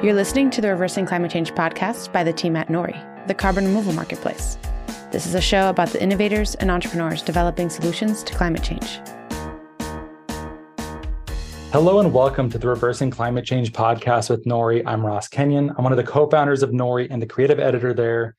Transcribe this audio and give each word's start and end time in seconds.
You're 0.00 0.14
listening 0.14 0.50
to 0.50 0.60
the 0.60 0.68
Reversing 0.68 1.06
Climate 1.06 1.32
Change 1.32 1.52
podcast 1.54 2.12
by 2.12 2.22
the 2.22 2.32
team 2.32 2.54
at 2.54 2.68
Nori, 2.68 3.26
the 3.26 3.34
carbon 3.34 3.64
removal 3.64 3.92
marketplace. 3.92 4.56
This 5.10 5.26
is 5.26 5.34
a 5.34 5.40
show 5.40 5.70
about 5.70 5.88
the 5.88 6.00
innovators 6.00 6.54
and 6.54 6.70
entrepreneurs 6.70 7.20
developing 7.20 7.68
solutions 7.68 8.22
to 8.22 8.32
climate 8.32 8.62
change. 8.62 9.00
Hello 11.72 11.98
and 11.98 12.12
welcome 12.12 12.48
to 12.48 12.58
the 12.58 12.68
Reversing 12.68 13.10
Climate 13.10 13.44
Change 13.44 13.72
podcast 13.72 14.30
with 14.30 14.44
Nori. 14.44 14.84
I'm 14.86 15.04
Ross 15.04 15.26
Kenyon. 15.26 15.74
I'm 15.76 15.82
one 15.82 15.92
of 15.92 15.96
the 15.96 16.04
co-founders 16.04 16.62
of 16.62 16.70
Nori 16.70 17.08
and 17.10 17.20
the 17.20 17.26
creative 17.26 17.58
editor 17.58 17.92
there. 17.92 18.36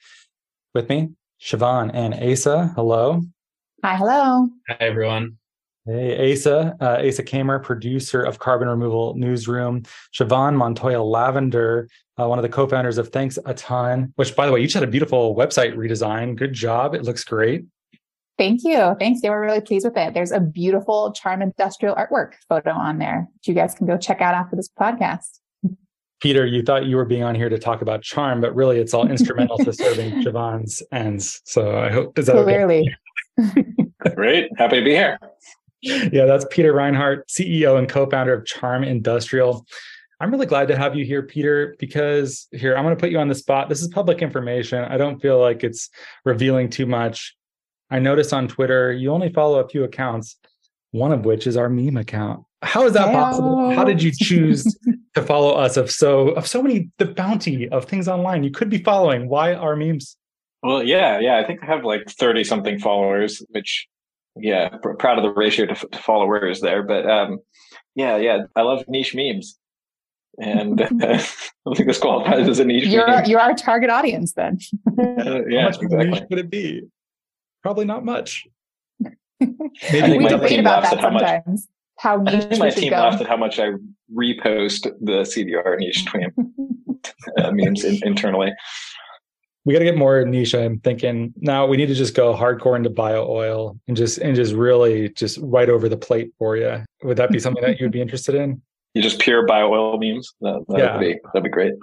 With 0.73 0.87
me, 0.87 1.09
Siobhan 1.41 1.91
and 1.93 2.13
Asa. 2.13 2.71
Hello. 2.75 3.21
Hi, 3.83 3.97
hello. 3.97 4.47
Hi, 4.69 4.77
everyone. 4.79 5.37
Hey, 5.91 6.33
Asa, 6.33 6.75
uh, 6.79 7.01
Asa 7.03 7.23
Kamer, 7.23 7.63
producer 7.63 8.21
of 8.21 8.37
Carbon 8.37 8.67
Removal 8.67 9.15
Newsroom. 9.15 9.81
Siobhan 10.13 10.55
Montoya 10.55 11.01
Lavender, 11.01 11.89
uh, 12.19 12.27
one 12.27 12.37
of 12.37 12.43
the 12.43 12.49
co-founders 12.49 12.99
of 12.99 13.09
Thanks 13.09 13.39
a 13.45 13.55
Ton, 13.55 14.13
which, 14.15 14.35
by 14.35 14.45
the 14.45 14.51
way, 14.51 14.59
you 14.59 14.67
just 14.67 14.75
had 14.75 14.83
a 14.83 14.87
beautiful 14.87 15.35
website 15.35 15.75
redesign. 15.75 16.35
Good 16.35 16.53
job. 16.53 16.93
It 16.93 17.05
looks 17.05 17.23
great. 17.23 17.65
Thank 18.37 18.63
you. 18.63 18.95
Thanks. 18.99 19.21
They 19.21 19.31
were 19.31 19.41
really 19.41 19.61
pleased 19.61 19.83
with 19.83 19.97
it. 19.97 20.13
There's 20.13 20.31
a 20.31 20.39
beautiful 20.39 21.11
Charm 21.11 21.41
Industrial 21.41 21.95
artwork 21.95 22.33
photo 22.47 22.71
on 22.71 22.99
there 22.99 23.27
that 23.33 23.47
you 23.47 23.55
guys 23.55 23.73
can 23.73 23.87
go 23.87 23.97
check 23.97 24.21
out 24.21 24.35
after 24.35 24.55
this 24.55 24.69
podcast. 24.69 25.39
Peter, 26.21 26.45
you 26.45 26.61
thought 26.61 26.85
you 26.85 26.97
were 26.97 27.05
being 27.05 27.23
on 27.23 27.33
here 27.33 27.49
to 27.49 27.57
talk 27.57 27.81
about 27.81 28.03
charm, 28.03 28.41
but 28.41 28.53
really 28.53 28.77
it's 28.77 28.93
all 28.93 29.07
instrumental 29.09 29.57
to 29.57 29.73
serving 29.73 30.21
Siobhan's 30.21 30.83
ends. 30.91 31.41
So 31.45 31.79
I 31.79 31.89
hope, 31.89 32.19
is 32.19 32.27
that 32.27 32.43
Clearly. 32.43 32.95
Okay? 33.39 33.65
Great. 34.15 34.49
Happy 34.57 34.77
to 34.77 34.85
be 34.85 34.91
here 34.91 35.17
yeah, 35.81 36.25
that's 36.25 36.45
Peter 36.49 36.73
Reinhardt, 36.73 37.27
CEO 37.27 37.77
and 37.77 37.87
co-founder 37.87 38.33
of 38.33 38.45
Charm 38.45 38.83
Industrial. 38.83 39.65
I'm 40.21 40.31
really 40.31 40.45
glad 40.45 40.67
to 40.67 40.77
have 40.77 40.95
you 40.95 41.05
here, 41.05 41.23
Peter, 41.23 41.75
because 41.79 42.47
here, 42.51 42.75
I'm 42.75 42.83
going 42.83 42.95
to 42.95 42.99
put 42.99 43.09
you 43.09 43.19
on 43.19 43.29
the 43.29 43.35
spot. 43.35 43.69
This 43.69 43.81
is 43.81 43.87
public 43.87 44.21
information. 44.21 44.83
I 44.83 44.97
don't 44.97 45.21
feel 45.21 45.39
like 45.39 45.63
it's 45.63 45.89
revealing 46.25 46.69
too 46.69 46.85
much. 46.85 47.35
I 47.89 47.99
noticed 47.99 48.33
on 48.33 48.47
Twitter, 48.47 48.91
you 48.91 49.11
only 49.11 49.31
follow 49.31 49.59
a 49.59 49.67
few 49.67 49.83
accounts, 49.85 50.35
one 50.91 51.13
of 51.13 51.23
which 51.23 51.47
is 51.47 51.55
our 51.55 51.69
meme 51.69 51.97
account. 51.97 52.43
How 52.61 52.85
is 52.85 52.93
that 52.93 53.07
Hello. 53.07 53.13
possible? 53.13 53.71
How 53.73 53.85
did 53.85 54.03
you 54.03 54.11
choose 54.11 54.77
to 55.15 55.21
follow 55.21 55.53
us 55.53 55.77
of 55.77 55.89
so 55.89 56.29
of 56.31 56.45
so 56.45 56.61
many 56.61 56.89
the 56.97 57.05
bounty 57.05 57.69
of 57.69 57.85
things 57.85 58.09
online 58.09 58.43
you 58.43 58.51
could 58.51 58.69
be 58.69 58.79
following? 58.79 59.29
Why 59.29 59.53
our 59.53 59.77
memes? 59.77 60.17
Well, 60.61 60.83
yeah, 60.83 61.19
yeah. 61.19 61.37
I 61.37 61.47
think 61.47 61.63
I 61.63 61.67
have 61.67 61.85
like 61.85 62.09
30 62.09 62.43
something 62.43 62.79
followers, 62.79 63.41
which 63.49 63.87
yeah, 64.41 64.69
pr- 64.81 64.93
proud 64.93 65.17
of 65.17 65.23
the 65.23 65.31
ratio 65.31 65.65
to, 65.65 65.75
to 65.75 65.99
followers 65.99 66.61
there. 66.61 66.83
But 66.83 67.09
um, 67.09 67.39
yeah, 67.95 68.17
yeah, 68.17 68.43
I 68.55 68.61
love 68.61 68.83
niche 68.87 69.15
memes, 69.15 69.57
and 70.41 70.81
uh, 70.81 70.87
I 71.01 71.75
think 71.75 71.87
this 71.87 71.99
qualifies 71.99 72.47
as 72.47 72.59
a 72.59 72.65
niche. 72.65 72.85
You're 72.85 73.07
meme. 73.07 73.25
you're 73.25 73.39
our 73.39 73.53
target 73.53 73.89
audience 73.89 74.33
then. 74.33 74.59
uh, 74.99 75.45
yeah, 75.47 75.61
How 75.61 75.67
much 75.67 75.81
exactly. 75.81 76.09
niche 76.09 76.23
would 76.29 76.39
it 76.39 76.49
be? 76.49 76.83
Probably 77.61 77.85
not 77.85 78.05
much. 78.05 78.47
Maybe 79.39 80.17
we 80.17 80.27
debate 80.27 80.59
about 80.59 80.83
that 80.83 80.99
sometimes. 81.01 81.67
How, 81.97 82.17
much, 82.17 82.33
how 82.33 82.39
niche 82.49 82.59
my 82.59 82.69
team 82.69 82.93
laughed 82.93 83.21
at 83.21 83.27
how 83.27 83.37
much 83.37 83.59
I 83.59 83.71
repost 84.13 84.83
the 85.01 85.23
CDR 85.23 85.77
niche 85.77 86.05
tweet 86.05 86.29
uh, 87.37 87.51
memes 87.51 87.83
in, 87.83 87.99
internally 88.03 88.53
we 89.65 89.73
got 89.73 89.79
to 89.79 89.85
get 89.85 89.97
more 89.97 90.23
niche. 90.25 90.55
I'm 90.55 90.79
thinking 90.79 91.33
now 91.37 91.65
we 91.65 91.77
need 91.77 91.87
to 91.87 91.95
just 91.95 92.15
go 92.15 92.35
hardcore 92.35 92.75
into 92.75 92.89
bio 92.89 93.27
oil 93.27 93.77
and 93.87 93.95
just 93.95 94.17
and 94.19 94.35
just 94.35 94.53
really 94.53 95.09
just 95.09 95.37
right 95.41 95.69
over 95.69 95.89
the 95.89 95.97
plate 95.97 96.31
for 96.37 96.57
you. 96.57 96.83
Would 97.03 97.17
that 97.17 97.31
be 97.31 97.39
something 97.39 97.63
that 97.63 97.79
you'd 97.79 97.91
be 97.91 98.01
interested 98.01 98.35
in? 98.35 98.61
You 98.93 99.01
just 99.01 99.19
pure 99.19 99.45
bio 99.45 99.71
oil 99.71 99.99
memes. 99.99 100.33
That, 100.41 100.63
would 100.67 100.79
yeah. 100.79 100.97
be 100.97 101.15
that'd 101.33 101.43
be 101.43 101.49
great. 101.49 101.73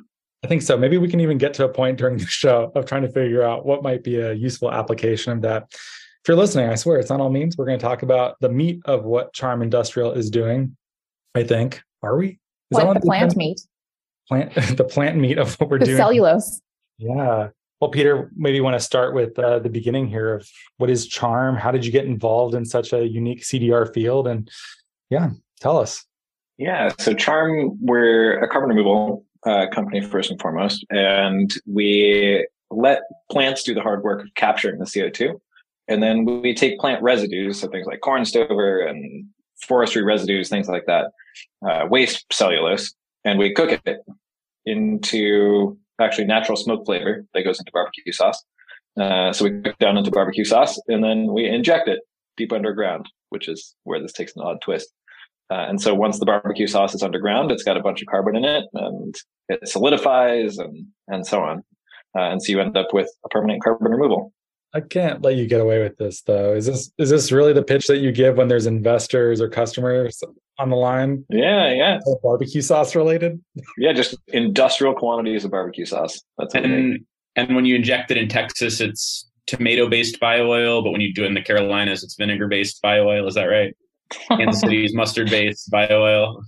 I 0.45 0.49
think 0.49 0.63
so. 0.63 0.77
Maybe 0.77 0.99
we 0.99 1.09
can 1.09 1.21
even 1.21 1.39
get 1.39 1.55
to 1.55 1.65
a 1.65 1.69
point 1.69 1.99
during 1.99 2.19
the 2.19 2.27
show 2.29 2.73
of 2.75 2.87
trying 2.87 3.03
to 3.03 3.11
figure 3.11 3.43
out 3.43 3.67
what 3.67 3.83
might 3.83 4.03
be 4.03 4.17
a 4.17 4.33
useful 4.33 4.71
application 4.71 5.33
of 5.33 5.43
that. 5.43 5.67
If 5.71 6.29
you're 6.29 6.37
listening, 6.37 6.69
I 6.69 6.75
swear 6.75 6.99
it's 6.99 7.11
not 7.11 7.21
all 7.21 7.31
memes. 7.31 7.57
We're 7.57 7.67
going 7.67 7.79
to 7.79 7.85
talk 7.85 8.03
about 8.03 8.37
the 8.41 8.49
meat 8.49 8.81
of 8.85 9.05
what 9.05 9.33
Charm 9.33 9.63
Industrial 9.63 10.13
is 10.13 10.29
doing. 10.31 10.77
I 11.35 11.45
think. 11.45 11.83
Are 12.03 12.17
we? 12.17 12.39
Is 12.71 12.79
what 12.79 12.95
the 12.95 13.01
plant 13.01 13.37
meat? 13.37 13.61
Plant 14.29 14.55
the 14.77 14.85
plant 14.85 15.19
meat 15.19 15.39
of 15.39 15.55
what 15.61 15.71
we're 15.71 15.79
the 15.79 15.87
doing. 15.87 15.97
Cellulose. 15.99 16.61
Yeah. 16.99 17.49
Well, 17.81 17.91
Peter, 17.91 18.31
maybe 18.35 18.57
you 18.57 18.65
want 18.65 18.75
to 18.75 18.81
start 18.81 19.15
with 19.15 19.39
uh, 19.39 19.59
the 19.59 19.69
beginning 19.69 20.09
here 20.09 20.35
of 20.35 20.49
what 20.79 20.89
is 20.89 21.07
Charm? 21.07 21.57
How 21.57 21.71
did 21.71 21.85
you 21.85 21.93
get 21.93 22.07
involved 22.07 22.55
in 22.55 22.65
such 22.65 22.93
a 22.93 23.07
unique 23.07 23.43
CDR 23.43 23.93
field? 23.93 24.27
And 24.27 24.51
yeah, 25.11 25.31
tell 25.61 25.79
us. 25.79 26.05
Yeah, 26.57 26.93
so 26.99 27.13
Charm, 27.13 27.77
we're 27.83 28.43
a 28.43 28.49
carbon 28.49 28.71
removal 28.71 29.27
uh, 29.45 29.67
company 29.73 30.01
first 30.01 30.31
and 30.31 30.41
foremost, 30.41 30.87
and 30.89 31.53
we 31.67 32.47
let 32.71 33.03
plants 33.31 33.63
do 33.63 33.75
the 33.75 33.83
hard 33.83 34.03
work 34.03 34.23
of 34.23 34.35
capturing 34.35 34.79
the 34.79 34.87
CO2. 34.87 35.39
And 35.89 36.03
then 36.03 36.25
we 36.25 36.55
take 36.55 36.81
plant 36.81 37.03
residues, 37.03 37.61
so 37.61 37.69
things 37.69 37.87
like 37.87 38.01
corn 38.01 38.25
stover 38.25 38.81
and 38.81 39.27
forestry 39.61 40.03
residues, 40.03 40.49
things 40.49 40.69
like 40.69 40.87
that, 40.87 41.13
uh, 41.67 41.87
waste 41.89 42.25
cellulose, 42.33 42.95
and 43.25 43.39
we 43.39 43.53
cook 43.53 43.81
it 43.85 43.99
into 44.65 45.79
actually 46.01 46.27
natural 46.27 46.57
smoke 46.57 46.85
flavor 46.85 47.25
that 47.35 47.45
goes 47.45 47.59
into 47.59 47.73
barbecue 47.73 48.13
sauce. 48.13 48.43
Uh, 49.01 49.33
so 49.33 49.45
we 49.45 49.61
cook 49.61 49.79
down 49.79 49.97
into 49.97 50.11
barbecue 50.11 50.45
sauce 50.45 50.81
and 50.89 51.05
then 51.05 51.33
we 51.33 51.47
inject 51.47 51.89
it 51.89 52.01
deep 52.37 52.53
underground, 52.53 53.07
which 53.31 53.49
is 53.49 53.75
where 53.85 54.01
this 54.01 54.13
takes 54.13 54.35
an 54.37 54.43
odd 54.43 54.59
twist. 54.63 54.89
Uh, 55.51 55.67
and 55.69 55.81
so 55.81 55.95
once 55.95 56.19
the 56.19 56.27
barbecue 56.27 56.67
sauce 56.67 56.95
is 56.95 57.03
underground, 57.03 57.51
it's 57.51 57.63
got 57.63 57.77
a 57.77 57.83
bunch 57.83 58.01
of 58.03 58.09
carbon 58.09 58.37
in 58.37 58.45
it 58.45 58.65
and 58.75 59.15
it 59.49 59.69
solidifies 59.69 60.59
and, 60.59 60.87
and 61.09 61.27
so 61.27 61.41
on. 61.41 61.59
Uh, 62.17 62.31
and 62.31 62.43
so 62.43 62.51
you 62.51 62.61
end 62.61 62.77
up 62.77 62.93
with 62.93 63.09
a 63.25 63.29
permanent 63.29 63.63
carbon 63.63 63.91
removal. 63.91 64.33
I 64.75 64.81
can't 64.81 65.23
let 65.23 65.37
you 65.37 65.47
get 65.47 65.61
away 65.61 65.83
with 65.83 65.97
this 65.97 66.23
though. 66.23 66.55
Is 66.55 66.67
this 66.67 66.91
is 66.99 67.11
this 67.11 67.33
really 67.33 67.53
the 67.53 67.63
pitch 67.63 67.87
that 67.87 67.99
you 67.99 68.13
give 68.13 68.37
when 68.37 68.49
there's 68.49 68.67
investors 68.67 69.41
or 69.41 69.49
customers 69.49 70.23
on 70.59 70.71
the 70.71 70.77
line? 70.77 71.25
Yeah, 71.29 71.73
yeah. 71.73 71.99
Oh, 72.07 72.19
barbecue 72.23 72.61
sauce 72.61 72.95
related? 72.95 73.41
Yeah, 73.79 73.93
just 73.93 74.17
industrial 74.29 74.95
quantities 74.95 75.45
of 75.45 75.51
barbecue 75.51 75.87
sauce. 75.87 76.23
That's 76.39 76.55
and 76.55 77.01
and 77.37 77.55
when 77.55 77.65
you 77.65 77.77
inject 77.77 78.11
it 78.11 78.17
in 78.17 78.29
Texas, 78.29 78.81
it's 78.81 79.29
tomato 79.47 79.89
based 79.89 80.19
bio 80.21 80.51
oil, 80.51 80.83
but 80.83 80.91
when 80.91 81.01
you 81.01 81.15
do 81.15 81.25
it 81.25 81.29
in 81.29 81.35
the 81.35 81.43
Carolinas, 81.43 82.03
it's 82.03 82.17
vinegar 82.17 82.49
based 82.49 82.83
bio 82.83 83.09
oil. 83.09 83.27
Is 83.27 83.35
that 83.35 83.45
right? 83.45 83.75
Kansas 84.29 84.61
City's 84.63 84.95
mustard 84.95 85.31
based 85.31 85.71
bio 85.71 86.03
oil. 86.03 86.43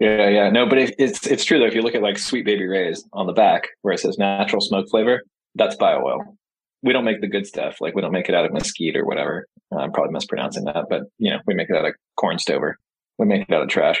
Yeah, 0.00 0.28
yeah. 0.28 0.50
No, 0.50 0.66
but 0.66 0.78
it's 0.78 1.26
it's 1.26 1.44
true 1.44 1.58
though. 1.58 1.66
If 1.66 1.74
you 1.74 1.82
look 1.82 1.94
at 1.94 2.00
like 2.00 2.18
Sweet 2.18 2.46
Baby 2.46 2.66
Ray's 2.66 3.04
on 3.12 3.26
the 3.26 3.32
back 3.32 3.68
where 3.82 3.92
it 3.92 3.98
says 3.98 4.16
natural 4.16 4.62
smoke 4.62 4.88
flavor, 4.88 5.22
that's 5.56 5.76
bio 5.76 6.02
oil 6.02 6.38
we 6.86 6.92
don't 6.92 7.04
make 7.04 7.20
the 7.20 7.26
good 7.26 7.46
stuff. 7.46 7.80
Like 7.80 7.94
we 7.94 8.00
don't 8.00 8.12
make 8.12 8.28
it 8.28 8.34
out 8.34 8.46
of 8.46 8.52
mesquite 8.52 8.96
or 8.96 9.04
whatever. 9.04 9.48
Uh, 9.72 9.78
I'm 9.78 9.92
probably 9.92 10.12
mispronouncing 10.12 10.64
that, 10.64 10.84
but 10.88 11.02
you 11.18 11.30
know, 11.30 11.40
we 11.46 11.54
make 11.54 11.68
it 11.68 11.76
out 11.76 11.84
of 11.84 11.94
corn 12.16 12.38
stover. 12.38 12.78
We 13.18 13.26
make 13.26 13.42
it 13.48 13.52
out 13.52 13.62
of 13.62 13.68
trash. 13.68 14.00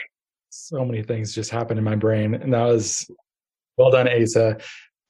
So 0.50 0.84
many 0.84 1.02
things 1.02 1.34
just 1.34 1.50
happened 1.50 1.78
in 1.78 1.84
my 1.84 1.96
brain, 1.96 2.34
and 2.34 2.54
that 2.54 2.64
was 2.64 3.10
well 3.76 3.90
done, 3.90 4.08
Asa. 4.08 4.58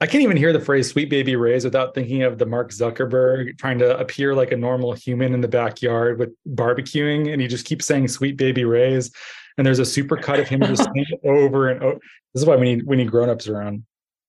I 0.00 0.06
can't 0.06 0.22
even 0.22 0.38
hear 0.38 0.52
the 0.52 0.60
phrase 0.60 0.88
"sweet 0.88 1.10
baby 1.10 1.36
Ray's" 1.36 1.64
without 1.64 1.94
thinking 1.94 2.22
of 2.22 2.38
the 2.38 2.46
Mark 2.46 2.70
Zuckerberg 2.70 3.58
trying 3.58 3.78
to 3.78 3.96
appear 3.98 4.34
like 4.34 4.52
a 4.52 4.56
normal 4.56 4.94
human 4.94 5.34
in 5.34 5.42
the 5.42 5.48
backyard 5.48 6.18
with 6.18 6.30
barbecuing, 6.48 7.30
and 7.30 7.42
he 7.42 7.46
just 7.46 7.66
keeps 7.66 7.86
saying 7.86 8.08
"sweet 8.08 8.38
baby 8.38 8.64
Ray's," 8.64 9.12
and 9.58 9.66
there's 9.66 9.78
a 9.78 9.84
super 9.84 10.16
cut 10.16 10.40
of 10.40 10.48
him 10.48 10.62
just 10.62 10.84
saying 10.94 11.06
over 11.24 11.68
and 11.68 11.82
over. 11.82 11.98
This 12.32 12.42
is 12.42 12.46
why 12.46 12.56
we 12.56 12.74
need 12.74 12.86
we 12.86 12.96
need 12.96 13.10
grown-ups 13.10 13.48
around. 13.48 13.84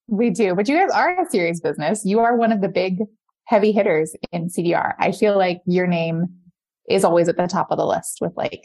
We 0.09 0.30
do, 0.30 0.53
but 0.53 0.68
you 0.68 0.78
guys 0.78 0.90
are 0.91 1.22
a 1.22 1.30
serious 1.30 1.62
business. 1.62 2.06
You 2.06 2.19
are 2.19 2.36
one 2.36 2.52
of 2.52 2.62
the 2.62 2.69
big 2.69 3.00
heavy 3.47 3.72
hitters 3.72 4.16
in 4.31 4.50
CDR. 4.50 4.94
I 5.00 5.12
feel 5.12 5.38
like 5.38 5.62
your 5.66 5.88
name 5.88 6.28
is 6.90 7.03
always 7.03 7.28
at 7.28 7.38
the 7.38 7.47
top 7.47 7.72
of 7.72 7.78
the 7.78 7.85
list 7.85 8.19
with 8.22 8.34
like, 8.35 8.63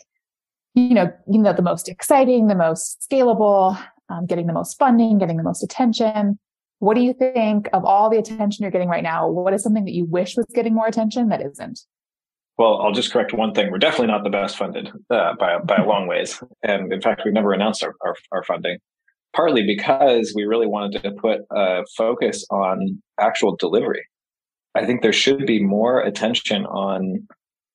you 0.75 0.95
know, 0.95 1.11
you 1.31 1.39
know, 1.39 1.53
the 1.53 1.63
most 1.63 1.89
exciting, 1.89 2.49
the 2.49 2.55
most 2.55 3.07
scalable, 3.11 3.81
um, 4.09 4.27
getting 4.27 4.47
the 4.47 4.53
most 4.53 4.79
funding, 4.79 5.19
getting 5.19 5.37
the 5.37 5.43
most 5.43 5.63
attention. 5.63 6.39
What 6.81 6.95
do 6.95 7.01
you 7.01 7.15
think 7.15 7.69
of 7.73 7.85
all 7.85 8.11
the 8.11 8.19
attention 8.19 8.63
you're 8.63 8.73
getting 8.73 8.89
right 8.89 9.05
now? 9.05 9.29
What 9.29 9.55
is 9.55 9.63
something 9.63 9.85
that 9.85 9.95
you 9.95 10.05
wish 10.05 10.37
was 10.37 10.47
getting 10.53 10.75
more 10.75 10.89
attention 10.89 11.29
that 11.29 11.41
isn't? 11.41 11.81
Well, 12.59 12.81
I'll 12.83 12.93
just 12.93 13.13
correct 13.13 13.33
one 13.33 13.55
thing. 13.55 13.71
We're 13.71 13.79
definitely 13.79 14.09
not 14.09 14.25
the 14.25 14.31
best 14.31 14.59
funded 14.59 14.91
uh, 15.11 15.35
by 15.39 15.59
by 15.59 15.77
a 15.77 15.87
long 15.87 16.07
ways, 16.07 16.43
and 16.63 16.93
in 16.93 17.01
fact, 17.01 17.23
we've 17.25 17.33
never 17.33 17.53
announced 17.53 17.83
our, 17.83 17.95
our, 18.03 18.15
our 18.31 18.43
funding. 18.43 18.79
Partly 19.35 19.65
because 19.65 20.35
we 20.37 20.45
really 20.45 20.67
wanted 20.67 21.03
to 21.03 21.13
put 21.13 21.41
a 21.51 21.83
focus 21.97 22.45
on 22.51 23.03
actual 23.19 23.57
delivery. 23.57 24.05
I 24.75 24.87
think 24.87 25.03
there 25.03 25.13
should 25.13 25.47
be 25.47 25.63
more 25.63 26.01
attention 26.01 26.65
on 26.67 27.27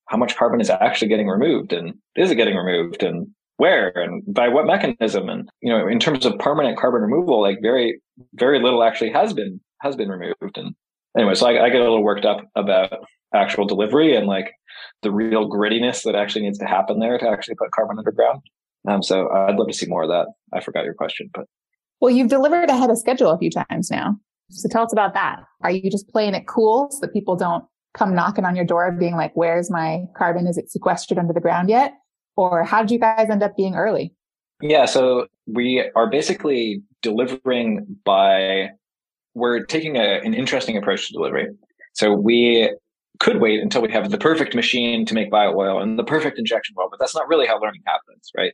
how 0.06 0.16
much 0.16 0.36
carbon 0.36 0.60
is 0.60 0.70
actually 0.70 1.08
getting 1.08 1.28
removed 1.28 1.72
and 1.72 1.94
is 2.16 2.30
it 2.30 2.36
getting 2.36 2.56
removed 2.56 3.02
and 3.02 3.28
where 3.58 3.90
and 3.94 4.22
by 4.26 4.48
what 4.48 4.66
mechanism 4.66 5.28
and 5.28 5.48
you 5.60 5.70
know 5.70 5.86
in 5.86 5.98
terms 5.98 6.24
of 6.24 6.38
permanent 6.38 6.78
carbon 6.78 7.02
removal 7.02 7.42
like 7.42 7.58
very 7.60 8.00
very 8.34 8.60
little 8.60 8.82
actually 8.82 9.10
has 9.10 9.32
been 9.32 9.60
has 9.80 9.96
been 9.96 10.08
removed. 10.08 10.56
And 10.56 10.74
anyway 11.16 11.34
so 11.34 11.46
I, 11.46 11.64
I 11.64 11.70
get 11.70 11.80
a 11.80 11.84
little 11.84 12.02
worked 12.02 12.24
up 12.24 12.40
about 12.56 12.92
actual 13.34 13.66
delivery 13.66 14.16
and 14.16 14.26
like 14.26 14.52
the 15.02 15.10
real 15.10 15.48
grittiness 15.48 16.02
that 16.04 16.14
actually 16.14 16.42
needs 16.42 16.58
to 16.58 16.66
happen 16.66 16.98
there 16.98 17.18
to 17.18 17.28
actually 17.28 17.56
put 17.56 17.70
carbon 17.72 17.98
underground. 17.98 18.40
Um 18.88 19.02
so 19.02 19.30
i'd 19.30 19.56
love 19.56 19.68
to 19.68 19.74
see 19.74 19.86
more 19.86 20.04
of 20.04 20.08
that. 20.08 20.26
I 20.52 20.60
forgot 20.60 20.84
your 20.84 20.94
question 20.94 21.30
but 21.34 21.44
Well, 22.00 22.10
you've 22.10 22.28
delivered 22.28 22.70
ahead 22.70 22.90
of 22.90 22.98
schedule 22.98 23.30
a 23.30 23.38
few 23.38 23.50
times 23.50 23.90
now. 23.90 24.18
So 24.50 24.68
tell 24.68 24.84
us 24.84 24.92
about 24.92 25.14
that. 25.14 25.40
Are 25.62 25.70
you 25.70 25.90
just 25.90 26.08
playing 26.08 26.34
it 26.34 26.46
cool 26.46 26.88
so 26.90 27.00
that 27.02 27.12
people 27.12 27.36
don't 27.36 27.64
come 27.94 28.14
knocking 28.14 28.44
on 28.44 28.56
your 28.56 28.64
door 28.64 28.90
being 28.92 29.16
like, 29.16 29.32
where's 29.34 29.70
my 29.70 30.04
carbon? 30.16 30.46
Is 30.46 30.56
it 30.56 30.70
sequestered 30.70 31.18
under 31.18 31.32
the 31.32 31.40
ground 31.40 31.68
yet? 31.68 31.94
Or 32.36 32.64
how 32.64 32.82
did 32.82 32.90
you 32.90 32.98
guys 32.98 33.28
end 33.30 33.42
up 33.42 33.56
being 33.56 33.74
early? 33.74 34.14
Yeah, 34.62 34.86
so 34.86 35.26
we 35.46 35.88
are 35.94 36.08
basically 36.08 36.82
delivering 37.02 37.86
by, 38.04 38.70
we're 39.34 39.64
taking 39.64 39.96
a, 39.96 40.20
an 40.24 40.34
interesting 40.34 40.76
approach 40.76 41.06
to 41.08 41.12
delivery. 41.12 41.48
So 41.94 42.12
we 42.12 42.72
could 43.20 43.40
wait 43.40 43.60
until 43.60 43.82
we 43.82 43.90
have 43.92 44.10
the 44.10 44.18
perfect 44.18 44.54
machine 44.54 45.04
to 45.06 45.14
make 45.14 45.30
bio 45.30 45.56
oil 45.56 45.80
and 45.80 45.98
the 45.98 46.04
perfect 46.04 46.38
injection 46.38 46.74
well, 46.76 46.88
but 46.90 46.98
that's 47.00 47.14
not 47.14 47.28
really 47.28 47.46
how 47.46 47.60
learning 47.60 47.82
happens, 47.86 48.30
right? 48.36 48.52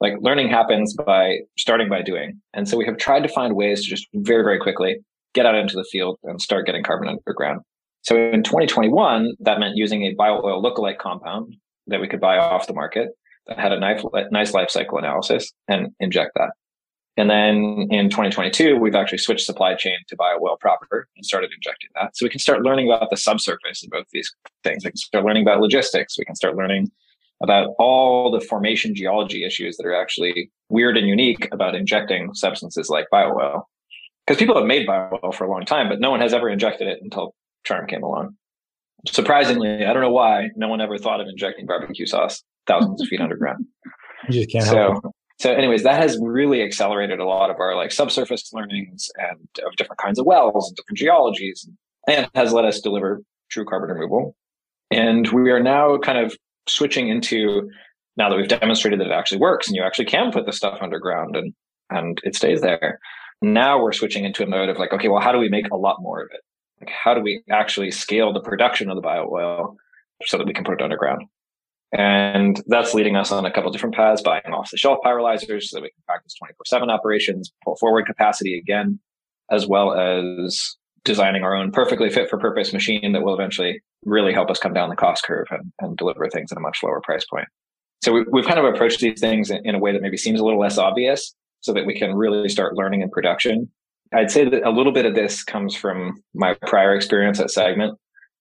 Like 0.00 0.14
learning 0.20 0.48
happens 0.48 0.94
by 0.94 1.38
starting 1.56 1.88
by 1.88 2.02
doing. 2.02 2.40
And 2.52 2.68
so 2.68 2.76
we 2.76 2.84
have 2.84 2.98
tried 2.98 3.22
to 3.22 3.28
find 3.28 3.56
ways 3.56 3.82
to 3.82 3.88
just 3.88 4.06
very, 4.14 4.42
very 4.42 4.58
quickly 4.58 4.98
get 5.34 5.46
out 5.46 5.54
into 5.54 5.76
the 5.76 5.84
field 5.84 6.18
and 6.24 6.40
start 6.40 6.66
getting 6.66 6.82
carbon 6.82 7.08
underground. 7.08 7.60
So 8.02 8.16
in 8.16 8.42
2021, 8.42 9.34
that 9.40 9.58
meant 9.58 9.76
using 9.76 10.04
a 10.04 10.14
bio 10.14 10.40
oil 10.42 10.62
lookalike 10.62 10.98
compound 10.98 11.56
that 11.86 12.00
we 12.00 12.08
could 12.08 12.20
buy 12.20 12.38
off 12.38 12.66
the 12.66 12.74
market 12.74 13.10
that 13.46 13.58
had 13.58 13.72
a 13.72 13.78
nice, 13.78 14.54
life 14.54 14.70
cycle 14.70 14.98
analysis 14.98 15.52
and 15.68 15.88
inject 16.00 16.32
that. 16.36 16.50
And 17.16 17.30
then 17.30 17.86
in 17.90 18.10
2022, 18.10 18.76
we've 18.76 18.94
actually 18.94 19.18
switched 19.18 19.46
supply 19.46 19.74
chain 19.74 19.98
to 20.08 20.16
bio 20.16 20.36
oil 20.42 20.56
proper 20.58 21.06
and 21.16 21.24
started 21.24 21.50
injecting 21.54 21.90
that. 21.94 22.16
So 22.16 22.26
we 22.26 22.30
can 22.30 22.40
start 22.40 22.62
learning 22.62 22.90
about 22.90 23.10
the 23.10 23.16
subsurface 23.16 23.84
of 23.84 23.90
both 23.90 24.06
these 24.12 24.34
things. 24.64 24.84
We 24.84 24.90
can 24.90 24.96
start 24.96 25.24
learning 25.24 25.42
about 25.42 25.60
logistics. 25.60 26.18
We 26.18 26.24
can 26.24 26.34
start 26.34 26.56
learning 26.56 26.90
about 27.42 27.74
all 27.78 28.30
the 28.30 28.40
formation 28.40 28.94
geology 28.94 29.44
issues 29.44 29.76
that 29.76 29.86
are 29.86 29.94
actually 29.94 30.50
weird 30.70 30.96
and 30.96 31.06
unique 31.06 31.48
about 31.52 31.74
injecting 31.74 32.34
substances 32.34 32.88
like 32.88 33.06
bio 33.10 33.32
oil. 33.32 33.68
Because 34.26 34.38
people 34.38 34.56
have 34.56 34.66
made 34.66 34.86
bio 34.86 35.18
oil 35.22 35.32
for 35.32 35.44
a 35.44 35.50
long 35.50 35.64
time, 35.64 35.88
but 35.88 36.00
no 36.00 36.10
one 36.10 36.20
has 36.20 36.32
ever 36.32 36.48
injected 36.48 36.88
it 36.88 36.98
until 37.02 37.34
Charm 37.64 37.86
came 37.86 38.02
along. 38.02 38.36
Surprisingly, 39.06 39.84
I 39.84 39.92
don't 39.92 40.02
know 40.02 40.12
why 40.12 40.48
no 40.56 40.68
one 40.68 40.80
ever 40.80 40.96
thought 40.96 41.20
of 41.20 41.28
injecting 41.28 41.66
barbecue 41.66 42.06
sauce 42.06 42.42
thousands 42.66 43.02
of 43.02 43.08
feet 43.08 43.20
underground. 43.20 43.66
You 44.26 44.40
just 44.40 44.50
can't 44.50 44.64
so, 44.64 44.76
help 44.76 45.04
it. 45.04 45.10
So, 45.38 45.52
anyways, 45.52 45.82
that 45.82 46.00
has 46.00 46.18
really 46.18 46.62
accelerated 46.62 47.18
a 47.18 47.26
lot 47.26 47.50
of 47.50 47.60
our 47.60 47.76
like 47.76 47.92
subsurface 47.92 48.50
learnings 48.54 49.10
and 49.16 49.38
of 49.66 49.76
different 49.76 50.00
kinds 50.00 50.18
of 50.18 50.24
wells 50.24 50.68
and 50.68 50.76
different 50.76 50.96
geologies, 50.96 51.68
and 52.08 52.26
has 52.34 52.54
let 52.54 52.64
us 52.64 52.80
deliver 52.80 53.20
true 53.50 53.66
carbon 53.66 53.90
removal. 53.90 54.34
And 54.90 55.28
we 55.28 55.50
are 55.50 55.62
now 55.62 55.98
kind 55.98 56.16
of 56.16 56.34
switching 56.66 57.08
into 57.08 57.68
now 58.16 58.30
that 58.30 58.36
we've 58.36 58.48
demonstrated 58.48 59.00
that 59.00 59.08
it 59.08 59.12
actually 59.12 59.38
works 59.38 59.66
and 59.66 59.76
you 59.76 59.82
actually 59.82 60.06
can 60.06 60.32
put 60.32 60.46
the 60.46 60.52
stuff 60.52 60.78
underground 60.80 61.36
and 61.36 61.52
and 61.90 62.18
it 62.24 62.34
stays 62.34 62.60
there. 62.60 62.98
Now 63.44 63.82
we're 63.82 63.92
switching 63.92 64.24
into 64.24 64.42
a 64.42 64.46
mode 64.46 64.70
of 64.70 64.78
like, 64.78 64.92
okay, 64.92 65.08
well, 65.08 65.20
how 65.20 65.30
do 65.30 65.38
we 65.38 65.50
make 65.50 65.68
a 65.70 65.76
lot 65.76 66.00
more 66.00 66.22
of 66.22 66.28
it? 66.32 66.40
Like, 66.80 66.90
how 66.90 67.12
do 67.12 67.20
we 67.20 67.42
actually 67.50 67.90
scale 67.90 68.32
the 68.32 68.40
production 68.40 68.88
of 68.88 68.96
the 68.96 69.02
bio 69.02 69.28
oil 69.30 69.76
so 70.24 70.38
that 70.38 70.46
we 70.46 70.54
can 70.54 70.64
put 70.64 70.80
it 70.80 70.82
underground? 70.82 71.24
And 71.92 72.60
that's 72.66 72.94
leading 72.94 73.16
us 73.16 73.30
on 73.30 73.44
a 73.44 73.52
couple 73.52 73.70
different 73.70 73.94
paths, 73.94 74.22
buying 74.22 74.42
off 74.46 74.70
the 74.70 74.78
shelf 74.78 74.98
pyrolyzers 75.04 75.64
so 75.64 75.76
that 75.76 75.82
we 75.82 75.90
can 75.90 76.02
practice 76.06 76.34
24 76.38 76.64
7 76.66 76.90
operations, 76.90 77.52
pull 77.62 77.76
forward 77.76 78.06
capacity 78.06 78.58
again, 78.58 78.98
as 79.50 79.66
well 79.66 79.92
as 79.92 80.76
designing 81.04 81.44
our 81.44 81.54
own 81.54 81.70
perfectly 81.70 82.08
fit 82.08 82.30
for 82.30 82.38
purpose 82.38 82.72
machine 82.72 83.12
that 83.12 83.22
will 83.22 83.34
eventually 83.34 83.82
really 84.06 84.32
help 84.32 84.50
us 84.50 84.58
come 84.58 84.72
down 84.72 84.88
the 84.88 84.96
cost 84.96 85.22
curve 85.22 85.46
and, 85.50 85.70
and 85.80 85.98
deliver 85.98 86.28
things 86.30 86.50
at 86.50 86.56
a 86.56 86.62
much 86.62 86.78
lower 86.82 87.00
price 87.02 87.26
point. 87.26 87.46
So 88.02 88.12
we, 88.12 88.24
we've 88.32 88.46
kind 88.46 88.58
of 88.58 88.64
approached 88.64 89.00
these 89.00 89.20
things 89.20 89.50
in, 89.50 89.60
in 89.64 89.74
a 89.74 89.78
way 89.78 89.92
that 89.92 90.00
maybe 90.00 90.16
seems 90.16 90.40
a 90.40 90.44
little 90.44 90.58
less 90.58 90.78
obvious 90.78 91.34
so 91.64 91.72
that 91.72 91.86
we 91.86 91.98
can 91.98 92.14
really 92.14 92.50
start 92.50 92.76
learning 92.76 93.00
in 93.00 93.08
production. 93.08 93.70
I'd 94.12 94.30
say 94.30 94.46
that 94.46 94.68
a 94.68 94.70
little 94.70 94.92
bit 94.92 95.06
of 95.06 95.14
this 95.14 95.42
comes 95.42 95.74
from 95.74 96.22
my 96.34 96.52
prior 96.66 96.94
experience 96.94 97.40
at 97.40 97.50
Segment, 97.50 97.98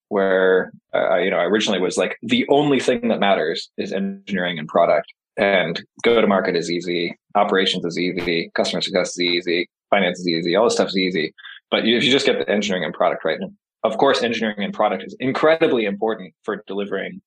where 0.09 0.73
uh, 0.93 1.15
you 1.15 1.31
know 1.31 1.37
I 1.37 1.45
originally 1.45 1.79
was 1.79 1.97
like 1.97 2.17
the 2.21 2.45
only 2.49 2.81
thing 2.81 3.07
that 3.07 3.21
matters 3.21 3.69
is 3.77 3.93
engineering 3.93 4.59
and 4.59 4.67
product, 4.67 5.13
and 5.37 5.81
go 6.03 6.19
to 6.19 6.27
market 6.27 6.57
is 6.57 6.69
easy, 6.69 7.17
operations 7.35 7.85
is 7.85 7.97
easy, 7.97 8.51
customer 8.55 8.81
success 8.81 9.11
is 9.11 9.21
easy, 9.21 9.69
finance 9.89 10.19
is 10.19 10.27
easy, 10.27 10.57
all 10.57 10.65
this 10.65 10.73
stuff 10.73 10.89
is 10.89 10.97
easy. 10.97 11.33
But 11.71 11.87
if 11.87 12.03
you 12.03 12.11
just 12.11 12.25
get 12.25 12.37
the 12.37 12.49
engineering 12.51 12.83
and 12.83 12.93
product 12.93 13.23
right, 13.23 13.39
of 13.85 13.97
course, 13.97 14.21
engineering 14.21 14.65
and 14.65 14.73
product 14.73 15.03
is 15.03 15.15
incredibly 15.21 15.85
important 15.85 16.33
for 16.43 16.61
delivering 16.67 17.21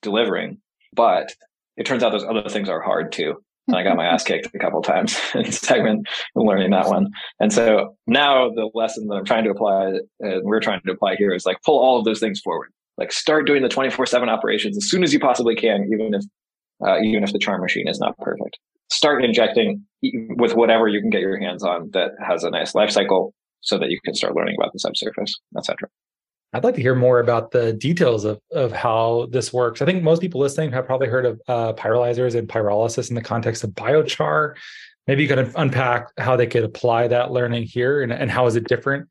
delivering, 0.00 0.56
but 0.94 1.34
it 1.76 1.84
turns 1.84 2.02
out 2.02 2.12
those 2.12 2.24
other 2.24 2.48
things 2.48 2.70
are 2.70 2.80
hard 2.80 3.12
too. 3.12 3.42
And 3.68 3.76
I 3.76 3.82
got 3.82 3.96
my 3.96 4.06
ass 4.06 4.24
kicked 4.24 4.54
a 4.54 4.58
couple 4.58 4.82
times 4.82 5.18
in 5.34 5.50
segment 5.50 6.06
learning 6.34 6.70
that 6.70 6.88
one. 6.88 7.08
And 7.40 7.52
so 7.52 7.96
now 8.06 8.50
the 8.50 8.70
lesson 8.74 9.06
that 9.08 9.14
I'm 9.14 9.24
trying 9.24 9.44
to 9.44 9.50
apply 9.50 9.92
and 10.20 10.44
we're 10.44 10.60
trying 10.60 10.80
to 10.86 10.92
apply 10.92 11.16
here 11.16 11.32
is 11.34 11.46
like 11.46 11.58
pull 11.64 11.78
all 11.78 11.98
of 11.98 12.04
those 12.04 12.20
things 12.20 12.40
forward. 12.40 12.70
Like 12.98 13.10
start 13.10 13.46
doing 13.46 13.62
the 13.62 13.68
24 13.68 14.06
seven 14.06 14.28
operations 14.28 14.76
as 14.76 14.88
soon 14.88 15.02
as 15.02 15.12
you 15.12 15.18
possibly 15.18 15.56
can, 15.56 15.88
even 15.92 16.14
if, 16.14 16.24
uh, 16.86 17.00
even 17.00 17.24
if 17.24 17.32
the 17.32 17.38
charm 17.38 17.60
machine 17.62 17.88
is 17.88 17.98
not 17.98 18.16
perfect. 18.18 18.58
Start 18.90 19.24
injecting 19.24 19.84
with 20.36 20.54
whatever 20.54 20.86
you 20.86 21.00
can 21.00 21.10
get 21.10 21.22
your 21.22 21.38
hands 21.40 21.64
on 21.64 21.90
that 21.92 22.10
has 22.24 22.44
a 22.44 22.50
nice 22.50 22.74
life 22.74 22.90
cycle 22.90 23.32
so 23.62 23.78
that 23.78 23.88
you 23.88 23.98
can 24.04 24.14
start 24.14 24.36
learning 24.36 24.56
about 24.58 24.72
the 24.72 24.78
subsurface, 24.78 25.34
etc. 25.56 25.88
I'd 26.54 26.62
like 26.62 26.76
to 26.76 26.80
hear 26.80 26.94
more 26.94 27.18
about 27.18 27.50
the 27.50 27.72
details 27.72 28.24
of, 28.24 28.38
of 28.52 28.70
how 28.70 29.26
this 29.32 29.52
works. 29.52 29.82
I 29.82 29.86
think 29.86 30.04
most 30.04 30.22
people 30.22 30.40
listening 30.40 30.70
have 30.70 30.86
probably 30.86 31.08
heard 31.08 31.26
of 31.26 31.42
uh, 31.48 31.72
pyrolyzers 31.72 32.36
and 32.36 32.48
pyrolysis 32.48 33.08
in 33.08 33.16
the 33.16 33.22
context 33.22 33.64
of 33.64 33.70
biochar. 33.70 34.54
Maybe 35.08 35.24
you 35.24 35.28
could 35.28 35.52
unpack 35.56 36.10
how 36.16 36.36
they 36.36 36.46
could 36.46 36.62
apply 36.62 37.08
that 37.08 37.32
learning 37.32 37.64
here 37.64 38.02
and, 38.02 38.12
and 38.12 38.30
how 38.30 38.46
is 38.46 38.54
it 38.54 38.68
different? 38.68 39.08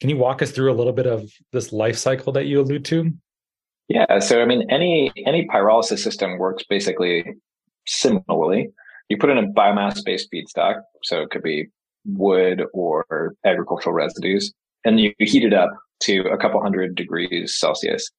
Can 0.00 0.08
you 0.08 0.16
walk 0.16 0.40
us 0.40 0.52
through 0.52 0.72
a 0.72 0.74
little 0.74 0.94
bit 0.94 1.06
of 1.06 1.30
this 1.52 1.70
life 1.70 1.98
cycle 1.98 2.32
that 2.32 2.46
you 2.46 2.62
allude 2.62 2.86
to? 2.86 3.12
Yeah, 3.88 4.18
so 4.18 4.40
I 4.40 4.46
mean, 4.46 4.68
any 4.70 5.12
any 5.26 5.46
pyrolysis 5.46 5.98
system 5.98 6.38
works 6.38 6.64
basically 6.68 7.24
similarly. 7.86 8.70
You 9.08 9.18
put 9.18 9.30
in 9.30 9.38
a 9.38 9.46
biomass-based 9.46 10.28
feedstock, 10.32 10.80
so 11.04 11.20
it 11.20 11.30
could 11.30 11.42
be 11.42 11.68
wood 12.04 12.64
or 12.72 13.34
agricultural 13.44 13.94
residues, 13.94 14.52
and 14.84 14.98
you 14.98 15.14
heat 15.20 15.44
it 15.44 15.54
up 15.54 15.70
to 16.00 16.22
a 16.32 16.36
couple 16.36 16.60
hundred 16.62 16.94
degrees 16.94 17.56
Celsius. 17.56 18.10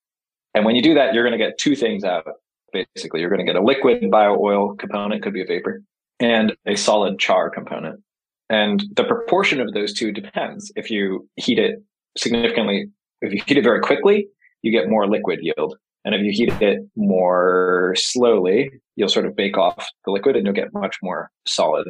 And 0.54 0.66
when 0.66 0.76
you 0.76 0.82
do 0.82 0.94
that, 0.96 1.14
you're 1.14 1.24
going 1.24 1.38
to 1.38 1.44
get 1.44 1.58
two 1.60 1.76
things 1.76 2.04
out. 2.04 2.26
Basically, 2.74 3.22
you're 3.22 3.30
going 3.30 3.46
to 3.46 3.46
get 3.46 3.56
a 3.56 3.64
liquid 3.64 4.10
bio 4.12 4.38
oil 4.40 4.76
component, 4.76 5.24
could 5.24 5.34
be 5.34 5.42
a 5.42 5.46
vapor, 5.46 5.82
and 6.20 6.56
a 6.66 6.76
solid 6.76 7.20
char 7.20 7.50
component. 7.50 8.02
And 8.50 8.84
the 8.96 9.04
proportion 9.04 9.60
of 9.60 9.74
those 9.74 9.94
two 9.94 10.12
depends. 10.12 10.72
If 10.76 10.90
you 10.90 11.28
heat 11.36 11.60
it 11.60 11.84
significantly, 12.18 12.88
if 13.22 13.34
you 13.34 13.42
heat 13.46 13.58
it 13.58 13.64
very 13.64 13.82
quickly, 13.82 14.28
you 14.62 14.72
get 14.72 14.90
more 14.90 15.08
liquid 15.08 15.40
yield. 15.42 15.78
And 16.06 16.16
if 16.16 16.22
you 16.22 16.32
heat 16.32 16.62
it 16.62 16.80
more 16.96 17.94
slowly, 17.98 18.72
you'll 18.96 19.10
sort 19.10 19.26
of 19.26 19.36
bake 19.36 19.58
off 19.58 19.90
the 20.06 20.12
liquid 20.12 20.36
and 20.36 20.46
you'll 20.46 20.56
get 20.56 20.74
much 20.74 20.98
more 21.04 21.30
solid, 21.46 21.88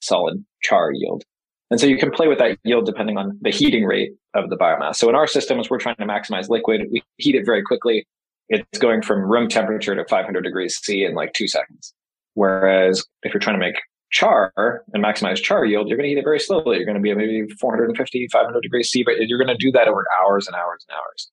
solid 0.00 0.44
char 0.62 0.90
yield. 0.92 1.24
And 1.70 1.78
so 1.78 1.86
you 1.86 1.98
can 1.98 2.10
play 2.10 2.28
with 2.28 2.38
that 2.38 2.58
yield 2.64 2.86
depending 2.86 3.18
on 3.18 3.38
the 3.42 3.50
heating 3.50 3.84
rate 3.84 4.12
of 4.34 4.48
the 4.50 4.56
biomass. 4.56 4.96
So 4.96 5.08
in 5.08 5.14
our 5.14 5.26
systems, 5.26 5.68
we're 5.68 5.78
trying 5.78 5.96
to 5.96 6.06
maximize 6.06 6.48
liquid. 6.48 6.86
We 6.90 7.02
heat 7.18 7.34
it 7.34 7.44
very 7.44 7.62
quickly. 7.62 8.06
It's 8.48 8.78
going 8.78 9.02
from 9.02 9.20
room 9.20 9.48
temperature 9.48 9.94
to 9.94 10.04
500 10.06 10.40
degrees 10.42 10.78
C 10.82 11.04
in 11.04 11.14
like 11.14 11.34
two 11.34 11.46
seconds. 11.46 11.92
Whereas 12.34 13.04
if 13.22 13.34
you're 13.34 13.40
trying 13.40 13.56
to 13.56 13.60
make 13.60 13.76
char 14.10 14.52
and 14.94 15.04
maximize 15.04 15.42
char 15.42 15.66
yield, 15.66 15.88
you're 15.88 15.98
going 15.98 16.06
to 16.06 16.08
heat 16.08 16.18
it 16.18 16.24
very 16.24 16.40
slowly. 16.40 16.76
You're 16.76 16.86
going 16.86 16.96
to 16.96 17.02
be 17.02 17.10
at 17.10 17.18
maybe 17.18 17.46
450, 17.60 18.28
500 18.32 18.60
degrees 18.62 18.88
C, 18.88 19.02
but 19.02 19.14
you're 19.18 19.38
going 19.38 19.48
to 19.48 19.56
do 19.56 19.70
that 19.72 19.88
over 19.88 20.06
hours 20.22 20.46
and 20.46 20.56
hours 20.56 20.86
and 20.88 20.96
hours. 20.96 21.30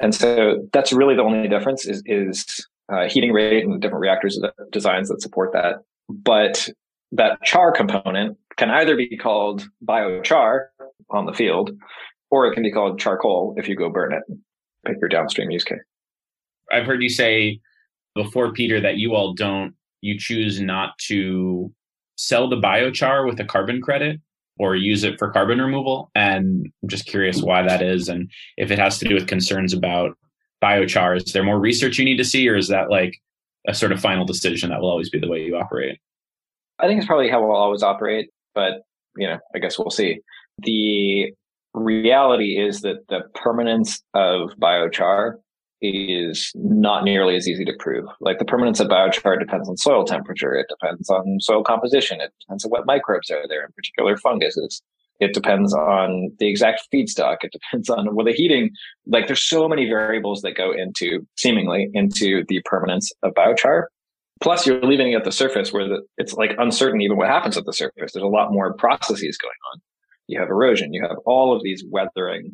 And 0.00 0.14
so 0.14 0.66
that's 0.72 0.92
really 0.92 1.14
the 1.14 1.22
only 1.22 1.48
difference 1.48 1.86
is, 1.86 2.02
is 2.06 2.66
uh, 2.90 3.08
heating 3.08 3.32
rate 3.32 3.64
and 3.64 3.82
different 3.82 4.00
reactors 4.00 4.40
designs 4.72 5.08
that 5.08 5.20
support 5.20 5.52
that. 5.52 5.82
But 6.08 6.70
that 7.12 7.42
char 7.42 7.72
component 7.72 8.38
can 8.58 8.70
either 8.70 8.96
be 8.96 9.16
called 9.16 9.66
biochar 9.84 10.66
on 11.10 11.24
the 11.24 11.32
field, 11.32 11.70
or 12.30 12.46
it 12.46 12.54
can 12.54 12.62
be 12.62 12.72
called 12.72 12.98
charcoal 13.00 13.54
if 13.56 13.68
you 13.68 13.76
go 13.76 13.88
burn 13.88 14.12
it. 14.12 14.22
Pick 14.86 14.96
your 15.00 15.08
downstream 15.08 15.50
use 15.50 15.64
case. 15.64 15.78
I've 16.70 16.84
heard 16.84 17.02
you 17.02 17.08
say 17.08 17.60
before, 18.14 18.52
Peter, 18.52 18.80
that 18.80 18.96
you 18.96 19.14
all 19.14 19.32
don't, 19.32 19.74
you 20.02 20.18
choose 20.18 20.60
not 20.60 20.98
to 21.06 21.72
sell 22.16 22.48
the 22.48 22.56
biochar 22.56 23.26
with 23.26 23.40
a 23.40 23.44
carbon 23.44 23.80
credit 23.80 24.20
or 24.58 24.74
use 24.74 25.04
it 25.04 25.18
for 25.18 25.30
carbon 25.30 25.60
removal. 25.60 26.10
And 26.14 26.70
I'm 26.82 26.88
just 26.88 27.06
curious 27.06 27.40
why 27.42 27.62
that 27.62 27.80
is 27.80 28.08
and 28.08 28.30
if 28.56 28.70
it 28.70 28.78
has 28.78 28.98
to 28.98 29.08
do 29.08 29.14
with 29.14 29.28
concerns 29.28 29.72
about 29.72 30.18
biochar. 30.62 31.16
Is 31.16 31.32
there 31.32 31.44
more 31.44 31.60
research 31.60 31.98
you 31.98 32.04
need 32.04 32.16
to 32.16 32.24
see, 32.24 32.48
or 32.48 32.56
is 32.56 32.68
that 32.68 32.90
like 32.90 33.16
a 33.68 33.74
sort 33.74 33.92
of 33.92 34.00
final 34.00 34.24
decision 34.24 34.70
that 34.70 34.80
will 34.80 34.90
always 34.90 35.10
be 35.10 35.20
the 35.20 35.28
way 35.28 35.42
you 35.42 35.56
operate? 35.56 35.98
I 36.80 36.86
think 36.86 36.98
it's 36.98 37.06
probably 37.06 37.28
how 37.30 37.40
we'll 37.40 37.56
always 37.56 37.82
operate, 37.82 38.30
but 38.58 38.82
you 39.16 39.28
know, 39.28 39.38
I 39.54 39.60
guess 39.60 39.78
we'll 39.78 39.90
see. 39.90 40.18
The 40.58 41.32
reality 41.74 42.58
is 42.58 42.80
that 42.80 43.06
the 43.08 43.20
permanence 43.34 44.02
of 44.14 44.50
biochar 44.60 45.34
is 45.80 46.50
not 46.56 47.04
nearly 47.04 47.36
as 47.36 47.46
easy 47.46 47.64
to 47.64 47.72
prove. 47.78 48.06
Like 48.20 48.40
the 48.40 48.44
permanence 48.44 48.80
of 48.80 48.88
biochar 48.88 49.38
depends 49.38 49.68
on 49.68 49.76
soil 49.76 50.04
temperature. 50.04 50.54
It 50.56 50.66
depends 50.68 51.08
on 51.08 51.38
soil 51.40 51.62
composition. 51.62 52.20
It 52.20 52.32
depends 52.40 52.64
on 52.64 52.70
what 52.72 52.84
microbes 52.84 53.30
are 53.30 53.46
there, 53.48 53.64
in 53.64 53.72
particular 53.76 54.16
funguses. 54.16 54.82
It 55.20 55.34
depends 55.34 55.72
on 55.74 56.30
the 56.40 56.48
exact 56.48 56.82
feedstock. 56.92 57.38
It 57.42 57.52
depends 57.52 57.88
on 57.88 58.14
well, 58.16 58.26
the 58.26 58.32
heating. 58.32 58.70
Like 59.06 59.28
there's 59.28 59.42
so 59.42 59.68
many 59.68 59.86
variables 59.86 60.42
that 60.42 60.56
go 60.56 60.72
into 60.72 61.26
seemingly 61.36 61.90
into 61.94 62.44
the 62.48 62.60
permanence 62.64 63.12
of 63.22 63.34
biochar. 63.34 63.84
Plus, 64.40 64.66
you're 64.66 64.80
leaving 64.82 65.12
it 65.12 65.16
at 65.16 65.24
the 65.24 65.32
surface 65.32 65.72
where 65.72 65.88
the, 65.88 66.02
it's 66.16 66.34
like 66.34 66.54
uncertain 66.58 67.00
even 67.00 67.16
what 67.16 67.28
happens 67.28 67.56
at 67.56 67.64
the 67.64 67.72
surface. 67.72 68.12
There's 68.12 68.22
a 68.22 68.26
lot 68.26 68.52
more 68.52 68.72
processes 68.74 69.36
going 69.36 69.52
on. 69.72 69.80
You 70.28 70.38
have 70.38 70.48
erosion. 70.48 70.92
You 70.92 71.02
have 71.02 71.16
all 71.26 71.54
of 71.54 71.62
these 71.62 71.84
weathering 71.90 72.52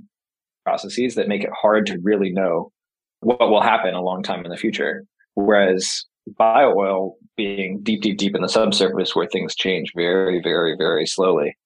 processes 0.64 1.14
that 1.16 1.28
make 1.28 1.42
it 1.42 1.50
hard 1.52 1.86
to 1.86 1.98
really 2.02 2.30
know 2.30 2.72
what 3.20 3.50
will 3.50 3.60
happen 3.60 3.94
a 3.94 4.02
long 4.02 4.22
time 4.22 4.44
in 4.44 4.50
the 4.50 4.56
future. 4.56 5.04
Whereas 5.34 6.04
bio 6.38 6.74
oil 6.74 7.16
being 7.36 7.80
deep, 7.82 8.02
deep, 8.02 8.18
deep 8.18 8.34
in 8.34 8.42
the 8.42 8.48
subsurface 8.48 9.14
where 9.14 9.26
things 9.26 9.54
change 9.54 9.92
very, 9.94 10.40
very, 10.42 10.76
very 10.78 11.06
slowly. 11.06 11.56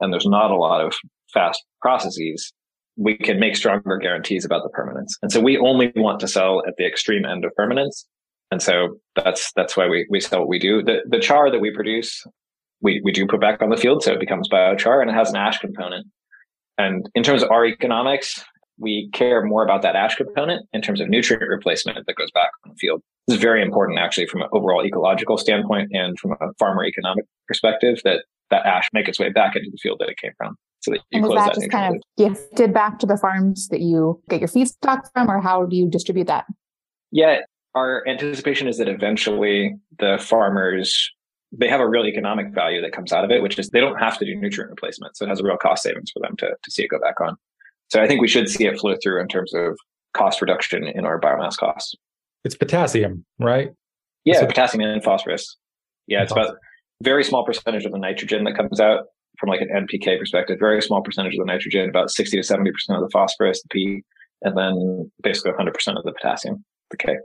And 0.00 0.12
there's 0.12 0.26
not 0.26 0.50
a 0.50 0.56
lot 0.56 0.84
of 0.84 0.94
fast 1.32 1.64
processes. 1.80 2.52
We 2.96 3.16
can 3.16 3.38
make 3.38 3.56
stronger 3.56 3.96
guarantees 3.96 4.44
about 4.44 4.64
the 4.64 4.70
permanence. 4.70 5.16
And 5.22 5.32
so 5.32 5.40
we 5.40 5.56
only 5.56 5.92
want 5.96 6.20
to 6.20 6.28
sell 6.28 6.62
at 6.66 6.74
the 6.76 6.86
extreme 6.86 7.24
end 7.24 7.44
of 7.44 7.54
permanence. 7.54 8.06
And 8.52 8.60
so 8.60 8.98
that's, 9.16 9.50
that's 9.56 9.78
why 9.78 9.88
we, 9.88 10.06
we 10.10 10.20
sell 10.20 10.40
what 10.40 10.48
we 10.48 10.58
do. 10.58 10.82
The, 10.82 10.98
the 11.08 11.18
char 11.18 11.50
that 11.50 11.58
we 11.58 11.72
produce, 11.72 12.22
we, 12.82 13.00
we 13.02 13.10
do 13.10 13.26
put 13.26 13.40
back 13.40 13.62
on 13.62 13.70
the 13.70 13.78
field. 13.78 14.02
So 14.02 14.12
it 14.12 14.20
becomes 14.20 14.46
biochar 14.46 15.00
and 15.00 15.10
it 15.10 15.14
has 15.14 15.30
an 15.30 15.36
ash 15.36 15.58
component. 15.58 16.06
And 16.76 17.08
in 17.14 17.22
terms 17.22 17.42
of 17.42 17.50
our 17.50 17.64
economics, 17.64 18.44
we 18.78 19.08
care 19.14 19.42
more 19.42 19.64
about 19.64 19.80
that 19.82 19.96
ash 19.96 20.16
component 20.16 20.68
in 20.74 20.82
terms 20.82 21.00
of 21.00 21.08
nutrient 21.08 21.48
replacement 21.48 22.06
that 22.06 22.14
goes 22.14 22.30
back 22.32 22.50
on 22.66 22.72
the 22.72 22.76
field. 22.76 23.00
This 23.26 23.36
is 23.36 23.42
very 23.42 23.62
important 23.62 23.98
actually 23.98 24.26
from 24.26 24.42
an 24.42 24.48
overall 24.52 24.84
ecological 24.84 25.38
standpoint 25.38 25.88
and 25.92 26.18
from 26.18 26.32
a 26.32 26.52
farmer 26.58 26.84
economic 26.84 27.24
perspective 27.48 28.00
that 28.04 28.24
that 28.50 28.66
ash 28.66 28.86
make 28.92 29.08
its 29.08 29.18
way 29.18 29.30
back 29.30 29.56
into 29.56 29.70
the 29.70 29.78
field 29.78 29.96
that 30.00 30.10
it 30.10 30.18
came 30.18 30.32
from. 30.36 30.56
So 30.82 30.90
that 30.90 31.00
you 31.10 31.20
and 31.20 31.24
close 31.24 31.38
is 31.38 31.44
that, 31.44 31.54
that 31.54 31.60
just 31.60 31.70
kind 31.70 31.96
of 31.96 32.02
gifted 32.18 32.74
back 32.74 32.98
to 32.98 33.06
the 33.06 33.16
farms 33.16 33.68
that 33.68 33.80
you 33.80 34.20
get 34.28 34.40
your 34.40 34.48
feedstock 34.48 35.04
from 35.14 35.30
or 35.30 35.40
how 35.40 35.64
do 35.64 35.74
you 35.74 35.88
distribute 35.88 36.26
that? 36.26 36.44
Yeah, 37.12 37.38
our 37.74 38.06
anticipation 38.06 38.68
is 38.68 38.78
that 38.78 38.88
eventually 38.88 39.74
the 39.98 40.18
farmers 40.20 41.10
they 41.52 41.68
have 41.68 41.80
a 41.80 41.88
real 41.88 42.06
economic 42.06 42.48
value 42.54 42.80
that 42.80 42.92
comes 42.92 43.12
out 43.12 43.24
of 43.24 43.30
it, 43.30 43.42
which 43.42 43.58
is 43.58 43.68
they 43.68 43.80
don't 43.80 43.98
have 43.98 44.18
to 44.18 44.24
do 44.24 44.34
nutrient 44.34 44.70
replacement. 44.70 45.16
So 45.16 45.26
it 45.26 45.28
has 45.28 45.40
a 45.40 45.44
real 45.44 45.58
cost 45.58 45.82
savings 45.82 46.10
for 46.10 46.20
them 46.20 46.34
to, 46.38 46.46
to 46.46 46.70
see 46.70 46.82
it 46.82 46.88
go 46.88 46.98
back 46.98 47.20
on. 47.20 47.36
So 47.90 48.02
I 48.02 48.08
think 48.08 48.22
we 48.22 48.28
should 48.28 48.48
see 48.48 48.64
it 48.64 48.78
flow 48.80 48.94
through 49.02 49.20
in 49.20 49.28
terms 49.28 49.52
of 49.52 49.78
cost 50.14 50.40
reduction 50.40 50.84
in 50.86 51.04
our 51.04 51.20
biomass 51.20 51.56
costs. 51.58 51.94
It's 52.44 52.54
potassium, 52.54 53.24
right? 53.38 53.70
Yeah, 54.24 54.40
so, 54.40 54.46
potassium 54.46 54.82
and 54.82 55.04
phosphorus. 55.04 55.58
Yeah, 56.06 56.22
it's 56.22 56.32
about 56.32 56.56
very 57.02 57.22
small 57.22 57.44
percentage 57.44 57.84
of 57.84 57.92
the 57.92 57.98
nitrogen 57.98 58.44
that 58.44 58.56
comes 58.56 58.80
out 58.80 59.04
from 59.38 59.50
like 59.50 59.60
an 59.60 59.68
NPK 59.68 60.18
perspective, 60.18 60.58
very 60.58 60.80
small 60.80 61.02
percentage 61.02 61.34
of 61.34 61.40
the 61.40 61.52
nitrogen, 61.52 61.88
about 61.88 62.10
60 62.10 62.40
to 62.40 62.42
70% 62.42 62.70
of 62.90 63.00
the 63.00 63.10
phosphorus, 63.12 63.62
the 63.62 63.68
P, 63.68 64.02
and 64.42 64.56
then 64.56 65.10
basically 65.22 65.52
100% 65.52 65.68
of 65.98 66.04
the 66.04 66.12
potassium, 66.12 66.64
the 66.90 66.96
K. 66.96 67.16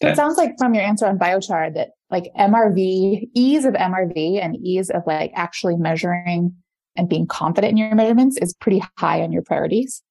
It 0.00 0.16
sounds 0.16 0.38
like 0.38 0.54
from 0.58 0.74
your 0.74 0.82
answer 0.82 1.06
on 1.06 1.18
biochar 1.18 1.74
that 1.74 1.90
like 2.10 2.32
MRV, 2.38 3.28
ease 3.34 3.64
of 3.64 3.74
MRV 3.74 4.42
and 4.42 4.56
ease 4.56 4.90
of 4.90 5.02
like 5.06 5.30
actually 5.34 5.76
measuring 5.76 6.54
and 6.96 7.08
being 7.08 7.26
confident 7.26 7.72
in 7.72 7.76
your 7.76 7.94
measurements 7.94 8.38
is 8.38 8.54
pretty 8.54 8.82
high 8.98 9.20
on 9.22 9.32
your 9.32 9.42
priorities. 9.42 10.02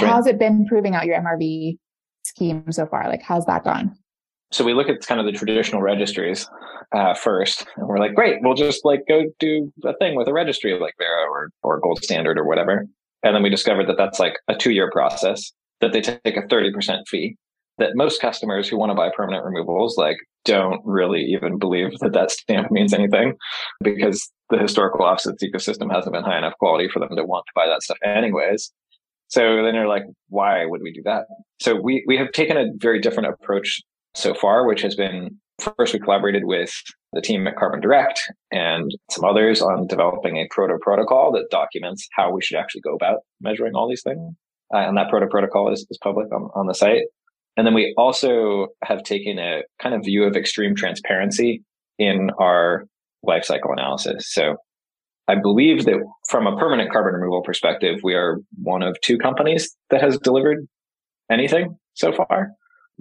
Right. 0.00 0.10
How's 0.10 0.26
it 0.26 0.38
been 0.38 0.66
proving 0.66 0.94
out 0.94 1.06
your 1.06 1.20
MRV 1.20 1.78
scheme 2.24 2.70
so 2.70 2.86
far? 2.86 3.08
Like, 3.08 3.22
how's 3.22 3.46
that 3.46 3.64
gone? 3.64 3.96
So 4.52 4.64
we 4.64 4.74
look 4.74 4.88
at 4.88 5.04
kind 5.04 5.20
of 5.20 5.26
the 5.26 5.32
traditional 5.32 5.82
registries 5.82 6.48
uh, 6.92 7.14
first, 7.14 7.66
and 7.76 7.88
we're 7.88 7.98
like, 7.98 8.14
great, 8.14 8.38
we'll 8.42 8.54
just 8.54 8.84
like 8.84 9.00
go 9.08 9.24
do 9.40 9.72
a 9.84 9.94
thing 9.96 10.14
with 10.14 10.28
a 10.28 10.32
registry 10.32 10.78
like 10.78 10.94
Verra 10.98 11.28
or 11.28 11.50
or 11.62 11.80
Gold 11.80 12.02
Standard 12.02 12.38
or 12.38 12.46
whatever. 12.46 12.86
And 13.22 13.34
then 13.34 13.42
we 13.42 13.50
discovered 13.50 13.88
that 13.88 13.96
that's 13.96 14.20
like 14.20 14.34
a 14.48 14.54
two 14.54 14.70
year 14.70 14.90
process 14.92 15.52
that 15.80 15.92
they 15.92 16.00
take 16.00 16.36
a 16.36 16.46
thirty 16.48 16.70
percent 16.72 17.08
fee. 17.08 17.36
That 17.78 17.90
most 17.94 18.20
customers 18.20 18.68
who 18.68 18.78
want 18.78 18.90
to 18.90 18.94
buy 18.94 19.10
permanent 19.14 19.44
removals 19.44 19.96
like 19.98 20.16
don't 20.44 20.80
really 20.84 21.20
even 21.20 21.58
believe 21.58 21.98
that 22.00 22.12
that 22.12 22.30
stamp 22.30 22.70
means 22.70 22.94
anything 22.94 23.34
because 23.82 24.30
the 24.48 24.58
historical 24.58 25.04
offsets 25.04 25.42
ecosystem 25.42 25.92
hasn't 25.92 26.14
been 26.14 26.24
high 26.24 26.38
enough 26.38 26.54
quality 26.58 26.88
for 26.88 27.00
them 27.00 27.14
to 27.16 27.24
want 27.24 27.44
to 27.46 27.52
buy 27.54 27.66
that 27.66 27.82
stuff 27.82 27.98
anyways. 28.04 28.72
So 29.28 29.56
then 29.62 29.74
they're 29.74 29.88
like, 29.88 30.04
why 30.28 30.64
would 30.64 30.82
we 30.82 30.92
do 30.92 31.02
that? 31.04 31.24
So 31.60 31.74
we, 31.74 32.04
we 32.06 32.16
have 32.16 32.30
taken 32.32 32.56
a 32.56 32.66
very 32.76 33.00
different 33.00 33.28
approach 33.28 33.82
so 34.14 34.34
far, 34.34 34.66
which 34.66 34.82
has 34.82 34.94
been 34.94 35.36
first 35.76 35.92
we 35.92 35.98
collaborated 35.98 36.44
with 36.44 36.72
the 37.12 37.20
team 37.20 37.46
at 37.46 37.56
Carbon 37.56 37.80
Direct 37.80 38.20
and 38.52 38.90
some 39.10 39.24
others 39.24 39.62
on 39.62 39.86
developing 39.86 40.36
a 40.36 40.46
proto 40.50 40.78
protocol 40.80 41.32
that 41.32 41.48
documents 41.50 42.06
how 42.12 42.30
we 42.30 42.42
should 42.42 42.58
actually 42.58 42.82
go 42.82 42.94
about 42.94 43.20
measuring 43.40 43.74
all 43.74 43.88
these 43.88 44.02
things. 44.02 44.34
Uh, 44.74 44.78
and 44.78 44.96
that 44.96 45.08
proto 45.08 45.26
protocol 45.26 45.72
is, 45.72 45.86
is 45.90 45.98
public 46.02 46.26
on, 46.32 46.50
on 46.54 46.66
the 46.66 46.74
site. 46.74 47.04
And 47.56 47.66
then 47.66 47.74
we 47.74 47.94
also 47.96 48.68
have 48.84 49.02
taken 49.02 49.38
a 49.38 49.62
kind 49.80 49.94
of 49.94 50.04
view 50.04 50.24
of 50.24 50.36
extreme 50.36 50.74
transparency 50.74 51.62
in 51.98 52.30
our 52.38 52.86
life 53.22 53.44
cycle 53.44 53.72
analysis. 53.72 54.32
So 54.32 54.56
I 55.28 55.34
believe 55.34 55.84
that 55.86 55.96
from 56.28 56.46
a 56.46 56.56
permanent 56.56 56.92
carbon 56.92 57.14
removal 57.14 57.42
perspective, 57.42 58.00
we 58.02 58.14
are 58.14 58.38
one 58.62 58.82
of 58.82 58.96
two 59.00 59.18
companies 59.18 59.74
that 59.90 60.00
has 60.00 60.18
delivered 60.18 60.66
anything 61.30 61.76
so 61.94 62.12
far. 62.12 62.50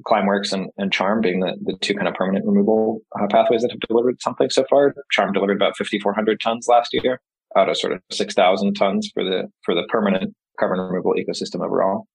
Climeworks 0.06 0.52
and, 0.52 0.70
and 0.78 0.92
Charm 0.92 1.22
being 1.22 1.40
the, 1.40 1.56
the 1.64 1.78
two 1.82 1.94
kind 1.94 2.08
of 2.08 2.16
permanent 2.16 2.46
removal 2.46 3.02
uh, 3.18 3.28
pathways 3.30 3.62
that 3.62 3.72
have 3.72 3.80
delivered 3.82 4.22
something 4.22 4.50
so 4.50 4.66
far. 4.70 4.94
Charm 5.12 5.34
delivered 5.34 5.56
about 5.56 5.78
5,400 5.78 6.40
tons 6.42 6.68
last 6.68 6.94
year 6.94 7.22
out 7.56 7.70
of 7.70 7.78
sort 7.78 7.94
of 7.94 8.02
6,000 8.12 8.74
tons 8.74 9.10
for 9.14 9.24
the, 9.24 9.44
for 9.64 9.74
the 9.74 9.84
permanent 9.90 10.34
carbon 10.60 10.80
removal 10.80 11.14
ecosystem 11.14 11.64
overall. 11.64 12.08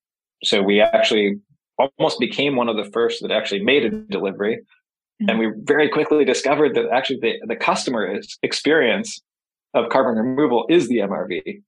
So 0.43 0.63
we 0.63 0.81
actually 0.81 1.37
almost 1.81 2.19
became 2.19 2.57
one 2.57 2.69
of 2.69 2.77
the 2.77 2.91
first 2.93 3.23
that 3.23 3.31
actually 3.31 3.63
made 3.63 3.85
a 3.85 3.91
delivery. 3.91 4.57
Mm-hmm. 4.57 5.29
And 5.29 5.39
we 5.39 5.53
very 5.65 5.89
quickly 5.89 6.25
discovered 6.25 6.75
that 6.75 6.87
actually 6.93 7.21
the, 7.21 7.35
the 7.47 7.57
customer 7.57 8.21
experience 8.43 9.21
of 9.75 9.89
carbon 9.91 10.17
removal 10.17 10.67
is 10.69 10.89
the 10.89 10.99
MRV. 10.99 11.63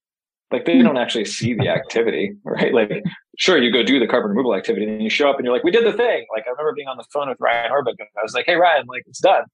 Like 0.50 0.66
they 0.66 0.75
mm-hmm. 0.75 0.87
don't 0.87 0.97
actually 0.99 1.25
see 1.25 1.54
the 1.54 1.69
activity, 1.69 2.33
right? 2.45 2.75
Like, 2.75 2.90
sure, 3.38 3.61
you 3.62 3.73
go 3.73 3.83
do 3.83 3.99
the 3.99 4.07
carbon 4.07 4.31
removal 4.31 4.54
activity 4.54 4.87
and 4.87 5.02
you 5.02 5.11
show 5.11 5.31
up 5.31 5.37
and 5.37 5.45
you're 5.45 5.54
like, 5.54 5.64
we 5.64 5.71
did 5.71 5.87
the 5.87 5.97
thing. 5.97 6.26
Like 6.35 6.45
I 6.47 6.50
remember 6.50 6.73
being 6.75 6.88
on 6.88 6.97
the 6.97 7.04
phone 7.12 7.28
with 7.28 7.38
Ryan 7.40 7.71
Orbuch 7.71 7.95
and 7.99 8.09
I 8.19 8.23
was 8.23 8.35
like, 8.35 8.47
Hey 8.47 8.57
Ryan, 8.57 8.87
like 8.87 9.02
it's 9.07 9.21
done. 9.21 9.45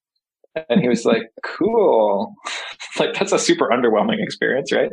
And 0.69 0.81
he 0.81 0.89
was 0.89 1.05
like, 1.05 1.23
cool. 1.45 2.35
like 2.99 3.15
that's 3.15 3.33
a 3.33 3.39
super 3.39 3.69
underwhelming 3.69 4.23
experience, 4.23 4.73
right? 4.73 4.91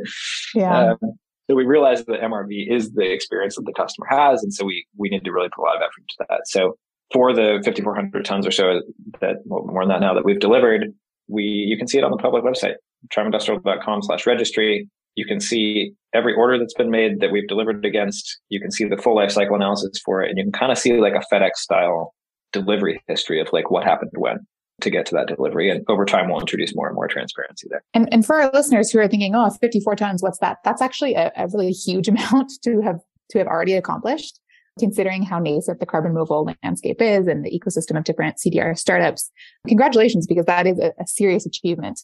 Yeah. 0.54 0.92
Um, 0.92 1.18
so 1.48 1.54
we 1.54 1.64
realized 1.64 2.06
that 2.06 2.20
MRV 2.20 2.72
is 2.72 2.92
the 2.92 3.12
experience 3.12 3.56
that 3.56 3.64
the 3.66 3.72
customer 3.72 4.06
has. 4.10 4.42
And 4.42 4.52
so 4.52 4.64
we, 4.64 4.86
we 4.96 5.08
need 5.08 5.24
to 5.24 5.32
really 5.32 5.48
put 5.54 5.62
a 5.62 5.66
lot 5.66 5.76
of 5.76 5.82
effort 5.82 6.08
to 6.08 6.26
that. 6.28 6.40
So 6.46 6.76
for 7.12 7.32
the 7.32 7.62
5,400 7.64 8.24
tons 8.24 8.46
or 8.46 8.50
so 8.50 8.80
that 9.20 9.36
more 9.46 9.84
than 9.84 9.90
that 9.90 10.00
now 10.00 10.12
that 10.14 10.24
we've 10.24 10.40
delivered, 10.40 10.92
we, 11.28 11.44
you 11.44 11.76
can 11.78 11.86
see 11.86 11.98
it 11.98 12.04
on 12.04 12.10
the 12.10 12.16
public 12.16 12.42
website, 12.42 12.74
charmindustrial.com 13.14 14.02
slash 14.02 14.26
registry. 14.26 14.88
You 15.14 15.24
can 15.24 15.40
see 15.40 15.92
every 16.12 16.34
order 16.34 16.58
that's 16.58 16.74
been 16.74 16.90
made 16.90 17.20
that 17.20 17.30
we've 17.30 17.48
delivered 17.48 17.84
against. 17.84 18.40
You 18.48 18.60
can 18.60 18.72
see 18.72 18.84
the 18.84 18.96
full 18.96 19.14
life 19.14 19.30
cycle 19.30 19.54
analysis 19.54 20.00
for 20.04 20.22
it. 20.22 20.30
And 20.30 20.38
you 20.38 20.44
can 20.44 20.52
kind 20.52 20.72
of 20.72 20.78
see 20.78 20.94
like 21.00 21.14
a 21.14 21.34
FedEx 21.34 21.56
style 21.56 22.12
delivery 22.52 23.00
history 23.06 23.40
of 23.40 23.48
like 23.52 23.70
what 23.70 23.84
happened 23.84 24.12
when 24.16 24.38
to 24.80 24.90
get 24.90 25.06
to 25.06 25.14
that 25.14 25.28
delivery. 25.28 25.70
And 25.70 25.84
over 25.88 26.04
time, 26.04 26.28
we'll 26.28 26.40
introduce 26.40 26.74
more 26.74 26.86
and 26.86 26.94
more 26.94 27.08
transparency 27.08 27.66
there. 27.70 27.82
And, 27.94 28.08
and 28.12 28.26
for 28.26 28.36
our 28.36 28.50
listeners 28.52 28.90
who 28.90 28.98
are 28.98 29.08
thinking, 29.08 29.34
oh, 29.34 29.48
54 29.50 29.96
tons, 29.96 30.22
what's 30.22 30.38
that? 30.38 30.58
That's 30.64 30.82
actually 30.82 31.14
a, 31.14 31.32
a 31.36 31.48
really 31.48 31.72
huge 31.72 32.08
amount 32.08 32.52
to 32.64 32.80
have, 32.80 33.00
to 33.30 33.38
have 33.38 33.46
already 33.46 33.74
accomplished 33.74 34.40
considering 34.78 35.22
how 35.22 35.38
nascent 35.38 35.80
the 35.80 35.86
carbon 35.86 36.12
removal 36.12 36.52
landscape 36.62 37.00
is 37.00 37.26
and 37.26 37.44
the 37.44 37.50
ecosystem 37.50 37.96
of 37.96 38.04
different 38.04 38.36
CDR 38.36 38.76
startups. 38.76 39.30
Congratulations, 39.66 40.26
because 40.26 40.44
that 40.46 40.66
is 40.66 40.78
a, 40.78 40.92
a 41.00 41.06
serious 41.06 41.46
achievement 41.46 42.00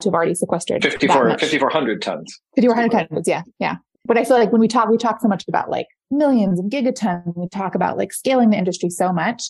to 0.00 0.08
have 0.08 0.14
already 0.14 0.34
sequestered 0.34 0.82
5,400 0.82 2.02
tons. 2.02 2.40
5,400 2.56 3.08
tons. 3.08 3.28
Yeah. 3.28 3.42
Yeah. 3.58 3.76
But 4.04 4.18
I 4.18 4.24
feel 4.24 4.36
like 4.36 4.50
when 4.52 4.60
we 4.60 4.68
talk, 4.68 4.88
we 4.88 4.98
talk 4.98 5.20
so 5.20 5.28
much 5.28 5.44
about 5.48 5.70
like 5.70 5.86
millions 6.10 6.58
and 6.58 6.70
gigatons. 6.70 7.36
We 7.36 7.48
talk 7.48 7.74
about 7.74 7.96
like 7.96 8.12
scaling 8.12 8.50
the 8.50 8.56
industry 8.56 8.90
so 8.90 9.12
much. 9.12 9.44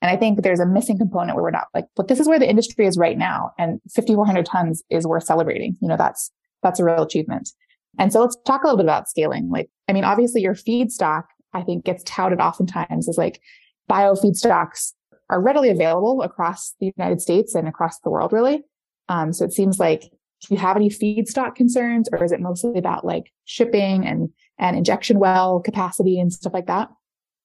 And 0.00 0.10
I 0.10 0.16
think 0.16 0.42
there's 0.42 0.60
a 0.60 0.66
missing 0.66 0.96
component 0.96 1.34
where 1.34 1.44
we're 1.44 1.50
not 1.50 1.68
like, 1.74 1.86
but 1.96 2.08
this 2.08 2.20
is 2.20 2.28
where 2.28 2.38
the 2.38 2.48
industry 2.48 2.86
is 2.86 2.96
right 2.96 3.18
now. 3.18 3.50
And 3.58 3.80
5,400 3.94 4.46
tons 4.46 4.82
is 4.90 5.06
worth 5.06 5.24
celebrating. 5.24 5.76
You 5.80 5.88
know, 5.88 5.96
that's, 5.96 6.30
that's 6.62 6.78
a 6.78 6.84
real 6.84 7.02
achievement. 7.02 7.50
And 7.98 8.12
so 8.12 8.20
let's 8.20 8.36
talk 8.46 8.62
a 8.62 8.66
little 8.66 8.76
bit 8.76 8.86
about 8.86 9.08
scaling. 9.08 9.50
Like, 9.50 9.70
I 9.88 9.92
mean, 9.92 10.04
obviously 10.04 10.40
your 10.40 10.54
feedstock, 10.54 11.24
I 11.52 11.62
think 11.62 11.84
gets 11.84 12.04
touted 12.04 12.40
oftentimes 12.40 13.08
as 13.08 13.18
like 13.18 13.40
bio 13.88 14.14
feedstocks 14.14 14.92
are 15.30 15.42
readily 15.42 15.70
available 15.70 16.22
across 16.22 16.74
the 16.80 16.92
United 16.96 17.20
States 17.20 17.54
and 17.54 17.66
across 17.66 17.98
the 18.00 18.10
world, 18.10 18.32
really. 18.32 18.62
Um, 19.08 19.32
so 19.32 19.44
it 19.44 19.52
seems 19.52 19.78
like 19.78 20.02
do 20.02 20.54
you 20.54 20.56
have 20.58 20.76
any 20.76 20.88
feedstock 20.88 21.56
concerns 21.56 22.08
or 22.12 22.22
is 22.22 22.30
it 22.30 22.40
mostly 22.40 22.78
about 22.78 23.04
like 23.04 23.32
shipping 23.44 24.06
and, 24.06 24.28
and 24.58 24.76
injection 24.76 25.18
well 25.18 25.60
capacity 25.60 26.20
and 26.20 26.32
stuff 26.32 26.54
like 26.54 26.66
that? 26.66 26.88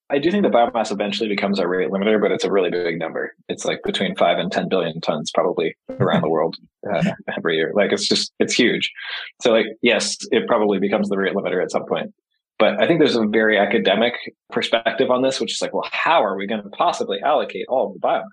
I 0.10 0.20
do 0.20 0.30
think 0.30 0.44
the 0.44 0.50
biomass 0.50 0.92
eventually 0.92 1.30
becomes 1.30 1.60
our 1.60 1.68
rate 1.68 1.90
limiter, 1.90 2.22
but 2.22 2.32
it's 2.32 2.44
a 2.44 2.52
really 2.52 2.70
big 2.70 3.00
number. 3.00 3.34
It's 3.48 3.66
like 3.66 3.82
between 3.84 4.16
five 4.16 4.38
and 4.38 4.52
10 4.52 4.70
billion 4.70 5.00
tons 5.02 5.32
probably 5.34 5.76
around 6.00 6.22
the 6.22 6.30
world 6.30 6.58
uh, 6.92 7.12
every 7.38 7.56
year. 7.56 7.72
Like 7.74 7.92
it's 7.92 8.08
just, 8.08 8.34
it's 8.40 8.54
huge. 8.54 8.92
So 9.42 9.52
like, 9.52 9.68
yes, 9.82 10.18
it 10.32 10.46
probably 10.48 10.80
becomes 10.80 11.10
the 11.10 11.18
rate 11.18 11.34
limiter 11.34 11.64
at 11.64 11.72
some 11.72 11.86
point. 11.86 12.14
But 12.60 12.80
I 12.82 12.88
think 12.88 13.00
there's 13.00 13.16
a 13.16 13.26
very 13.26 13.58
academic 13.58 14.14
perspective 14.52 15.10
on 15.10 15.22
this, 15.22 15.40
which 15.40 15.54
is 15.54 15.62
like, 15.62 15.74
well, 15.74 15.90
how 15.92 16.24
are 16.24 16.38
we 16.38 16.48
going 16.48 16.62
to 16.62 16.70
possibly 16.70 17.20
allocate 17.22 17.66
all 17.68 17.88
of 17.88 17.94
the 17.94 18.00
biomass? 18.00 18.24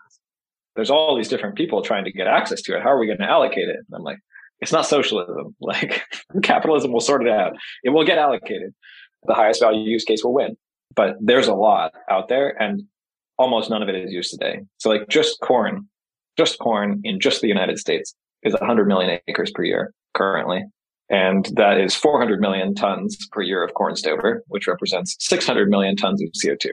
There's 0.76 0.90
all 0.90 1.16
these 1.16 1.28
different 1.28 1.56
people 1.56 1.82
trying 1.82 2.04
to 2.04 2.12
get 2.12 2.26
access 2.26 2.62
to 2.62 2.76
it. 2.76 2.82
How 2.82 2.90
are 2.90 2.98
we 2.98 3.06
going 3.06 3.18
to 3.18 3.28
allocate 3.28 3.68
it? 3.68 3.76
And 3.76 3.94
I'm 3.94 4.02
like, 4.02 4.18
it's 4.60 4.72
not 4.72 4.86
socialism. 4.86 5.54
Like 5.60 6.02
capitalism 6.42 6.92
will 6.92 7.00
sort 7.00 7.26
it 7.26 7.32
out. 7.32 7.54
It 7.82 7.90
will 7.90 8.04
get 8.04 8.18
allocated. 8.18 8.74
The 9.24 9.34
highest 9.34 9.60
value 9.60 9.88
use 9.88 10.04
case 10.04 10.22
will 10.22 10.34
win. 10.34 10.56
But 10.94 11.16
there's 11.20 11.48
a 11.48 11.54
lot 11.54 11.92
out 12.10 12.28
there 12.28 12.60
and 12.60 12.82
almost 13.38 13.70
none 13.70 13.82
of 13.82 13.88
it 13.88 13.94
is 13.94 14.12
used 14.12 14.30
today. 14.30 14.60
So 14.78 14.90
like 14.90 15.08
just 15.08 15.40
corn, 15.40 15.88
just 16.36 16.58
corn 16.58 17.00
in 17.04 17.20
just 17.20 17.40
the 17.40 17.48
United 17.48 17.78
States 17.78 18.14
is 18.42 18.52
100 18.54 18.86
million 18.86 19.18
acres 19.28 19.50
per 19.50 19.64
year 19.64 19.94
currently. 20.14 20.64
And 21.08 21.46
that 21.56 21.78
is 21.78 21.94
400 21.94 22.40
million 22.40 22.74
tons 22.74 23.16
per 23.32 23.42
year 23.42 23.64
of 23.64 23.74
corn 23.74 23.96
stover, 23.96 24.44
which 24.48 24.68
represents 24.68 25.16
600 25.20 25.68
million 25.68 25.96
tons 25.96 26.22
of 26.22 26.28
CO2. 26.28 26.70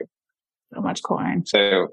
So 0.74 0.80
much 0.80 1.02
corn. 1.02 1.44
So 1.46 1.88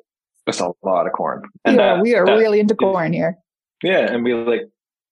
that's 0.45 0.59
a 0.59 0.71
lot 0.83 1.07
of 1.07 1.13
corn. 1.13 1.43
And 1.63 1.77
yeah, 1.77 1.95
that, 1.95 2.01
we 2.01 2.13
are 2.15 2.25
really 2.25 2.59
into 2.59 2.75
corn 2.75 3.13
here. 3.13 3.37
Yeah. 3.81 4.11
And 4.11 4.23
we 4.23 4.33
like 4.33 4.69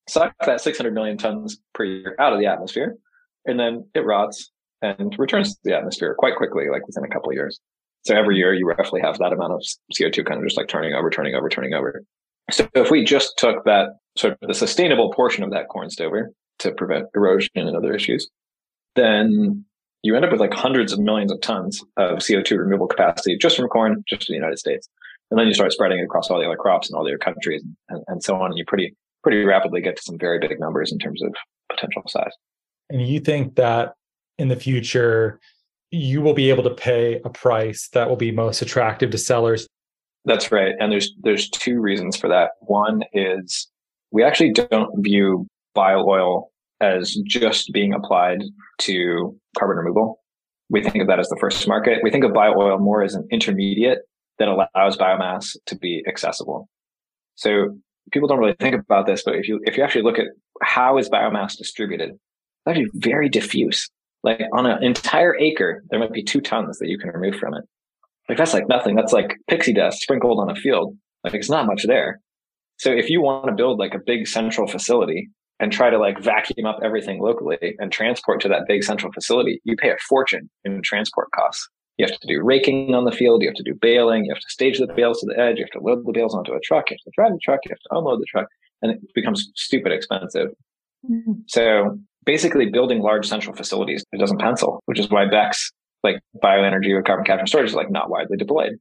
suck 0.08 0.34
that 0.46 0.62
600 0.62 0.94
million 0.94 1.18
tons 1.18 1.58
per 1.74 1.86
year 1.86 2.16
out 2.20 2.34
of 2.34 2.40
the 2.40 2.46
atmosphere 2.46 2.98
and 3.46 3.60
then 3.60 3.86
it 3.94 4.02
rots 4.02 4.52
and 4.84 5.16
returns 5.18 5.54
to 5.54 5.60
the 5.64 5.76
atmosphere 5.76 6.14
quite 6.18 6.36
quickly, 6.36 6.66
like 6.70 6.86
within 6.86 7.04
a 7.04 7.08
couple 7.08 7.30
of 7.30 7.36
years. 7.36 7.60
So 8.06 8.16
every 8.16 8.36
year 8.36 8.54
you 8.54 8.68
roughly 8.68 9.02
have 9.02 9.18
that 9.20 9.32
amount 9.32 9.54
of 9.54 9.64
CO2 9.98 10.26
kind 10.26 10.40
of 10.40 10.46
just 10.46 10.58
like 10.58 10.68
turning 10.68 10.94
over, 10.94 11.10
turning 11.10 11.36
over, 11.36 11.50
turning 11.50 11.74
over. 11.74 12.04
So 12.52 12.68
if 12.76 12.92
we 12.92 13.06
just 13.06 13.38
took 13.38 13.64
that 13.64 13.92
sort 14.18 14.34
of 14.34 14.48
the 14.48 14.54
sustainable 14.54 15.12
portion 15.14 15.44
of 15.44 15.52
that 15.52 15.70
corn 15.70 15.90
stover 15.90 16.32
to 16.60 16.72
prevent 16.74 17.06
erosion 17.16 17.50
and 17.56 17.76
other 17.76 17.94
issues, 17.94 18.30
then 18.96 19.64
you 20.04 20.16
end 20.16 20.26
up 20.26 20.32
with 20.32 20.42
like 20.42 20.54
hundreds 20.54 20.92
of 20.92 21.00
millions 21.00 21.32
of 21.32 21.40
tons 21.40 21.82
of 21.96 22.20
CO2 22.20 22.58
removal 22.58 22.88
capacity 22.88 23.38
just 23.38 23.56
from 23.56 23.70
corn, 23.70 24.04
just 24.08 24.30
in 24.30 24.34
the 24.34 24.38
United 24.38 24.60
States. 24.60 24.90
And 25.32 25.40
then 25.40 25.48
you 25.48 25.54
start 25.54 25.72
spreading 25.72 26.00
it 26.00 26.04
across 26.04 26.30
all 26.30 26.40
the 26.40 26.46
other 26.46 26.58
crops 26.58 26.90
and 26.90 26.98
all 26.98 27.06
the 27.06 27.12
other 27.12 27.18
countries 27.18 27.64
and, 27.88 28.04
and 28.08 28.22
so 28.22 28.36
on. 28.36 28.52
And 28.52 28.58
you 28.58 28.66
pretty, 28.68 28.94
pretty 29.24 29.44
rapidly 29.46 29.80
get 29.80 29.96
to 29.96 30.02
some 30.04 30.18
very 30.20 30.40
big 30.40 30.60
numbers 30.60 30.92
in 30.92 31.00
terms 31.00 31.24
of 31.24 31.34
potential 31.72 32.04
size. 32.08 32.34
And 32.90 33.08
you 33.08 33.22
think 33.22 33.56
that 33.56 33.94
in 34.38 34.48
the 34.48 34.56
future, 34.56 35.40
you 35.92 36.22
will 36.22 36.34
be 36.34 36.50
able 36.50 36.64
to 36.64 36.74
pay 36.74 37.22
a 37.24 37.30
price 37.30 37.90
that 37.94 38.10
will 38.10 38.16
be 38.16 38.32
most 38.32 38.62
attractive 38.62 39.12
to 39.12 39.18
sellers. 39.18 39.68
That's 40.26 40.52
right. 40.52 40.74
And 40.80 40.92
there's 40.92 41.14
there's 41.22 41.50
two 41.50 41.80
reasons 41.80 42.18
for 42.18 42.28
that. 42.30 42.52
One 42.62 43.04
is 43.14 43.68
we 44.12 44.24
actually 44.24 44.54
don't 44.54 45.04
view 45.04 45.48
bio 45.76 46.06
oil 46.08 46.52
as 46.82 47.16
just 47.26 47.72
being 47.74 47.94
applied 47.94 48.44
to 48.80 49.38
carbon 49.58 49.78
removal. 49.78 50.20
We 50.70 50.82
think 50.82 51.02
of 51.02 51.08
that 51.08 51.20
as 51.20 51.30
the 51.30 51.38
first 51.40 51.68
market. 51.68 52.00
We 52.04 52.12
think 52.12 52.24
of 52.24 52.34
bio 52.34 52.54
oil 52.58 52.80
more 52.80 53.04
as 53.04 53.16
an 53.16 53.28
intermediate 53.32 54.00
that 54.40 54.48
allows 54.48 54.98
biomass 54.98 55.56
to 55.68 55.76
be 55.76 56.04
accessible. 56.08 56.68
So 57.36 57.78
people 58.12 58.28
don't 58.28 58.40
really 58.40 58.56
think 58.60 58.76
about 58.76 59.06
this, 59.06 59.24
but 59.24 59.36
if 59.36 59.48
you 59.48 59.60
if 59.66 59.78
you 59.78 59.84
actually 59.84 60.04
look 60.04 60.20
at 60.20 60.28
how 60.62 60.98
is 60.98 61.10
biomass 61.10 61.58
distributed, 61.58 62.12
it's 62.12 62.68
actually 62.68 62.90
very 62.96 63.30
diffuse. 63.30 63.90
Like 64.24 64.42
on 64.54 64.66
an 64.66 64.84
entire 64.84 65.38
acre, 65.38 65.84
there 65.90 66.00
might 66.00 66.14
be 66.14 66.24
two 66.24 66.42
tons 66.42 66.80
that 66.80 66.88
you 66.88 66.98
can 66.98 67.10
remove 67.10 67.36
from 67.36 67.54
it. 67.54 67.64
Like 68.30 68.38
that's 68.38 68.54
like 68.54 68.68
nothing. 68.70 68.96
That's 68.96 69.14
like 69.14 69.36
pixie 69.48 69.74
dust 69.74 70.02
sprinkled 70.02 70.40
on 70.40 70.50
a 70.50 70.56
field. 70.56 70.96
Like 71.24 71.34
it's 71.34 71.50
not 71.50 71.68
much 71.68 71.84
there. 71.86 72.20
So 72.78 72.92
if 72.92 73.10
you 73.10 73.22
want 73.22 73.48
to 73.48 73.54
build 73.54 73.80
like 73.80 73.94
a 73.94 74.00
big 74.04 74.28
central 74.28 74.68
facility 74.68 75.30
and 75.60 75.72
try 75.72 75.90
to 75.90 75.98
like 75.98 76.20
vacuum 76.22 76.66
up 76.66 76.80
everything 76.84 77.22
locally 77.22 77.76
and 77.80 77.92
transport 77.92 78.42
to 78.42 78.48
that 78.50 78.64
big 78.68 78.84
central 78.84 79.12
facility, 79.12 79.62
you 79.64 79.76
pay 79.76 79.90
a 79.90 79.98
fortune 80.10 80.50
in 80.64 80.82
transport 80.82 81.30
costs. 81.36 81.68
You 81.98 82.06
have 82.08 82.18
to 82.18 82.28
do 82.28 82.42
raking 82.42 82.96
on 82.96 83.06
the 83.06 83.12
field. 83.12 83.42
You 83.42 83.50
have 83.50 83.56
to 83.56 83.64
do 83.64 83.76
baling. 83.80 84.26
You 84.26 84.34
have 84.34 84.42
to 84.42 84.50
stage 84.50 84.80
the 84.80 84.88
bales 84.88 85.20
to 85.20 85.28
the 85.28 85.40
edge. 85.40 85.58
You 85.58 85.66
have 85.66 85.82
to 85.82 85.86
load 85.86 86.06
the 86.06 86.12
bales 86.12 86.34
onto 86.34 86.54
a 86.54 86.60
truck. 86.64 86.90
You 86.90 86.96
have 86.96 87.14
to 87.14 87.16
drive 87.16 87.32
the 87.34 87.40
truck. 87.44 87.60
You 87.66 87.70
have 87.72 87.78
to 87.78 87.98
unload 87.98 88.20
the 88.20 88.26
truck 88.30 88.48
and 88.82 88.92
it 88.92 89.00
becomes 89.14 89.50
stupid 89.56 89.92
expensive. 89.92 90.50
Mm-hmm. 91.10 91.34
So 91.48 92.00
basically 92.26 92.68
building 92.68 93.02
large 93.02 93.28
central 93.28 93.56
facilities, 93.56 94.04
it 94.12 94.20
doesn't 94.20 94.40
pencil, 94.40 94.82
which 94.86 95.00
is 95.00 95.10
why 95.10 95.26
BECCS, 95.26 95.72
like 96.04 96.20
bioenergy 96.44 96.92
or 96.92 97.02
carbon 97.02 97.26
capture 97.26 97.40
and 97.40 97.50
storage 97.50 97.70
is 97.70 97.76
like 97.76 97.92
not 97.92 98.10
widely 98.10 98.38
deployed. 98.38 98.74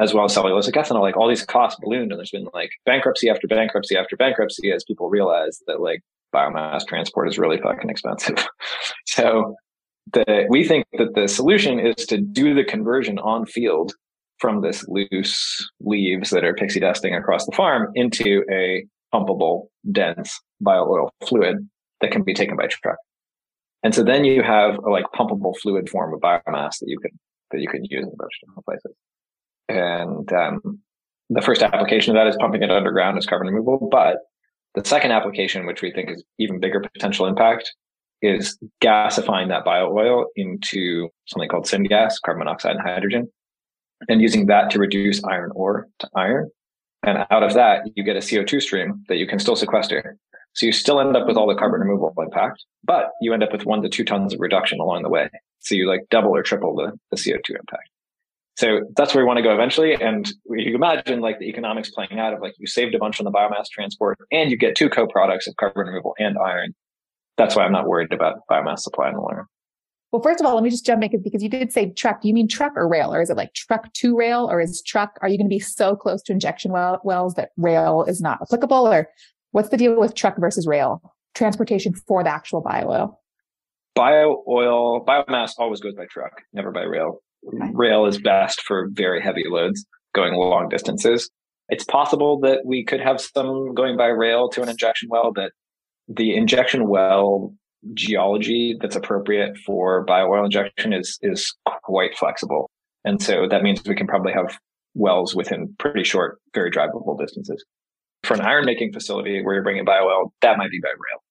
As 0.00 0.14
well 0.14 0.24
as 0.24 0.34
cellulosic 0.34 0.72
ethanol, 0.72 1.00
like 1.00 1.16
all 1.16 1.28
these 1.28 1.44
costs 1.44 1.80
ballooned 1.82 2.12
and 2.12 2.18
there's 2.18 2.30
been 2.30 2.46
like 2.54 2.70
bankruptcy 2.86 3.28
after 3.28 3.48
bankruptcy 3.48 3.96
after 3.96 4.16
bankruptcy 4.16 4.70
as 4.70 4.84
people 4.84 5.08
realize 5.08 5.60
that 5.66 5.80
like 5.80 6.02
biomass 6.34 6.86
transport 6.86 7.28
is 7.28 7.38
really 7.38 7.58
fucking 7.58 7.90
expensive. 7.90 8.46
so 9.06 9.56
the, 10.12 10.46
we 10.48 10.66
think 10.66 10.86
that 10.98 11.14
the 11.14 11.26
solution 11.26 11.80
is 11.80 12.06
to 12.06 12.18
do 12.18 12.54
the 12.54 12.64
conversion 12.64 13.18
on 13.18 13.44
field 13.46 13.92
from 14.38 14.62
this 14.62 14.86
loose 14.88 15.68
leaves 15.80 16.30
that 16.30 16.44
are 16.44 16.54
pixie 16.54 16.80
dusting 16.80 17.14
across 17.14 17.44
the 17.46 17.52
farm 17.52 17.90
into 17.94 18.44
a 18.52 18.84
pumpable, 19.12 19.66
dense 19.90 20.40
bio 20.60 20.86
oil 20.88 21.10
fluid 21.26 21.68
that 22.00 22.10
can 22.10 22.22
be 22.22 22.34
taken 22.34 22.56
by 22.56 22.66
truck. 22.66 22.96
And 23.82 23.94
so 23.94 24.02
then 24.02 24.24
you 24.24 24.42
have 24.42 24.78
a 24.78 24.90
like 24.90 25.04
pumpable 25.14 25.56
fluid 25.56 25.88
form 25.88 26.12
of 26.12 26.20
biomass 26.20 26.78
that 26.80 26.88
you 26.88 26.98
can 26.98 27.12
that 27.50 27.60
you 27.60 27.68
can 27.68 27.84
use 27.84 28.04
in 28.04 28.12
a 28.12 28.16
bunch 28.16 28.32
of 28.42 28.48
different 28.48 28.64
places. 28.64 28.96
And 29.68 30.32
um, 30.32 30.80
the 31.30 31.42
first 31.42 31.62
application 31.62 32.14
of 32.14 32.20
that 32.20 32.26
is 32.26 32.36
pumping 32.40 32.62
it 32.62 32.70
underground 32.70 33.18
as 33.18 33.26
carbon 33.26 33.48
removal. 33.48 33.88
But 33.90 34.18
the 34.74 34.84
second 34.84 35.12
application, 35.12 35.66
which 35.66 35.82
we 35.82 35.92
think 35.92 36.10
is 36.10 36.22
even 36.38 36.60
bigger 36.60 36.80
potential 36.80 37.26
impact, 37.26 37.72
is 38.20 38.58
gasifying 38.82 39.48
that 39.48 39.64
bio 39.64 39.92
oil 39.92 40.26
into 40.36 41.08
something 41.26 41.48
called 41.48 41.66
syngas, 41.66 42.14
carbon 42.24 42.40
monoxide 42.40 42.76
and 42.76 42.86
hydrogen, 42.86 43.28
and 44.08 44.20
using 44.20 44.46
that 44.46 44.70
to 44.70 44.78
reduce 44.78 45.22
iron 45.24 45.50
ore 45.54 45.88
to 46.00 46.08
iron. 46.14 46.50
And 47.04 47.24
out 47.30 47.42
of 47.42 47.54
that, 47.54 47.88
you 47.94 48.02
get 48.02 48.16
a 48.16 48.20
CO2 48.20 48.60
stream 48.60 49.04
that 49.08 49.16
you 49.16 49.26
can 49.26 49.38
still 49.38 49.56
sequester. 49.56 50.16
So 50.58 50.66
you 50.66 50.72
still 50.72 50.98
end 50.98 51.16
up 51.16 51.28
with 51.28 51.36
all 51.36 51.46
the 51.46 51.54
carbon 51.54 51.82
removal 51.82 52.12
impact, 52.18 52.64
but 52.82 53.10
you 53.20 53.32
end 53.32 53.44
up 53.44 53.52
with 53.52 53.64
one 53.64 53.80
to 53.82 53.88
two 53.88 54.04
tons 54.04 54.34
of 54.34 54.40
reduction 54.40 54.80
along 54.80 55.04
the 55.04 55.08
way. 55.08 55.30
So 55.60 55.76
you 55.76 55.86
like 55.86 56.00
double 56.10 56.34
or 56.34 56.42
triple 56.42 56.74
the, 56.74 56.98
the 57.12 57.16
CO2 57.16 57.50
impact. 57.50 57.88
So 58.56 58.80
that's 58.96 59.14
where 59.14 59.22
we 59.22 59.28
want 59.28 59.36
to 59.36 59.44
go 59.44 59.54
eventually. 59.54 59.94
And 59.94 60.28
you 60.50 60.74
imagine 60.74 61.20
like 61.20 61.38
the 61.38 61.48
economics 61.48 61.90
playing 61.90 62.18
out 62.18 62.34
of 62.34 62.40
like 62.40 62.54
you 62.58 62.66
saved 62.66 62.92
a 62.96 62.98
bunch 62.98 63.20
on 63.20 63.24
the 63.24 63.30
biomass 63.30 63.66
transport 63.70 64.18
and 64.32 64.50
you 64.50 64.56
get 64.56 64.74
two 64.74 64.88
co-products 64.88 65.46
of 65.46 65.54
carbon 65.54 65.86
removal 65.86 66.16
and 66.18 66.36
iron. 66.36 66.74
That's 67.36 67.54
why 67.54 67.64
I'm 67.64 67.70
not 67.70 67.86
worried 67.86 68.12
about 68.12 68.40
biomass 68.50 68.80
supply 68.80 69.12
the 69.12 69.20
long. 69.20 69.44
Well, 70.10 70.22
first 70.22 70.40
of 70.40 70.46
all, 70.46 70.56
let 70.56 70.64
me 70.64 70.70
just 70.70 70.84
jump 70.84 71.04
in 71.04 71.22
because 71.22 71.40
you 71.40 71.48
did 71.48 71.72
say 71.72 71.90
truck. 71.90 72.22
Do 72.22 72.26
you 72.26 72.34
mean 72.34 72.48
truck 72.48 72.72
or 72.74 72.88
rail? 72.88 73.14
Or 73.14 73.22
is 73.22 73.30
it 73.30 73.36
like 73.36 73.54
truck 73.54 73.92
to 73.92 74.16
rail? 74.16 74.50
Or 74.50 74.60
is 74.60 74.82
truck, 74.82 75.18
are 75.22 75.28
you 75.28 75.38
going 75.38 75.46
to 75.46 75.54
be 75.54 75.60
so 75.60 75.94
close 75.94 76.20
to 76.22 76.32
injection 76.32 76.72
well, 76.72 77.00
wells 77.04 77.34
that 77.34 77.50
rail 77.56 78.04
is 78.08 78.20
not 78.20 78.42
applicable? 78.42 78.88
Or 78.88 79.08
what's 79.52 79.68
the 79.68 79.76
deal 79.76 79.98
with 79.98 80.14
truck 80.14 80.36
versus 80.38 80.66
rail 80.66 81.02
transportation 81.34 81.94
for 81.94 82.22
the 82.24 82.30
actual 82.30 82.60
bio 82.60 82.88
oil? 82.88 83.20
Bio 83.94 84.42
oil, 84.48 85.04
biomass 85.04 85.52
always 85.58 85.80
goes 85.80 85.94
by 85.94 86.06
truck, 86.10 86.42
never 86.52 86.70
by 86.70 86.82
rail. 86.82 87.20
Okay. 87.46 87.70
Rail 87.72 88.06
is 88.06 88.18
best 88.18 88.62
for 88.62 88.88
very 88.92 89.22
heavy 89.22 89.44
loads 89.48 89.84
going 90.14 90.34
long 90.34 90.68
distances. 90.68 91.30
It's 91.68 91.84
possible 91.84 92.40
that 92.40 92.60
we 92.64 92.84
could 92.84 93.00
have 93.00 93.20
some 93.20 93.74
going 93.74 93.96
by 93.96 94.06
rail 94.06 94.48
to 94.50 94.62
an 94.62 94.68
injection 94.68 95.08
well, 95.10 95.32
but 95.32 95.52
the 96.08 96.34
injection 96.34 96.88
well 96.88 97.52
geology 97.94 98.76
that's 98.80 98.96
appropriate 98.96 99.56
for 99.64 100.04
bio 100.04 100.26
oil 100.26 100.44
injection 100.44 100.92
is 100.92 101.18
is 101.22 101.54
quite 101.82 102.16
flexible. 102.16 102.70
And 103.04 103.22
so 103.22 103.46
that 103.48 103.62
means 103.62 103.82
we 103.86 103.94
can 103.94 104.06
probably 104.06 104.32
have 104.32 104.58
wells 104.94 105.34
within 105.34 105.74
pretty 105.78 106.04
short, 106.04 106.40
very 106.54 106.70
drivable 106.70 107.18
distances. 107.18 107.64
For 108.28 108.34
an 108.34 108.42
iron 108.42 108.66
making 108.66 108.92
facility 108.92 109.42
where 109.42 109.54
you're 109.54 109.62
bringing 109.62 109.86
bio 109.86 110.04
oil, 110.04 110.34
that 110.42 110.58
might 110.58 110.70
be 110.70 110.80
by 110.80 110.90
rail. 110.90 111.22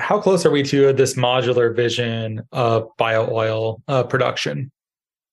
How 0.00 0.20
close 0.20 0.44
are 0.44 0.50
we 0.50 0.64
to 0.64 0.92
this 0.92 1.14
modular 1.14 1.74
vision 1.74 2.42
of 2.50 2.88
bio 2.96 3.30
oil 3.30 3.80
uh, 3.86 4.02
production? 4.02 4.72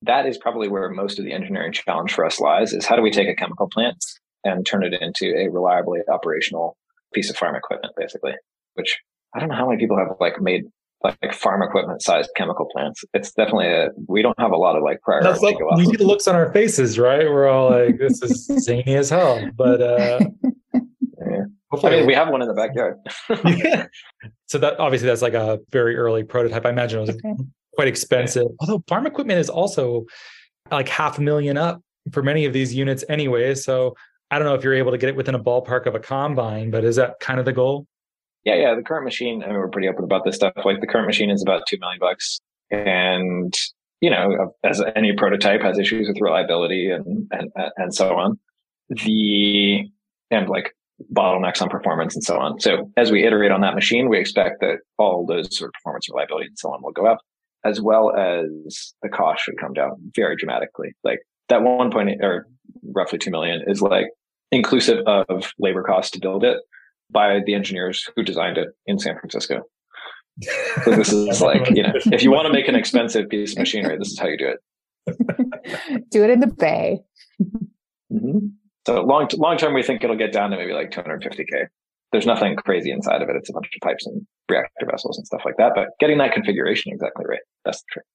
That 0.04 0.28
is 0.28 0.38
probably 0.38 0.68
where 0.68 0.88
most 0.92 1.18
of 1.18 1.26
the 1.26 1.34
engineering 1.34 1.74
challenge 1.74 2.14
for 2.14 2.24
us 2.24 2.40
lies 2.40 2.72
is 2.72 2.86
how 2.86 2.96
do 2.96 3.02
we 3.02 3.10
take 3.10 3.28
a 3.28 3.34
chemical 3.34 3.68
plant 3.68 3.98
and 4.44 4.64
turn 4.64 4.84
it 4.84 4.94
into 5.02 5.36
a 5.36 5.48
reliably 5.50 6.02
operational 6.08 6.78
piece 7.16 7.32
of 7.32 7.36
farm 7.36 7.56
equipment, 7.56 7.96
basically, 7.98 8.34
which 8.76 8.96
I 9.34 9.40
don't 9.40 9.50
know 9.50 9.56
how 9.56 9.68
many 9.68 9.80
people 9.80 9.98
have 9.98 10.10
like 10.20 10.40
made 10.40 10.66
like 11.04 11.34
farm 11.34 11.64
equipment 11.64 12.04
sized 12.04 12.30
chemical 12.36 12.68
plants. 12.72 13.04
It's 13.16 13.32
definitely 13.32 13.70
a, 13.70 13.90
we 14.08 14.22
don't 14.22 14.40
have 14.40 14.52
a 14.52 14.58
lot 14.58 14.76
of 14.76 14.84
like 14.84 15.02
prior. 15.02 15.24
That's 15.24 15.42
like, 15.42 15.58
we 15.78 15.86
see 15.86 15.98
the 15.98 16.06
looks 16.06 16.28
on 16.28 16.36
our 16.36 16.52
faces, 16.52 17.00
right? 17.00 17.28
We're 17.28 17.48
all 17.48 17.72
like, 17.72 17.98
this 17.98 18.22
is 18.22 18.46
zany 18.64 18.96
as 18.96 19.10
hell. 19.10 19.50
But 19.56 19.82
uh, 19.82 20.20
yeah. 21.84 21.90
I 21.90 21.96
mean, 21.98 22.06
we 22.06 22.14
have 22.14 22.30
one 22.30 22.42
in 22.42 22.48
the 22.48 22.54
backyard. 22.54 22.98
yeah. 23.58 23.88
So 24.48 24.60
that 24.60 24.80
obviously 24.80 25.08
that's 25.08 25.22
like 25.22 25.34
a 25.34 25.60
very 25.72 25.96
early 25.98 26.24
prototype. 26.24 26.66
I 26.66 26.70
imagine 26.70 27.00
it 27.00 27.02
was 27.02 27.10
okay. 27.10 27.44
quite 27.74 27.88
expensive. 27.88 28.48
Although 28.60 28.84
farm 28.88 29.08
equipment 29.08 29.40
is 29.40 29.50
also 29.50 30.06
like 30.72 30.88
half 30.88 31.18
a 31.18 31.22
million 31.22 31.58
up 31.58 31.82
for 32.12 32.22
many 32.22 32.46
of 32.46 32.54
these 32.54 32.74
units 32.74 33.04
anyway. 33.10 33.56
So 33.56 33.96
I 34.32 34.40
don't 34.40 34.48
know 34.48 34.56
if 34.56 34.64
you're 34.64 34.74
able 34.74 34.92
to 34.92 34.98
get 34.98 35.10
it 35.10 35.16
within 35.16 35.36
a 35.36 35.40
ballpark 35.40 35.86
of 35.86 35.96
a 35.96 36.00
combine, 36.00 36.72
but 36.72 36.84
is 36.84 36.96
that 36.98 37.20
kind 37.20 37.40
of 37.40 37.46
the 37.46 37.54
goal? 37.54 37.88
Yeah, 38.44 38.56
yeah. 38.56 38.76
The 38.76 38.84
current 38.84 39.06
machine, 39.06 39.44
I 39.44 39.48
mean, 39.48 39.56
we're 39.56 39.70
pretty 39.70 39.88
open 39.88 40.04
about 40.04 40.24
this 40.24 40.36
stuff. 40.36 40.54
Like 40.64 40.80
the 40.82 40.88
current 40.88 41.08
machine 41.08 41.30
is 41.30 41.42
about 41.42 41.64
two 41.68 41.78
million 41.80 42.00
bucks. 42.00 42.40
And, 42.72 43.54
you 44.02 44.10
know, 44.10 44.54
as 44.64 44.82
any 44.96 45.14
prototype 45.14 45.62
has 45.62 45.80
issues 45.80 46.08
with 46.08 46.18
reliability 46.22 46.92
and, 46.92 47.28
and, 47.32 47.52
and 47.78 47.94
so 47.94 48.16
on. 48.16 48.40
The, 48.90 49.90
and 50.30 50.48
like 50.48 50.75
bottlenecks 51.14 51.62
on 51.62 51.70
performance 51.70 52.16
and 52.16 52.24
so 52.24 52.38
on. 52.38 52.60
So 52.60 52.92
as 52.98 53.12
we 53.12 53.26
iterate 53.26 53.52
on 53.52 53.62
that 53.62 53.76
machine, 53.76 54.10
we 54.10 54.18
expect 54.18 54.62
that 54.62 54.78
all 54.98 55.26
those 55.26 55.56
sort 55.56 55.70
of 55.70 55.74
performance, 55.74 56.08
reliability, 56.10 56.48
and 56.48 56.58
so 56.58 56.72
on 56.72 56.82
will 56.82 56.92
go 56.92 57.06
up, 57.06 57.20
as 57.64 57.82
well 57.82 58.16
as 58.16 58.94
the 59.02 59.10
cost 59.10 59.44
should 59.44 59.58
come 59.60 59.74
down 59.74 59.92
very 60.16 60.36
dramatically. 60.36 60.94
Like 61.04 61.20
that 61.50 61.62
one 61.64 61.92
point 61.92 62.24
or 62.24 62.48
roughly 62.84 63.20
two 63.20 63.32
million 63.32 63.64
is 63.68 63.82
like 63.82 64.08
inclusive 64.52 65.00
of 65.06 65.52
labor 65.60 65.84
costs 65.84 66.12
to 66.12 66.20
build 66.20 66.44
it 66.44 66.60
by 67.12 67.40
the 67.46 67.54
engineers 67.54 68.10
who 68.16 68.24
designed 68.24 68.58
it 68.58 68.70
in 68.86 69.00
San 69.00 69.18
Francisco. 69.20 69.64
So 70.84 70.92
this 70.92 71.14
is 71.14 71.42
like, 71.42 71.70
you 71.70 71.84
know, 71.84 71.94
if 72.12 72.24
you 72.24 72.32
want 72.32 72.48
to 72.48 72.54
make 72.54 72.68
an 72.68 72.76
expensive 72.76 73.30
piece 73.30 73.54
of 73.54 73.60
machinery, 73.60 73.98
this 73.98 74.10
is 74.10 74.20
how 74.20 74.28
you 74.28 74.38
do 74.38 74.48
it. 74.48 76.06
do 76.12 76.24
it 76.24 76.30
in 76.30 76.40
the 76.40 76.48
bay. 76.48 77.00
Mm-hmm. 78.12 78.48
So 78.86 79.02
long 79.02 79.28
long 79.38 79.58
term, 79.58 79.74
we 79.74 79.84
think 79.84 80.04
it'll 80.04 80.16
get 80.16 80.32
down 80.32 80.52
to 80.52 80.58
maybe 80.58 80.74
like 80.74 80.92
250k. 80.92 81.68
There's 82.12 82.26
nothing 82.26 82.56
crazy 82.56 82.92
inside 82.92 83.22
of 83.22 83.30
it. 83.30 83.36
It's 83.36 83.50
a 83.50 83.54
bunch 83.54 83.66
of 83.66 83.82
pipes 83.82 84.06
and 84.06 84.26
reactor 84.50 84.86
vessels 84.90 85.18
and 85.18 85.26
stuff 85.26 85.42
like 85.44 85.58
that. 85.58 85.74
But 85.76 85.90
getting 86.00 86.18
that 86.20 86.34
configuration 86.34 86.94
exactly 86.94 87.26
right, 87.28 87.40
that's 87.66 87.80
the 87.80 87.86
trick. 87.92 88.06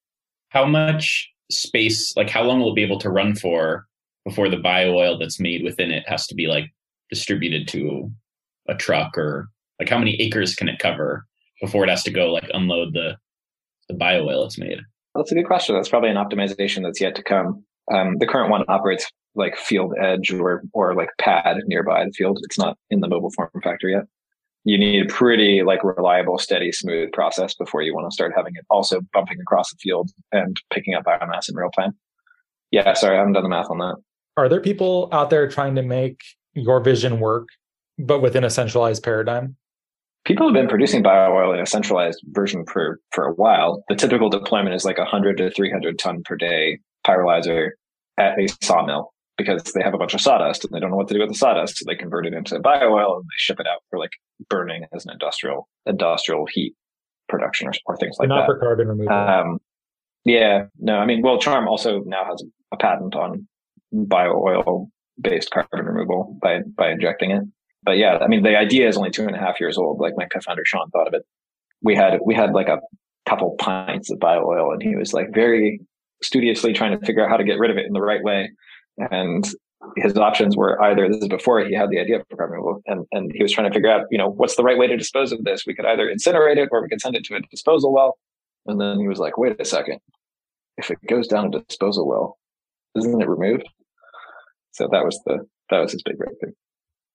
How 0.51 0.65
much 0.65 1.29
space, 1.51 2.17
like 2.17 2.31
how 2.31 2.43
long 2.43 2.61
will 2.61 2.73
it 2.73 2.77
be 2.77 2.83
able 2.83 2.99
to 3.01 3.11
run 3.11 3.35
for 3.35 3.87
before 4.25 4.49
the 4.49 4.57
bio 4.57 4.95
oil 4.95 5.19
that's 5.19 5.41
made 5.41 5.65
within 5.65 5.91
it 5.91 6.09
has 6.09 6.27
to 6.29 6.35
be 6.35 6.47
like 6.47 6.65
distributed 7.11 7.67
to 7.69 8.11
a 8.69 8.75
truck 8.75 9.19
or 9.19 9.49
like 9.81 9.89
how 9.89 9.99
many 9.99 10.21
acres 10.21 10.55
can 10.55 10.69
it 10.69 10.79
cover 10.79 11.27
before 11.61 11.85
it 11.85 11.91
has 11.91 12.05
to 12.05 12.11
go 12.11 12.33
like 12.33 12.49
unload 12.55 12.95
the 12.95 13.17
the 13.89 13.95
bio 13.95 14.27
oil 14.27 14.45
it's 14.45 14.59
made? 14.59 14.79
That's 15.15 15.33
a 15.33 15.35
good 15.35 15.47
question. 15.47 15.75
That's 15.75 15.89
probably 15.89 16.11
an 16.11 16.17
optimization 16.17 16.83
that's 16.83 17.01
yet 17.01 17.17
to 17.17 17.23
come. 17.25 17.65
Um, 17.93 18.19
the 18.19 18.27
current 18.27 18.51
one 18.51 18.65
operates 18.69 19.11
like 19.35 19.57
field 19.57 19.95
edge 20.01 20.33
or 20.33 20.63
or 20.73 20.95
like 20.95 21.11
pad 21.19 21.59
nearby 21.67 22.05
the 22.05 22.13
field. 22.13 22.41
It's 22.43 22.59
not 22.59 22.77
in 22.91 23.01
the 23.01 23.09
mobile 23.09 23.31
form 23.31 23.51
factor 23.63 23.89
yet. 23.89 24.05
You 24.65 24.77
need 24.79 25.07
a 25.07 25.09
pretty 25.09 25.63
like 25.63 25.83
reliable, 25.83 26.39
steady, 26.39 26.73
smooth 26.73 27.13
process 27.13 27.55
before 27.55 27.83
you 27.83 27.95
want 27.95 28.11
to 28.11 28.15
start 28.15 28.33
having 28.37 28.55
it 28.57 28.67
also 28.69 29.01
bumping 29.13 29.41
across 29.41 29.71
the 29.71 29.79
field 29.81 30.11
and 30.33 30.57
picking 30.73 30.95
up 30.95 31.05
biomass 31.05 31.49
in 31.49 31.57
real 31.57 31.71
time. 31.71 31.97
Yeah, 32.71 32.93
sorry, 32.95 33.17
I 33.17 33.19
haven't 33.19 33.33
done 33.33 33.43
the 33.43 33.49
math 33.49 33.71
on 33.71 33.79
that. 33.79 33.97
Are 34.37 34.49
there 34.49 34.61
people 34.61 35.09
out 35.13 35.31
there 35.31 35.49
trying 35.49 35.75
to 35.77 35.83
make 35.83 36.21
your 36.53 36.81
vision 36.81 37.21
work, 37.21 37.49
but 37.99 38.21
within 38.21 38.45
a 38.45 38.51
centralized 38.51 39.03
paradigm? 39.03 39.57
People 40.27 40.47
have 40.47 40.55
been 40.55 40.69
producing 40.69 41.03
bio 41.03 41.33
oil 41.33 41.55
in 41.55 41.61
a 41.61 41.67
centralized 41.67 42.21
version 42.27 42.65
for 42.67 43.01
for 43.13 43.27
a 43.27 43.33
while. 43.33 43.83
The 43.89 43.97
typical 43.97 44.29
deployment 44.29 44.75
is 44.75 44.85
like 44.85 44.99
100 44.99 45.39
to 45.39 45.51
300 45.51 45.99
ton 45.99 46.23
per 46.23 46.37
day 46.37 46.79
pyrolyzer 47.07 47.71
at 48.19 48.39
a 48.39 48.47
sawmill 48.63 49.15
because 49.43 49.63
they 49.73 49.83
have 49.83 49.95
a 49.95 49.99
bunch 49.99 50.15
of 50.15 50.21
sawdust 50.21 50.65
and 50.65 50.73
they 50.73 50.81
don't 50.81 50.91
know 50.91 50.97
what 50.97 51.09
to 51.09 51.15
do 51.15 51.21
with 51.21 51.29
the 51.29 51.35
sawdust. 51.35 51.79
So 51.79 51.85
they 51.87 51.97
convert 51.97 52.27
it 52.27 52.35
into 52.35 52.59
bio 52.61 52.93
oil 52.93 53.17
and 53.17 53.25
they 53.25 53.39
ship 53.39 53.61
it 53.61 53.67
out 53.67 53.83
for 53.89 53.99
like 53.99 54.13
burning 54.49 54.85
as 54.93 55.05
an 55.05 55.13
industrial 55.13 55.69
industrial 55.87 56.47
heat 56.53 56.75
production 57.29 57.69
or, 57.69 57.73
or 57.87 57.97
things 57.97 58.17
like 58.19 58.29
not 58.29 58.35
that. 58.35 58.41
Not 58.41 58.47
for 58.47 58.59
carbon 58.59 58.89
removal. 58.89 59.13
Um, 59.13 59.59
yeah, 60.25 60.65
no, 60.79 60.97
I 60.97 61.07
mean, 61.07 61.23
well, 61.23 61.39
Charm 61.39 61.67
also 61.67 62.01
now 62.05 62.25
has 62.25 62.43
a 62.73 62.77
patent 62.77 63.15
on 63.15 63.47
bio 63.93 64.33
oil 64.33 64.91
based 65.21 65.51
carbon 65.51 65.87
removal 65.87 66.37
by 66.43 66.61
by 66.77 66.91
injecting 66.91 67.31
it. 67.31 67.43
But 67.83 67.97
yeah, 67.97 68.19
I 68.19 68.29
mean, 68.29 68.43
the 68.43 68.57
idea 68.57 68.89
is 68.89 68.97
only 68.97 69.11
two 69.11 69.27
and 69.27 69.35
a 69.35 69.39
half 69.39 69.59
years 69.59 69.79
old. 69.79 70.01
Like 70.01 70.15
my 70.17 70.27
co-founder 70.27 70.65
Sean 70.67 70.91
thought 70.91 71.09
of 71.09 71.15
it. 71.15 71.23
We 71.83 71.97
had 71.97 72.19
we 72.25 72.35
had 72.35 72.53
like 72.53 72.69
a 72.69 72.79
couple 73.27 73.55
pints 73.59 74.11
of 74.11 74.19
bio 74.19 74.45
oil, 74.45 74.73
and 74.73 74.83
he 74.83 74.97
was 74.97 75.15
like 75.15 75.33
very 75.33 75.81
studiously 76.23 76.73
trying 76.73 76.99
to 76.99 77.07
figure 77.07 77.25
out 77.25 77.31
how 77.31 77.37
to 77.39 77.45
get 77.45 77.59
rid 77.59 77.71
of 77.71 77.79
it 77.79 77.87
in 77.87 77.93
the 77.93 78.03
right 78.03 78.23
way. 78.23 78.51
And 79.11 79.49
his 79.97 80.17
options 80.17 80.57
were 80.57 80.81
either 80.83 81.09
this 81.09 81.23
is 81.23 81.29
before 81.29 81.61
he 81.65 81.75
had 81.75 81.91
the 81.91 81.99
idea 81.99 82.23
for 82.29 82.37
carbon 82.37 82.59
removal, 82.59 82.83
and, 82.87 83.07
and 83.13 83.33
he 83.35 83.43
was 83.43 83.53
trying 83.53 83.69
to 83.69 83.75
figure 83.75 83.91
out, 83.91 84.07
you 84.11 84.19
know, 84.19 84.29
what's 84.29 84.57
the 84.57 84.63
right 84.63 84.79
way 84.79 84.87
to 84.87 84.97
dispose 84.97 85.33
of 85.33 85.45
this? 85.45 85.65
We 85.67 85.75
could 85.75 85.87
either 85.87 86.07
incinerate 86.07 86.59
it 86.59 86.69
or 86.71 86.83
we 86.83 86.89
could 86.89 87.01
send 87.01 87.17
it 87.17 87.25
to 87.25 87.37
a 87.37 87.41
disposal 87.51 87.93
well. 87.93 88.19
And 88.67 88.81
then 88.81 88.99
he 89.01 89.09
was 89.09 89.19
like, 89.19 89.39
wait 89.39 89.59
a 89.59 89.65
second. 89.65 89.99
If 90.77 90.91
it 90.91 90.99
goes 91.07 91.29
down 91.29 91.55
a 91.55 91.61
disposal 91.61 92.07
well, 92.07 92.39
isn't 92.95 93.21
it 93.21 93.29
removed? 93.29 93.69
So 94.73 94.89
that 94.91 95.05
was 95.05 95.21
the 95.27 95.47
that 95.71 95.79
was 95.79 95.93
his 95.93 96.03
big 96.03 96.19
breakthrough. 96.19 96.53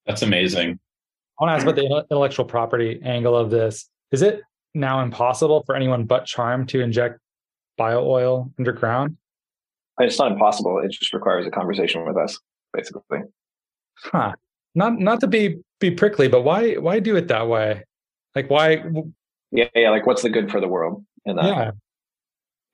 That's 0.06 0.22
amazing. 0.22 0.78
I 1.38 1.44
want 1.44 1.50
to 1.50 1.54
ask 1.54 1.62
about 1.64 1.76
the 1.76 2.04
intellectual 2.10 2.44
property 2.44 3.00
angle 3.04 3.36
of 3.36 3.50
this. 3.50 3.88
Is 4.12 4.22
it 4.22 4.40
now 4.74 5.02
impossible 5.02 5.62
for 5.66 5.74
anyone 5.74 6.04
but 6.04 6.26
Charm 6.26 6.66
to 6.66 6.80
inject 6.80 7.18
bio 7.76 8.06
oil 8.06 8.52
underground? 8.58 9.16
It's 9.98 10.18
not 10.18 10.32
impossible. 10.32 10.80
It 10.84 10.92
just 10.92 11.12
requires 11.12 11.46
a 11.46 11.50
conversation 11.50 12.06
with 12.06 12.16
us, 12.16 12.38
basically. 12.72 13.20
Huh. 13.98 14.34
Not 14.74 14.98
not 14.98 15.20
to 15.20 15.26
be 15.26 15.56
be 15.80 15.90
prickly, 15.90 16.28
but 16.28 16.42
why 16.42 16.74
why 16.74 17.00
do 17.00 17.16
it 17.16 17.28
that 17.28 17.48
way? 17.48 17.82
Like 18.34 18.50
why? 18.50 18.84
Yeah, 19.50 19.68
yeah. 19.74 19.90
Like 19.90 20.06
what's 20.06 20.22
the 20.22 20.30
good 20.30 20.50
for 20.50 20.60
the 20.60 20.68
world 20.68 21.04
in 21.24 21.36
that? 21.36 21.44
Yeah. 21.44 21.70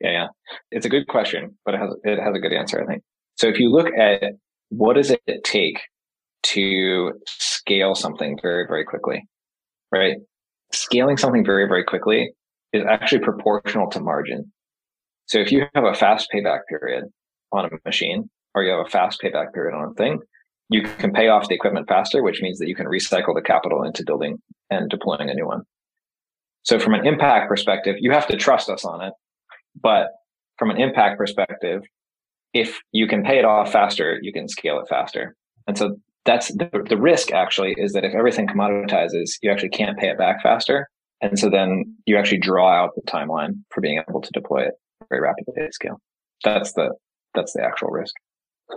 Yeah, 0.00 0.10
yeah. 0.10 0.26
It's 0.72 0.84
a 0.84 0.88
good 0.88 1.06
question, 1.06 1.56
but 1.64 1.74
it 1.74 1.80
has 1.80 1.94
it 2.02 2.18
has 2.18 2.34
a 2.34 2.40
good 2.40 2.52
answer, 2.52 2.82
I 2.82 2.86
think. 2.86 3.02
So 3.36 3.46
if 3.46 3.60
you 3.60 3.70
look 3.70 3.86
at 3.96 4.34
what 4.70 4.94
does 4.94 5.10
it 5.26 5.44
take 5.44 5.78
to 6.42 7.12
scale 7.26 7.94
something 7.94 8.38
very, 8.42 8.66
very 8.66 8.84
quickly, 8.84 9.26
right? 9.92 10.16
Scaling 10.72 11.16
something 11.16 11.44
very, 11.44 11.68
very 11.68 11.84
quickly 11.84 12.32
is 12.72 12.84
actually 12.88 13.20
proportional 13.20 13.88
to 13.90 14.00
margin. 14.00 14.50
So 15.26 15.38
if 15.38 15.52
you 15.52 15.64
have 15.74 15.84
a 15.84 15.94
fast 15.94 16.28
payback 16.34 16.60
period 16.68 17.04
on 17.52 17.66
a 17.66 17.70
machine 17.84 18.28
or 18.54 18.62
you 18.62 18.70
have 18.72 18.86
a 18.86 18.90
fast 18.90 19.20
payback 19.22 19.52
period 19.52 19.76
on 19.76 19.90
a 19.90 19.94
thing, 19.94 20.20
you 20.68 20.82
can 20.82 21.12
pay 21.12 21.28
off 21.28 21.48
the 21.48 21.54
equipment 21.54 21.88
faster, 21.88 22.22
which 22.22 22.40
means 22.40 22.58
that 22.58 22.68
you 22.68 22.74
can 22.74 22.86
recycle 22.86 23.34
the 23.34 23.42
capital 23.42 23.82
into 23.82 24.04
building 24.06 24.38
and 24.70 24.90
deploying 24.90 25.28
a 25.28 25.34
new 25.34 25.46
one. 25.46 25.62
So 26.64 26.78
from 26.78 26.94
an 26.94 27.06
impact 27.06 27.48
perspective, 27.48 27.96
you 27.98 28.12
have 28.12 28.26
to 28.28 28.36
trust 28.36 28.68
us 28.68 28.84
on 28.84 29.02
it. 29.02 29.12
But 29.80 30.08
from 30.58 30.70
an 30.70 30.80
impact 30.80 31.18
perspective, 31.18 31.82
if 32.54 32.78
you 32.92 33.06
can 33.06 33.22
pay 33.22 33.38
it 33.38 33.44
off 33.44 33.72
faster, 33.72 34.18
you 34.22 34.32
can 34.32 34.48
scale 34.48 34.78
it 34.78 34.88
faster. 34.88 35.34
And 35.66 35.76
so 35.76 35.96
that's 36.24 36.48
the, 36.48 36.84
the 36.88 36.96
risk 36.96 37.32
actually 37.32 37.74
is 37.78 37.92
that 37.92 38.04
if 38.04 38.14
everything 38.14 38.46
commoditizes, 38.46 39.32
you 39.42 39.50
actually 39.50 39.70
can't 39.70 39.98
pay 39.98 40.08
it 40.08 40.18
back 40.18 40.42
faster. 40.42 40.88
And 41.20 41.38
so 41.38 41.48
then 41.48 41.96
you 42.06 42.16
actually 42.16 42.38
draw 42.38 42.70
out 42.70 42.90
the 42.94 43.02
timeline 43.02 43.62
for 43.70 43.80
being 43.80 44.02
able 44.08 44.20
to 44.20 44.30
deploy 44.32 44.62
it 44.62 44.74
very 45.12 45.22
rapidly 45.22 45.54
at 45.62 45.74
scale. 45.74 46.00
That's 46.44 46.72
the, 46.72 46.94
that's 47.34 47.52
the 47.52 47.62
actual 47.62 47.88
risk. 47.88 48.14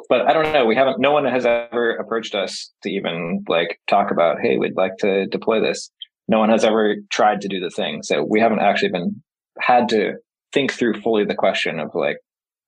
But 0.10 0.28
I 0.28 0.34
don't 0.34 0.52
know. 0.52 0.66
We 0.66 0.76
haven't, 0.76 1.00
no 1.00 1.12
one 1.12 1.26
has 1.26 1.46
ever 1.46 1.96
approached 1.96 2.36
us 2.36 2.72
to 2.84 2.90
even 2.90 3.44
like 3.48 3.80
talk 3.88 4.12
about, 4.12 4.42
Hey, 4.42 4.58
we'd 4.58 4.76
like 4.76 4.98
to 5.00 5.26
deploy 5.28 5.62
this. 5.62 5.90
No 6.28 6.40
one 6.40 6.50
has 6.50 6.64
ever 6.64 6.96
tried 7.12 7.42
to 7.42 7.48
do 7.48 7.60
the 7.60 7.70
thing. 7.70 8.04
So 8.04 8.24
we 8.24 8.40
haven't 8.40 8.60
actually 8.60 8.90
been 8.90 9.24
had 9.60 9.88
to 9.90 10.14
think 10.54 10.74
through 10.74 11.02
fully 11.02 11.24
the 11.24 11.36
question 11.36 11.80
of 11.80 11.92
like, 11.94 12.18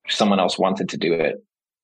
if 0.06 0.14
someone 0.14 0.40
else 0.40 0.58
wanted 0.58 0.90
to 0.90 0.98
do 0.98 1.14
it, 1.14 1.36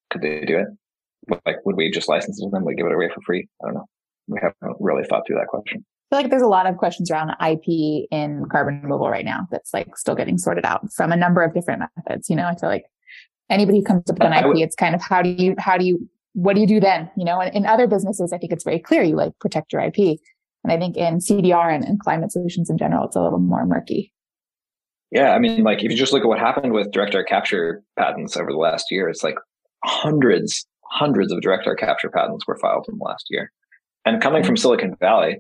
could 0.09 0.21
they 0.21 0.45
do 0.45 0.59
it? 0.59 1.39
Like, 1.45 1.57
would 1.65 1.75
we 1.75 1.91
just 1.91 2.07
license 2.07 2.39
it 2.39 2.45
to 2.45 2.49
them? 2.51 2.63
We 2.63 2.75
give 2.75 2.85
it 2.85 2.93
away 2.93 3.09
for 3.13 3.21
free? 3.25 3.47
I 3.61 3.67
don't 3.67 3.75
know. 3.75 3.85
We 4.27 4.39
haven't 4.41 4.77
really 4.79 5.03
thought 5.03 5.23
through 5.27 5.37
that 5.37 5.47
question. 5.47 5.83
I 6.13 6.15
feel 6.15 6.23
like 6.25 6.29
there's 6.29 6.43
a 6.43 6.47
lot 6.47 6.67
of 6.67 6.77
questions 6.77 7.09
around 7.09 7.31
IP 7.43 8.07
in 8.11 8.45
carbon 8.51 8.81
removal 8.83 9.09
right 9.09 9.25
now 9.25 9.47
that's 9.49 9.73
like 9.73 9.97
still 9.97 10.13
getting 10.13 10.37
sorted 10.37 10.63
out 10.63 10.93
from 10.93 11.11
a 11.11 11.15
number 11.15 11.41
of 11.41 11.55
different 11.55 11.81
methods. 11.97 12.29
You 12.29 12.35
know, 12.35 12.45
I 12.45 12.53
feel 12.53 12.69
like 12.69 12.85
anybody 13.49 13.79
who 13.79 13.83
comes 13.83 14.07
up 14.11 14.19
with 14.19 14.27
an 14.27 14.33
IP, 14.33 14.57
it's 14.57 14.75
kind 14.75 14.93
of 14.93 15.01
how 15.01 15.23
do 15.23 15.29
you, 15.29 15.55
how 15.57 15.75
do 15.75 15.83
you, 15.85 16.07
what 16.33 16.53
do 16.53 16.61
you 16.61 16.67
do 16.67 16.79
then? 16.79 17.09
You 17.17 17.25
know, 17.25 17.41
and 17.41 17.55
in 17.55 17.65
other 17.65 17.87
businesses, 17.87 18.31
I 18.31 18.37
think 18.37 18.51
it's 18.51 18.63
very 18.63 18.77
clear 18.77 19.01
you 19.01 19.15
like 19.15 19.31
protect 19.39 19.73
your 19.73 19.81
IP. 19.81 20.19
And 20.63 20.71
I 20.71 20.77
think 20.77 20.97
in 20.97 21.17
CDR 21.17 21.73
and, 21.73 21.83
and 21.83 21.99
climate 21.99 22.31
solutions 22.31 22.69
in 22.69 22.77
general, 22.77 23.07
it's 23.07 23.15
a 23.15 23.21
little 23.21 23.39
more 23.39 23.65
murky. 23.65 24.13
Yeah, 25.09 25.31
I 25.31 25.39
mean, 25.39 25.63
like 25.63 25.83
if 25.83 25.89
you 25.89 25.97
just 25.97 26.13
look 26.13 26.21
at 26.21 26.27
what 26.27 26.37
happened 26.37 26.73
with 26.73 26.91
direct 26.91 27.15
air 27.15 27.23
capture 27.23 27.81
patents 27.97 28.37
over 28.37 28.51
the 28.51 28.57
last 28.57 28.91
year, 28.91 29.09
it's 29.09 29.23
like 29.23 29.39
hundreds, 29.83 30.67
hundreds 30.91 31.31
of 31.31 31.41
direct 31.41 31.65
air 31.65 31.75
capture 31.75 32.11
patents 32.11 32.45
were 32.45 32.59
filed 32.59 32.85
in 32.87 32.99
the 32.99 33.03
last 33.03 33.25
year. 33.31 33.51
And 34.05 34.21
coming 34.21 34.43
mm-hmm. 34.43 34.47
from 34.47 34.57
Silicon 34.57 34.95
Valley, 34.99 35.39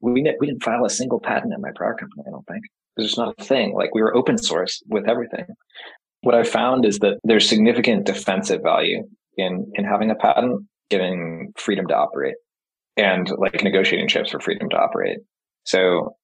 we 0.00 0.12
we 0.12 0.46
didn't 0.46 0.62
file 0.62 0.84
a 0.84 0.90
single 0.90 1.20
patent 1.20 1.52
in 1.52 1.60
my 1.60 1.70
prior 1.74 1.94
company. 1.94 2.24
I 2.26 2.30
don't 2.30 2.46
think 2.46 2.64
just 3.00 3.18
not 3.18 3.34
a 3.38 3.44
thing. 3.44 3.74
Like 3.74 3.94
we 3.94 4.02
were 4.02 4.16
open 4.16 4.38
source 4.38 4.82
with 4.88 5.08
everything. 5.08 5.46
What 6.22 6.34
I 6.34 6.44
found 6.44 6.84
is 6.84 6.98
that 7.00 7.18
there's 7.24 7.48
significant 7.48 8.06
defensive 8.06 8.62
value 8.62 9.02
in 9.36 9.70
in 9.74 9.84
having 9.84 10.10
a 10.10 10.14
patent, 10.14 10.66
giving 10.90 11.52
freedom 11.56 11.86
to 11.88 11.96
operate, 11.96 12.36
and 12.96 13.30
like 13.38 13.62
negotiating 13.62 14.08
chips 14.08 14.30
for 14.30 14.40
freedom 14.40 14.68
to 14.70 14.76
operate. 14.76 15.18
So 15.64 16.16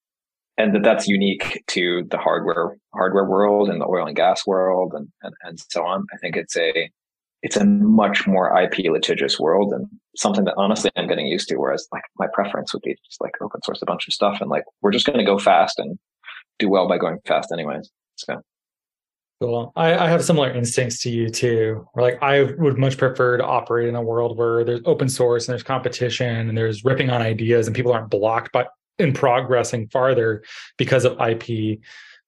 and 0.58 0.74
that 0.74 0.82
that's 0.82 1.06
unique 1.06 1.62
to 1.68 2.04
the 2.10 2.18
hardware 2.18 2.76
hardware 2.92 3.24
world 3.24 3.70
and 3.70 3.80
the 3.80 3.86
oil 3.86 4.06
and 4.06 4.16
gas 4.16 4.46
world 4.46 4.92
and, 4.94 5.08
and, 5.22 5.34
and 5.42 5.60
so 5.70 5.84
on. 5.84 6.04
I 6.12 6.18
think 6.18 6.36
it's 6.36 6.56
a 6.56 6.90
it's 7.42 7.56
a 7.56 7.64
much 7.64 8.26
more 8.26 8.60
IP 8.60 8.78
litigious 8.90 9.38
world 9.38 9.72
and 9.72 9.86
something 10.16 10.44
that 10.44 10.54
honestly 10.56 10.90
I'm 10.96 11.06
getting 11.06 11.26
used 11.26 11.48
to. 11.48 11.56
Whereas 11.56 11.86
like 11.92 12.02
my 12.18 12.26
preference 12.32 12.72
would 12.72 12.82
be 12.82 12.96
just 13.04 13.20
like 13.20 13.34
open 13.40 13.62
source 13.62 13.80
a 13.82 13.86
bunch 13.86 14.08
of 14.08 14.14
stuff 14.14 14.40
and 14.40 14.50
like 14.50 14.64
we're 14.82 14.90
just 14.90 15.06
going 15.06 15.18
to 15.18 15.24
go 15.24 15.38
fast 15.38 15.78
and 15.78 15.98
do 16.58 16.68
well 16.68 16.88
by 16.88 16.98
going 16.98 17.18
fast 17.26 17.52
anyways. 17.52 17.90
So. 18.16 18.42
Cool. 19.40 19.72
I, 19.76 19.96
I 19.96 20.08
have 20.08 20.24
similar 20.24 20.50
instincts 20.50 21.00
to 21.02 21.10
you 21.10 21.28
too. 21.28 21.86
Or 21.94 22.02
like 22.02 22.20
I 22.20 22.42
would 22.58 22.76
much 22.76 22.98
prefer 22.98 23.36
to 23.36 23.44
operate 23.44 23.88
in 23.88 23.94
a 23.94 24.02
world 24.02 24.36
where 24.36 24.64
there's 24.64 24.80
open 24.84 25.08
source 25.08 25.46
and 25.46 25.52
there's 25.52 25.62
competition 25.62 26.48
and 26.48 26.58
there's 26.58 26.84
ripping 26.84 27.10
on 27.10 27.22
ideas 27.22 27.68
and 27.68 27.76
people 27.76 27.92
aren't 27.92 28.10
blocked 28.10 28.50
by 28.50 28.66
in 28.98 29.12
progressing 29.12 29.86
farther 29.88 30.42
because 30.76 31.04
of 31.04 31.16
IP, 31.20 31.78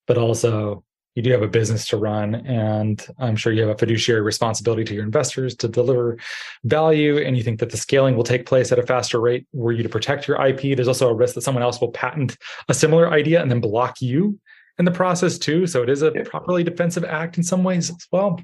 but 0.06 0.18
also 0.18 0.84
you 1.14 1.22
do 1.22 1.30
have 1.32 1.42
a 1.42 1.48
business 1.48 1.86
to 1.88 1.96
run 1.96 2.34
and 2.34 3.06
i'm 3.18 3.36
sure 3.36 3.52
you 3.52 3.62
have 3.62 3.70
a 3.70 3.78
fiduciary 3.78 4.20
responsibility 4.20 4.84
to 4.84 4.94
your 4.94 5.04
investors 5.04 5.54
to 5.56 5.68
deliver 5.68 6.16
value 6.64 7.18
and 7.18 7.36
you 7.36 7.42
think 7.42 7.58
that 7.60 7.70
the 7.70 7.76
scaling 7.76 8.16
will 8.16 8.24
take 8.24 8.46
place 8.46 8.70
at 8.70 8.78
a 8.78 8.86
faster 8.86 9.20
rate 9.20 9.46
were 9.52 9.72
you 9.72 9.82
to 9.82 9.88
protect 9.88 10.28
your 10.28 10.40
ip 10.46 10.60
there's 10.60 10.88
also 10.88 11.08
a 11.08 11.14
risk 11.14 11.34
that 11.34 11.42
someone 11.42 11.62
else 11.62 11.80
will 11.80 11.92
patent 11.92 12.36
a 12.68 12.74
similar 12.74 13.10
idea 13.10 13.42
and 13.42 13.50
then 13.50 13.60
block 13.60 14.00
you 14.00 14.38
in 14.80 14.86
the 14.86 14.90
process 14.90 15.38
too. 15.38 15.66
So 15.66 15.82
it 15.82 15.90
is 15.90 16.02
a 16.02 16.10
properly 16.10 16.64
defensive 16.64 17.04
act 17.04 17.36
in 17.36 17.44
some 17.44 17.62
ways 17.62 17.90
as 17.90 18.08
well. 18.10 18.40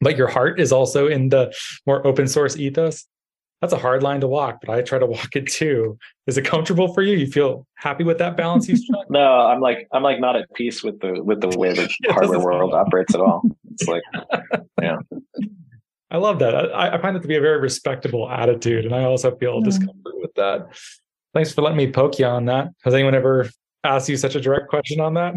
But 0.00 0.16
your 0.16 0.28
heart 0.28 0.60
is 0.60 0.72
also 0.72 1.08
in 1.08 1.28
the 1.28 1.52
more 1.86 2.06
open 2.06 2.28
source 2.28 2.56
ethos 2.56 3.04
that's 3.62 3.72
a 3.72 3.78
hard 3.78 4.02
line 4.02 4.20
to 4.20 4.26
walk, 4.26 4.58
but 4.60 4.70
I 4.70 4.82
try 4.82 4.98
to 4.98 5.06
walk 5.06 5.36
it 5.36 5.46
too. 5.46 5.96
Is 6.26 6.36
it 6.36 6.44
comfortable 6.44 6.92
for 6.92 7.00
you? 7.00 7.16
You 7.16 7.28
feel 7.28 7.64
happy 7.76 8.02
with 8.02 8.18
that 8.18 8.36
balance 8.36 8.68
you 8.68 8.76
struck? 8.76 9.08
no, 9.08 9.22
I'm 9.22 9.60
like 9.60 9.86
I'm 9.92 10.02
like 10.02 10.18
not 10.18 10.34
at 10.34 10.52
peace 10.54 10.82
with 10.82 11.00
the 11.00 11.22
with 11.22 11.40
the 11.40 11.56
way 11.56 11.72
the 11.72 11.88
hardware 12.10 12.40
world 12.40 12.74
operates 12.74 13.14
at 13.14 13.20
all. 13.20 13.42
It's 13.72 13.88
like, 13.88 14.02
yeah. 14.82 14.98
I 16.10 16.18
love 16.18 16.40
that. 16.40 16.54
I, 16.54 16.94
I, 16.94 17.00
find 17.00 17.16
it 17.16 17.20
to 17.20 17.28
be 17.28 17.36
a 17.36 17.40
very 17.40 17.58
respectable 17.58 18.28
attitude, 18.28 18.84
and 18.84 18.94
I 18.94 19.04
also 19.04 19.34
feel 19.34 19.62
mm. 19.62 19.64
discomfort 19.64 20.12
with 20.20 20.34
that. 20.34 20.76
Thanks 21.32 21.54
for 21.54 21.62
letting 21.62 21.78
me 21.78 21.90
poke 21.90 22.18
you 22.18 22.26
on 22.26 22.44
that. 22.44 22.68
Has 22.84 22.92
anyone 22.92 23.14
ever 23.14 23.48
asked 23.82 24.10
you 24.10 24.18
such 24.18 24.34
a 24.34 24.42
direct 24.42 24.68
question 24.68 25.00
on 25.00 25.14
that? 25.14 25.36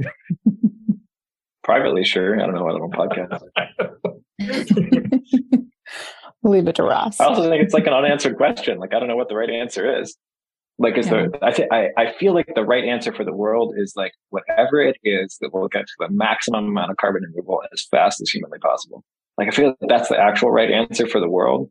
Privately, 1.63 2.03
sure. 2.03 2.35
I 2.35 2.45
don't 2.45 2.55
know 2.55 2.65
why 2.65 2.71
I'm 2.73 2.81
on 2.81 2.91
podcast. 2.91 3.41
Leave 6.45 6.67
it 6.67 6.75
to 6.75 6.84
Ross. 6.84 7.19
I 7.19 7.25
also 7.25 7.49
think 7.49 7.63
it's 7.63 7.73
like 7.73 7.88
an 7.88 7.93
unanswered 7.93 8.38
question. 8.38 8.77
Like 8.77 8.93
I 8.93 8.99
don't 8.99 9.08
know 9.08 9.15
what 9.15 9.29
the 9.29 9.36
right 9.36 9.49
answer 9.49 9.99
is. 9.99 10.15
Like 10.77 10.95
is 10.95 11.08
yeah. 11.08 11.27
the 11.31 11.39
I, 11.41 11.51
th- 11.51 11.67
I 11.71 11.88
I 11.97 12.13
feel 12.19 12.36
like 12.36 12.47
the 12.53 12.63
right 12.63 12.84
answer 12.84 13.12
for 13.12 13.25
the 13.25 13.34
world 13.34 13.73
is 13.77 13.93
like 13.95 14.12
whatever 14.29 14.79
it 14.79 14.97
is 15.03 15.38
that 15.41 15.53
will 15.53 15.67
get 15.67 15.88
to 15.88 15.93
the 15.99 16.10
maximum 16.12 16.65
amount 16.65 16.91
of 16.91 16.97
carbon 16.97 17.23
removal 17.23 17.63
as 17.73 17.88
fast 17.89 18.21
as 18.21 18.29
humanly 18.29 18.60
possible. 18.60 19.03
Like 19.39 19.47
I 19.47 19.51
feel 19.51 19.67
like 19.69 19.89
that's 19.89 20.10
the 20.10 20.19
actual 20.19 20.51
right 20.51 20.69
answer 20.69 21.08
for 21.08 21.19
the 21.19 21.29
world. 21.29 21.69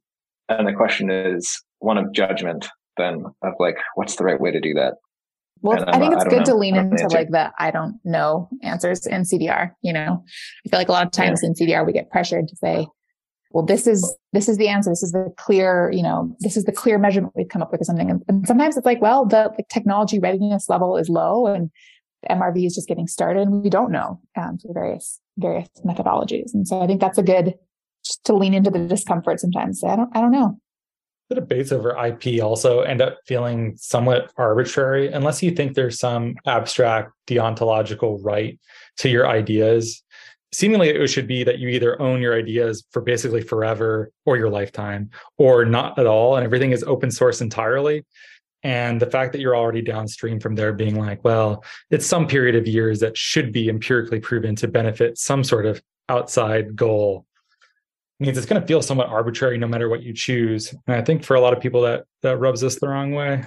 And 0.48 0.66
the 0.66 0.72
question 0.72 1.08
is 1.08 1.62
one 1.78 1.96
of 1.96 2.12
judgment 2.12 2.66
then 2.96 3.24
of 3.42 3.52
like 3.60 3.76
what's 3.94 4.16
the 4.16 4.24
right 4.24 4.40
way 4.40 4.50
to 4.50 4.60
do 4.60 4.74
that. 4.74 4.94
Well, 5.60 5.82
I 5.88 5.98
think 5.98 6.14
it's 6.14 6.24
I 6.24 6.28
good 6.28 6.38
know. 6.40 6.44
to 6.44 6.54
lean 6.56 6.76
into 6.76 7.06
like 7.08 7.30
the 7.30 7.52
I 7.58 7.70
don't 7.70 8.00
know 8.04 8.48
answers 8.62 9.06
in 9.06 9.22
CDR. 9.22 9.70
You 9.82 9.92
know, 9.92 10.24
I 10.66 10.68
feel 10.68 10.80
like 10.80 10.88
a 10.88 10.92
lot 10.92 11.06
of 11.06 11.12
times 11.12 11.40
yeah. 11.42 11.48
in 11.48 11.54
CDR 11.54 11.86
we 11.86 11.92
get 11.92 12.10
pressured 12.10 12.48
to 12.48 12.56
say, 12.56 12.86
well, 13.54 13.64
this 13.64 13.86
is, 13.86 14.14
this 14.32 14.48
is 14.48 14.58
the 14.58 14.66
answer. 14.66 14.90
This 14.90 15.04
is 15.04 15.12
the 15.12 15.32
clear, 15.38 15.88
you 15.92 16.02
know, 16.02 16.36
this 16.40 16.56
is 16.56 16.64
the 16.64 16.72
clear 16.72 16.98
measurement 16.98 17.34
we've 17.36 17.48
come 17.48 17.62
up 17.62 17.70
with 17.70 17.80
or 17.80 17.84
something. 17.84 18.10
And, 18.10 18.20
and 18.26 18.46
sometimes 18.48 18.76
it's 18.76 18.84
like, 18.84 19.00
well, 19.00 19.24
the 19.24 19.52
like, 19.56 19.68
technology 19.68 20.18
readiness 20.18 20.68
level 20.68 20.96
is 20.96 21.08
low 21.08 21.46
and 21.46 21.70
MRV 22.28 22.66
is 22.66 22.74
just 22.74 22.88
getting 22.88 23.06
started 23.06 23.46
and 23.46 23.62
we 23.62 23.70
don't 23.70 23.92
know, 23.92 24.20
um, 24.36 24.58
for 24.58 24.74
various, 24.74 25.20
various 25.38 25.68
methodologies. 25.86 26.52
And 26.52 26.66
so 26.66 26.82
I 26.82 26.88
think 26.88 27.00
that's 27.00 27.16
a 27.16 27.22
good, 27.22 27.54
just 28.04 28.24
to 28.24 28.34
lean 28.34 28.54
into 28.54 28.70
the 28.70 28.88
discomfort 28.88 29.38
sometimes. 29.38 29.84
I 29.84 29.94
don't, 29.94 30.10
I 30.16 30.20
don't 30.20 30.32
know. 30.32 30.58
The 31.28 31.36
debates 31.36 31.70
over 31.70 31.96
IP 31.96 32.42
also 32.42 32.80
end 32.80 33.00
up 33.00 33.18
feeling 33.24 33.74
somewhat 33.76 34.32
arbitrary 34.36 35.12
unless 35.12 35.44
you 35.44 35.52
think 35.52 35.74
there's 35.74 36.00
some 36.00 36.34
abstract 36.44 37.12
deontological 37.28 38.18
right 38.20 38.58
to 38.98 39.08
your 39.08 39.28
ideas 39.28 40.02
seemingly 40.54 40.88
it 40.88 41.06
should 41.08 41.26
be 41.26 41.42
that 41.42 41.58
you 41.58 41.68
either 41.68 42.00
own 42.00 42.22
your 42.22 42.34
ideas 42.34 42.84
for 42.92 43.02
basically 43.02 43.42
forever 43.42 44.10
or 44.24 44.36
your 44.36 44.48
lifetime 44.48 45.10
or 45.36 45.64
not 45.64 45.98
at 45.98 46.06
all 46.06 46.36
and 46.36 46.44
everything 46.44 46.70
is 46.70 46.84
open 46.84 47.10
source 47.10 47.40
entirely. 47.40 48.04
And 48.62 49.00
the 49.00 49.10
fact 49.10 49.32
that 49.32 49.40
you're 49.40 49.56
already 49.56 49.82
downstream 49.82 50.40
from 50.40 50.54
there 50.54 50.72
being 50.72 50.98
like 50.98 51.22
well 51.24 51.64
it's 51.90 52.06
some 52.06 52.26
period 52.26 52.54
of 52.54 52.68
years 52.68 53.00
that 53.00 53.18
should 53.18 53.52
be 53.52 53.68
empirically 53.68 54.20
proven 54.20 54.54
to 54.56 54.68
benefit 54.68 55.18
some 55.18 55.42
sort 55.42 55.66
of 55.66 55.82
outside 56.08 56.76
goal 56.76 57.26
means 58.20 58.38
it's 58.38 58.46
going 58.46 58.60
to 58.60 58.66
feel 58.66 58.80
somewhat 58.80 59.08
arbitrary 59.08 59.58
no 59.58 59.66
matter 59.66 59.88
what 59.88 60.02
you 60.02 60.14
choose. 60.14 60.72
And 60.86 60.96
i 60.96 61.02
think 61.02 61.24
for 61.24 61.34
a 61.34 61.40
lot 61.40 61.52
of 61.52 61.60
people 61.60 61.82
that 61.82 62.04
that 62.22 62.38
rubs 62.38 62.62
us 62.62 62.78
the 62.78 62.88
wrong 62.88 63.12
way. 63.12 63.44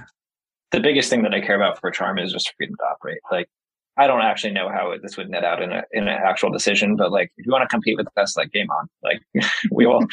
The 0.71 0.81
biggest 0.81 1.09
thing 1.09 1.23
that 1.23 1.33
i 1.33 1.39
care 1.39 1.55
about 1.55 1.79
for 1.79 1.89
charm 1.89 2.19
is 2.19 2.33
just 2.33 2.53
freedom 2.57 2.75
to 2.77 2.83
operate. 2.83 3.19
Like 3.31 3.49
I 3.97 4.07
don't 4.07 4.21
actually 4.21 4.53
know 4.53 4.69
how 4.69 4.93
this 5.01 5.17
would 5.17 5.29
net 5.29 5.43
out 5.43 5.62
in 5.62 5.71
a 5.71 5.83
in 5.91 6.07
an 6.07 6.19
actual 6.23 6.51
decision, 6.51 6.95
but 6.95 7.12
like 7.12 7.31
if 7.38 7.45
you 7.45 7.51
want 7.51 7.63
to 7.63 7.67
compete 7.67 7.97
with 7.97 8.07
us, 8.17 8.38
like 8.38 8.51
game 8.51 8.69
on. 8.69 8.88
Like 9.03 9.21
we 9.71 9.86
will 9.86 10.05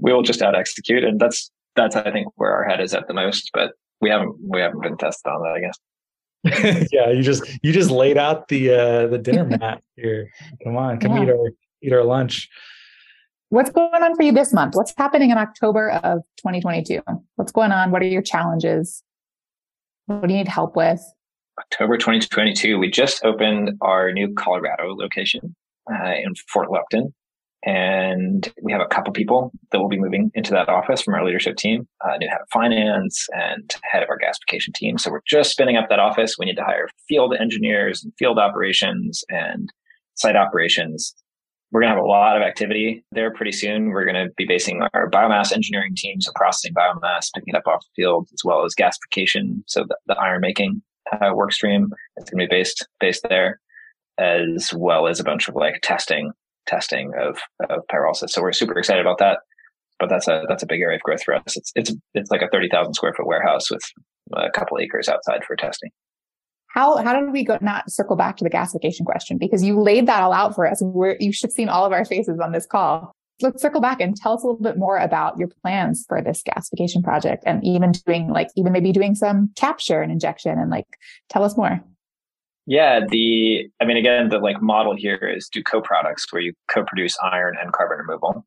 we 0.00 0.12
will 0.12 0.22
just 0.22 0.42
out 0.42 0.54
execute, 0.54 1.04
and 1.04 1.20
that's 1.20 1.50
that's 1.74 1.96
I 1.96 2.10
think 2.12 2.28
where 2.36 2.52
our 2.52 2.64
head 2.64 2.80
is 2.80 2.94
at 2.94 3.08
the 3.08 3.14
most. 3.14 3.50
But 3.52 3.72
we 4.00 4.10
haven't 4.10 4.36
we 4.46 4.60
haven't 4.60 4.82
been 4.82 4.96
tested 4.96 5.30
on 5.30 5.42
that, 5.42 5.54
I 5.54 5.60
guess. 5.60 6.88
yeah, 6.92 7.10
you 7.10 7.22
just 7.22 7.44
you 7.62 7.72
just 7.72 7.90
laid 7.90 8.18
out 8.18 8.48
the 8.48 8.70
uh 8.70 9.06
the 9.08 9.18
dinner 9.18 9.44
mat 9.60 9.82
here. 9.96 10.30
Come 10.64 10.76
on, 10.76 11.00
come 11.00 11.16
yeah. 11.16 11.22
eat 11.24 11.28
our 11.30 11.50
eat 11.82 11.92
our 11.92 12.04
lunch. 12.04 12.48
What's 13.48 13.70
going 13.70 14.02
on 14.02 14.16
for 14.16 14.22
you 14.22 14.32
this 14.32 14.52
month? 14.52 14.74
What's 14.74 14.94
happening 14.96 15.30
in 15.30 15.36
October 15.36 15.90
of 15.90 16.22
2022? 16.38 17.02
What's 17.36 17.52
going 17.52 17.70
on? 17.70 17.90
What 17.90 18.00
are 18.00 18.06
your 18.06 18.22
challenges? 18.22 19.02
What 20.06 20.26
do 20.26 20.32
you 20.32 20.38
need 20.38 20.48
help 20.48 20.74
with? 20.74 21.02
October 21.58 21.96
2022, 21.96 22.78
we 22.78 22.90
just 22.90 23.24
opened 23.24 23.72
our 23.80 24.12
new 24.12 24.32
Colorado 24.34 24.94
location 24.94 25.54
uh, 25.90 26.12
in 26.14 26.34
Fort 26.48 26.70
Lupton. 26.70 27.14
And 27.64 28.52
we 28.60 28.72
have 28.72 28.80
a 28.80 28.86
couple 28.86 29.12
people 29.12 29.52
that 29.70 29.78
will 29.78 29.88
be 29.88 29.98
moving 29.98 30.32
into 30.34 30.50
that 30.50 30.68
office 30.68 31.02
from 31.02 31.14
our 31.14 31.24
leadership 31.24 31.56
team, 31.56 31.86
uh, 32.04 32.16
new 32.16 32.28
head 32.28 32.40
of 32.40 32.48
finance 32.52 33.28
and 33.32 33.72
head 33.84 34.02
of 34.02 34.08
our 34.08 34.18
gasification 34.18 34.74
team. 34.74 34.98
So 34.98 35.12
we're 35.12 35.20
just 35.28 35.52
spinning 35.52 35.76
up 35.76 35.88
that 35.88 36.00
office. 36.00 36.36
We 36.38 36.46
need 36.46 36.56
to 36.56 36.64
hire 36.64 36.88
field 37.08 37.34
engineers 37.38 38.02
and 38.02 38.12
field 38.18 38.38
operations 38.38 39.22
and 39.28 39.72
site 40.14 40.34
operations. 40.34 41.14
We're 41.70 41.82
going 41.82 41.92
to 41.92 41.96
have 41.96 42.04
a 42.04 42.08
lot 42.08 42.36
of 42.36 42.42
activity 42.42 43.04
there 43.12 43.32
pretty 43.32 43.52
soon. 43.52 43.90
We're 43.90 44.04
going 44.04 44.26
to 44.26 44.32
be 44.36 44.44
basing 44.44 44.82
our 44.92 45.08
biomass 45.08 45.52
engineering 45.52 45.94
team, 45.96 46.20
so 46.20 46.32
processing 46.34 46.74
biomass, 46.74 47.28
picking 47.32 47.54
it 47.54 47.56
up 47.56 47.68
off 47.68 47.84
the 47.84 48.02
field, 48.02 48.28
as 48.32 48.42
well 48.44 48.64
as 48.64 48.74
gasification, 48.74 49.62
so 49.66 49.84
the, 49.88 49.96
the 50.06 50.18
iron 50.18 50.40
making 50.40 50.82
uh, 51.12 51.34
work 51.34 51.52
stream. 51.52 51.92
It's 52.16 52.30
going 52.30 52.40
to 52.40 52.48
be 52.48 52.56
based 52.56 52.86
based 53.00 53.26
there, 53.28 53.60
as 54.18 54.72
well 54.74 55.06
as 55.06 55.20
a 55.20 55.24
bunch 55.24 55.48
of 55.48 55.54
like 55.54 55.80
testing 55.82 56.32
testing 56.66 57.12
of 57.18 57.38
of 57.68 57.82
pyrolysis. 57.90 58.30
So 58.30 58.42
we're 58.42 58.52
super 58.52 58.78
excited 58.78 59.00
about 59.00 59.18
that. 59.18 59.40
But 59.98 60.08
that's 60.08 60.28
a 60.28 60.42
that's 60.48 60.62
a 60.62 60.66
big 60.66 60.80
area 60.80 60.96
of 60.96 61.02
growth 61.02 61.22
for 61.22 61.34
us. 61.34 61.56
It's 61.56 61.72
it's 61.74 61.94
it's 62.14 62.30
like 62.30 62.42
a 62.42 62.48
thirty 62.48 62.68
thousand 62.68 62.94
square 62.94 63.14
foot 63.14 63.26
warehouse 63.26 63.70
with 63.70 63.82
a 64.34 64.50
couple 64.50 64.78
acres 64.78 65.08
outside 65.08 65.44
for 65.44 65.56
testing. 65.56 65.90
How 66.68 66.96
how 66.96 67.20
did 67.20 67.32
we 67.32 67.44
go 67.44 67.58
not 67.60 67.90
circle 67.90 68.16
back 68.16 68.36
to 68.38 68.44
the 68.44 68.50
gasification 68.50 69.04
question 69.04 69.38
because 69.38 69.62
you 69.62 69.80
laid 69.80 70.06
that 70.06 70.22
all 70.22 70.32
out 70.32 70.54
for 70.54 70.66
us. 70.66 70.80
We're, 70.82 71.16
you 71.20 71.32
should 71.32 71.48
have 71.48 71.52
seen 71.52 71.68
all 71.68 71.84
of 71.84 71.92
our 71.92 72.04
faces 72.04 72.40
on 72.40 72.52
this 72.52 72.66
call 72.66 73.14
let's 73.42 73.62
circle 73.62 73.80
back 73.80 74.00
and 74.00 74.16
tell 74.16 74.34
us 74.34 74.42
a 74.42 74.46
little 74.46 74.62
bit 74.62 74.78
more 74.78 74.98
about 74.98 75.38
your 75.38 75.48
plans 75.48 76.04
for 76.08 76.22
this 76.22 76.42
gasification 76.42 77.02
project 77.02 77.42
and 77.46 77.64
even 77.64 77.92
doing 78.06 78.28
like 78.28 78.48
even 78.56 78.72
maybe 78.72 78.92
doing 78.92 79.14
some 79.14 79.50
capture 79.56 80.00
and 80.00 80.12
injection 80.12 80.58
and 80.58 80.70
like 80.70 80.86
tell 81.28 81.44
us 81.44 81.56
more. 81.56 81.82
Yeah 82.66 83.00
the 83.08 83.68
i 83.80 83.84
mean 83.84 83.96
again 83.96 84.28
the 84.28 84.38
like 84.38 84.62
model 84.62 84.94
here 84.94 85.16
is 85.16 85.48
do 85.48 85.62
co-products 85.62 86.32
where 86.32 86.42
you 86.42 86.52
co-produce 86.68 87.16
iron 87.22 87.56
and 87.60 87.72
carbon 87.72 87.98
removal. 87.98 88.46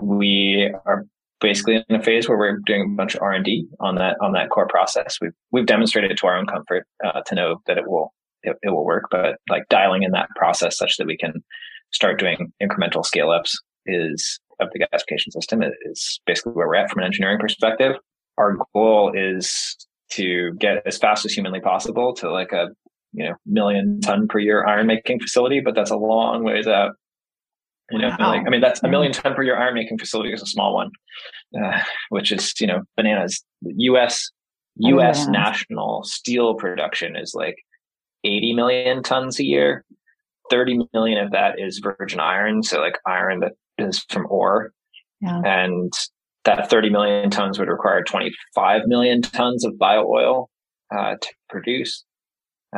We 0.00 0.72
are 0.86 1.06
basically 1.40 1.84
in 1.88 1.96
a 1.96 2.02
phase 2.02 2.28
where 2.28 2.38
we're 2.38 2.58
doing 2.66 2.82
a 2.82 2.96
bunch 2.96 3.14
of 3.14 3.22
r&d 3.22 3.66
on 3.80 3.96
that 3.96 4.16
on 4.20 4.32
that 4.32 4.50
core 4.50 4.66
process. 4.66 5.18
We've 5.20 5.34
we've 5.52 5.66
demonstrated 5.66 6.16
to 6.16 6.26
our 6.26 6.36
own 6.36 6.46
comfort 6.46 6.86
uh, 7.04 7.22
to 7.26 7.34
know 7.34 7.60
that 7.66 7.78
it 7.78 7.88
will 7.88 8.12
it, 8.42 8.56
it 8.62 8.70
will 8.70 8.84
work 8.84 9.04
but 9.10 9.36
like 9.48 9.68
dialing 9.68 10.02
in 10.02 10.10
that 10.12 10.28
process 10.36 10.76
such 10.76 10.96
that 10.96 11.06
we 11.06 11.16
can 11.16 11.44
start 11.92 12.18
doing 12.18 12.52
incremental 12.60 13.04
scale 13.04 13.30
ups 13.30 13.60
is 13.86 14.38
of 14.60 14.68
the 14.72 14.80
gasification 14.80 15.32
system 15.32 15.62
is 15.84 16.20
basically 16.26 16.52
where 16.52 16.68
we're 16.68 16.76
at 16.76 16.90
from 16.90 17.00
an 17.00 17.06
engineering 17.06 17.38
perspective. 17.38 17.96
Our 18.38 18.56
goal 18.72 19.12
is 19.14 19.76
to 20.12 20.52
get 20.54 20.82
as 20.86 20.98
fast 20.98 21.24
as 21.24 21.32
humanly 21.32 21.60
possible 21.60 22.14
to 22.14 22.30
like 22.30 22.52
a 22.52 22.68
you 23.12 23.24
know 23.24 23.34
million 23.46 24.00
ton 24.00 24.28
per 24.28 24.38
year 24.38 24.66
iron 24.66 24.86
making 24.86 25.20
facility, 25.20 25.60
but 25.60 25.74
that's 25.74 25.90
a 25.90 25.96
long 25.96 26.44
ways 26.44 26.66
out. 26.66 26.92
You 27.90 27.98
know, 27.98 28.16
wow. 28.18 28.30
like, 28.30 28.46
I 28.46 28.50
mean, 28.50 28.62
that's 28.62 28.82
a 28.82 28.88
million 28.88 29.12
ton 29.12 29.34
per 29.34 29.42
year 29.42 29.56
iron 29.56 29.74
making 29.74 29.98
facility 29.98 30.32
is 30.32 30.42
a 30.42 30.46
small 30.46 30.74
one, 30.74 30.90
uh, 31.62 31.80
which 32.08 32.32
is 32.32 32.58
you 32.60 32.66
know 32.66 32.82
bananas. 32.96 33.42
U.S. 33.62 34.30
U.S. 34.76 35.28
national 35.28 36.02
steel 36.02 36.54
production 36.54 37.14
is 37.14 37.32
like 37.34 37.56
80 38.24 38.54
million 38.54 39.02
tons 39.02 39.38
a 39.38 39.44
year. 39.44 39.84
30 40.50 40.88
million 40.92 41.24
of 41.24 41.30
that 41.30 41.58
is 41.58 41.78
virgin 41.78 42.20
iron. 42.20 42.62
So 42.62 42.80
like 42.80 42.98
iron 43.06 43.40
that 43.40 43.52
is 43.78 44.04
from 44.08 44.26
ore. 44.28 44.72
Yeah. 45.20 45.40
And 45.44 45.92
that 46.44 46.68
30 46.68 46.90
million 46.90 47.30
tons 47.30 47.58
would 47.58 47.68
require 47.68 48.02
25 48.02 48.82
million 48.86 49.22
tons 49.22 49.64
of 49.64 49.78
bio 49.78 50.04
oil 50.06 50.50
uh, 50.96 51.14
to 51.20 51.28
produce, 51.48 52.04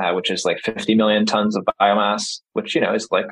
uh, 0.00 0.12
which 0.12 0.30
is 0.30 0.44
like 0.44 0.58
50 0.60 0.94
million 0.94 1.26
tons 1.26 1.56
of 1.56 1.66
biomass, 1.80 2.40
which, 2.52 2.74
you 2.74 2.80
know, 2.80 2.94
is 2.94 3.08
like 3.10 3.26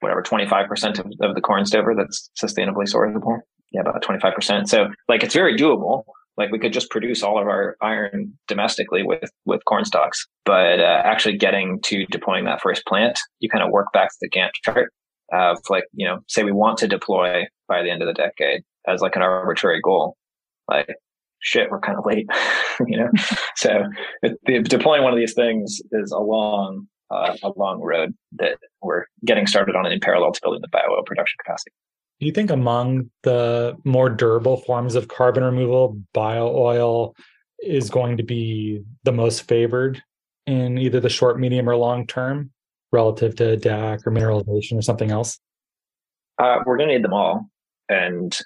whatever, 0.00 0.22
25% 0.22 0.98
of, 0.98 1.06
of 1.20 1.34
the 1.34 1.40
corn 1.40 1.66
stover 1.66 1.94
that's 1.94 2.30
sustainably 2.40 2.88
sourceable. 2.90 3.38
Yeah, 3.72 3.82
about 3.82 4.02
25%. 4.02 4.68
So 4.68 4.88
like 5.08 5.22
it's 5.22 5.34
very 5.34 5.56
doable. 5.56 6.04
Like 6.36 6.50
we 6.50 6.58
could 6.58 6.72
just 6.72 6.90
produce 6.90 7.22
all 7.22 7.38
of 7.38 7.46
our 7.46 7.76
iron 7.82 8.38
domestically 8.48 9.02
with, 9.02 9.30
with 9.44 9.64
corn 9.66 9.84
stalks, 9.84 10.26
but 10.44 10.80
uh, 10.80 11.02
actually 11.04 11.36
getting 11.36 11.80
to 11.82 12.06
deploying 12.06 12.44
that 12.46 12.62
first 12.62 12.86
plant, 12.86 13.18
you 13.40 13.48
kind 13.48 13.62
of 13.62 13.70
work 13.70 13.88
back 13.92 14.08
to 14.08 14.16
the 14.22 14.30
Gantt 14.30 14.50
chart 14.64 14.92
of 15.32 15.58
like, 15.68 15.84
you 15.92 16.06
know, 16.06 16.20
say 16.28 16.44
we 16.44 16.52
want 16.52 16.78
to 16.78 16.88
deploy 16.88 17.44
by 17.68 17.82
the 17.82 17.90
end 17.90 18.02
of 18.02 18.08
the 18.08 18.14
decade 18.14 18.62
as 18.86 19.00
like 19.00 19.16
an 19.16 19.22
arbitrary 19.22 19.80
goal. 19.80 20.16
Like, 20.68 20.94
shit, 21.40 21.70
we're 21.70 21.80
kind 21.80 21.98
of 21.98 22.06
late, 22.06 22.26
you 22.86 22.98
know? 22.98 23.10
so 23.56 23.84
the, 24.22 24.60
deploying 24.62 25.02
one 25.02 25.12
of 25.12 25.18
these 25.18 25.34
things 25.34 25.80
is 25.92 26.12
a 26.12 26.18
long, 26.18 26.86
uh, 27.10 27.36
a 27.42 27.50
long 27.56 27.80
road 27.80 28.14
that 28.38 28.58
we're 28.82 29.04
getting 29.24 29.46
started 29.46 29.76
on 29.76 29.90
in 29.90 30.00
parallel 30.00 30.32
to 30.32 30.40
building 30.42 30.60
the 30.62 30.68
bio 30.68 30.90
oil 30.90 31.02
production 31.04 31.36
capacity. 31.44 31.72
Do 32.20 32.26
you 32.26 32.32
think 32.32 32.50
among 32.50 33.10
the 33.22 33.76
more 33.84 34.10
durable 34.10 34.58
forms 34.58 34.94
of 34.94 35.08
carbon 35.08 35.42
removal, 35.42 35.98
bio 36.12 36.54
oil 36.54 37.14
is 37.60 37.88
going 37.88 38.18
to 38.18 38.22
be 38.22 38.82
the 39.04 39.12
most 39.12 39.42
favored 39.42 40.02
in 40.46 40.76
either 40.76 41.00
the 41.00 41.08
short, 41.08 41.40
medium, 41.40 41.68
or 41.68 41.76
long 41.76 42.06
term 42.06 42.50
relative 42.92 43.36
to 43.36 43.56
DAC 43.56 44.06
or 44.06 44.12
mineralization 44.12 44.78
or 44.78 44.82
something 44.82 45.10
else? 45.10 45.38
Uh, 46.38 46.58
we're 46.64 46.76
going 46.76 46.88
to 46.88 46.94
need 46.96 47.04
them 47.04 47.12
all. 47.12 47.48
And 47.88 48.38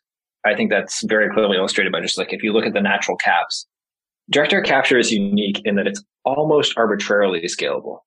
I 0.45 0.55
think 0.55 0.71
that's 0.71 1.05
very 1.05 1.31
clearly 1.31 1.57
illustrated 1.57 1.93
by 1.93 2.01
just 2.01 2.19
like 2.19 2.33
if 2.33 2.43
you 2.43 2.53
look 2.53 2.67
at 2.67 2.73
the 2.73 2.81
natural 2.81 3.17
caps, 3.17 3.67
direct 4.31 4.53
air 4.53 4.63
capture 4.63 4.99
is 4.99 5.13
unique 5.13 5.61
in 5.65 5.77
that 5.77 5.87
it's 5.87 6.03
almost 6.25 6.75
arbitrarily 6.77 7.43
scalable, 7.43 7.99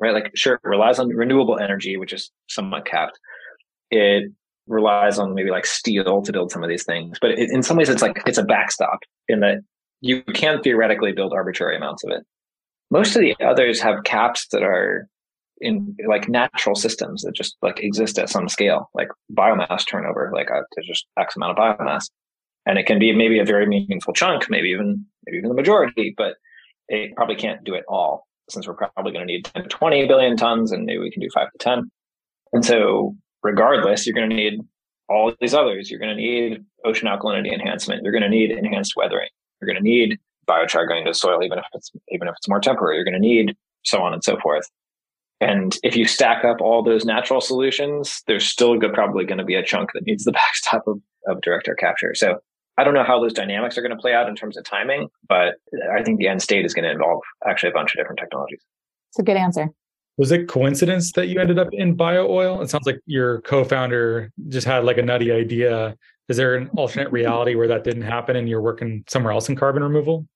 right? 0.00 0.14
Like, 0.14 0.30
sure, 0.34 0.54
it 0.54 0.60
relies 0.64 0.98
on 0.98 1.08
renewable 1.08 1.58
energy, 1.58 1.96
which 1.96 2.12
is 2.12 2.30
somewhat 2.48 2.86
capped. 2.86 3.18
It 3.90 4.32
relies 4.66 5.18
on 5.18 5.34
maybe 5.34 5.50
like 5.50 5.66
steel 5.66 6.22
to 6.22 6.32
build 6.32 6.50
some 6.50 6.62
of 6.62 6.68
these 6.68 6.84
things, 6.84 7.18
but 7.20 7.30
it, 7.32 7.50
in 7.50 7.62
some 7.62 7.76
ways, 7.76 7.88
it's 7.88 8.02
like 8.02 8.22
it's 8.26 8.38
a 8.38 8.44
backstop 8.44 9.00
in 9.28 9.40
that 9.40 9.58
you 10.00 10.22
can 10.22 10.60
theoretically 10.62 11.12
build 11.12 11.32
arbitrary 11.32 11.76
amounts 11.76 12.04
of 12.04 12.10
it. 12.10 12.24
Most 12.90 13.16
of 13.16 13.22
the 13.22 13.36
others 13.44 13.80
have 13.80 14.04
caps 14.04 14.46
that 14.48 14.62
are 14.62 15.08
in 15.60 15.96
like 16.08 16.28
natural 16.28 16.74
systems 16.74 17.22
that 17.22 17.34
just 17.34 17.56
like 17.62 17.80
exist 17.82 18.18
at 18.18 18.28
some 18.28 18.48
scale, 18.48 18.90
like 18.94 19.08
biomass 19.32 19.86
turnover, 19.86 20.30
like 20.34 20.50
uh, 20.50 20.62
there's 20.74 20.86
just 20.86 21.06
X 21.18 21.36
amount 21.36 21.58
of 21.58 21.78
biomass. 21.78 22.10
And 22.66 22.78
it 22.78 22.86
can 22.86 22.98
be 22.98 23.12
maybe 23.12 23.38
a 23.38 23.44
very 23.44 23.66
meaningful 23.66 24.12
chunk, 24.12 24.50
maybe 24.50 24.68
even, 24.68 25.06
maybe 25.24 25.38
even 25.38 25.48
the 25.48 25.54
majority, 25.54 26.14
but 26.16 26.34
it 26.88 27.14
probably 27.14 27.36
can't 27.36 27.62
do 27.64 27.74
it 27.74 27.84
all 27.88 28.26
since 28.48 28.66
we're 28.66 28.74
probably 28.74 29.12
going 29.12 29.26
to 29.26 29.32
need 29.32 29.44
10 29.44 29.64
to 29.64 29.68
20 29.68 30.06
billion 30.06 30.36
tons 30.36 30.72
and 30.72 30.84
maybe 30.84 30.98
we 30.98 31.10
can 31.10 31.22
do 31.22 31.28
five 31.32 31.50
to 31.52 31.58
10. 31.58 31.90
And 32.52 32.64
so 32.64 33.14
regardless, 33.42 34.06
you're 34.06 34.14
going 34.14 34.30
to 34.30 34.36
need 34.36 34.60
all 35.08 35.32
these 35.40 35.54
others. 35.54 35.90
You're 35.90 36.00
going 36.00 36.16
to 36.16 36.22
need 36.22 36.64
ocean 36.84 37.08
alkalinity 37.08 37.52
enhancement. 37.52 38.02
You're 38.02 38.12
going 38.12 38.22
to 38.22 38.28
need 38.28 38.50
enhanced 38.50 38.94
weathering. 38.96 39.28
You're 39.60 39.66
going 39.66 39.82
to 39.82 39.88
need 39.88 40.18
biochar 40.48 40.88
going 40.88 41.04
to 41.06 41.14
soil, 41.14 41.42
even 41.42 41.58
if 41.58 41.64
it's, 41.72 41.90
even 42.10 42.28
if 42.28 42.34
it's 42.36 42.48
more 42.48 42.60
temporary. 42.60 42.96
You're 42.96 43.04
going 43.04 43.14
to 43.14 43.20
need 43.20 43.56
so 43.84 44.02
on 44.02 44.12
and 44.12 44.22
so 44.22 44.38
forth. 44.38 44.68
And 45.40 45.76
if 45.82 45.96
you 45.96 46.06
stack 46.06 46.44
up 46.44 46.60
all 46.60 46.82
those 46.82 47.04
natural 47.04 47.40
solutions, 47.40 48.22
there's 48.26 48.46
still 48.46 48.78
good, 48.78 48.94
probably 48.94 49.24
going 49.24 49.38
to 49.38 49.44
be 49.44 49.54
a 49.54 49.62
chunk 49.62 49.90
that 49.94 50.06
needs 50.06 50.24
the 50.24 50.32
backstop 50.32 50.86
of, 50.86 51.00
of 51.26 51.40
direct 51.42 51.68
air 51.68 51.74
capture. 51.74 52.14
So 52.14 52.38
I 52.78 52.84
don't 52.84 52.94
know 52.94 53.04
how 53.04 53.20
those 53.20 53.32
dynamics 53.32 53.76
are 53.78 53.82
going 53.82 53.94
to 53.94 54.00
play 54.00 54.14
out 54.14 54.28
in 54.28 54.36
terms 54.36 54.56
of 54.56 54.64
timing, 54.64 55.08
but 55.28 55.54
I 55.94 56.02
think 56.02 56.18
the 56.18 56.28
end 56.28 56.42
state 56.42 56.64
is 56.64 56.74
going 56.74 56.84
to 56.84 56.90
involve 56.90 57.22
actually 57.46 57.70
a 57.70 57.72
bunch 57.72 57.94
of 57.94 57.98
different 57.98 58.18
technologies. 58.18 58.62
It's 59.10 59.18
a 59.18 59.22
good 59.22 59.36
answer. 59.36 59.68
Was 60.18 60.32
it 60.32 60.48
coincidence 60.48 61.12
that 61.12 61.28
you 61.28 61.40
ended 61.40 61.58
up 61.58 61.68
in 61.72 61.94
bio 61.94 62.26
oil? 62.26 62.62
It 62.62 62.70
sounds 62.70 62.86
like 62.86 63.00
your 63.04 63.42
co-founder 63.42 64.32
just 64.48 64.66
had 64.66 64.84
like 64.84 64.96
a 64.96 65.02
nutty 65.02 65.30
idea. 65.30 65.94
Is 66.28 66.38
there 66.38 66.54
an 66.54 66.70
alternate 66.76 67.12
reality 67.12 67.54
where 67.54 67.68
that 67.68 67.84
didn't 67.84 68.02
happen 68.02 68.36
and 68.36 68.48
you're 68.48 68.62
working 68.62 69.04
somewhere 69.08 69.32
else 69.32 69.48
in 69.48 69.56
carbon 69.56 69.82
removal? 69.82 70.26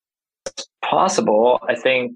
Possible. 0.82 1.60
I 1.66 1.74
think 1.74 2.12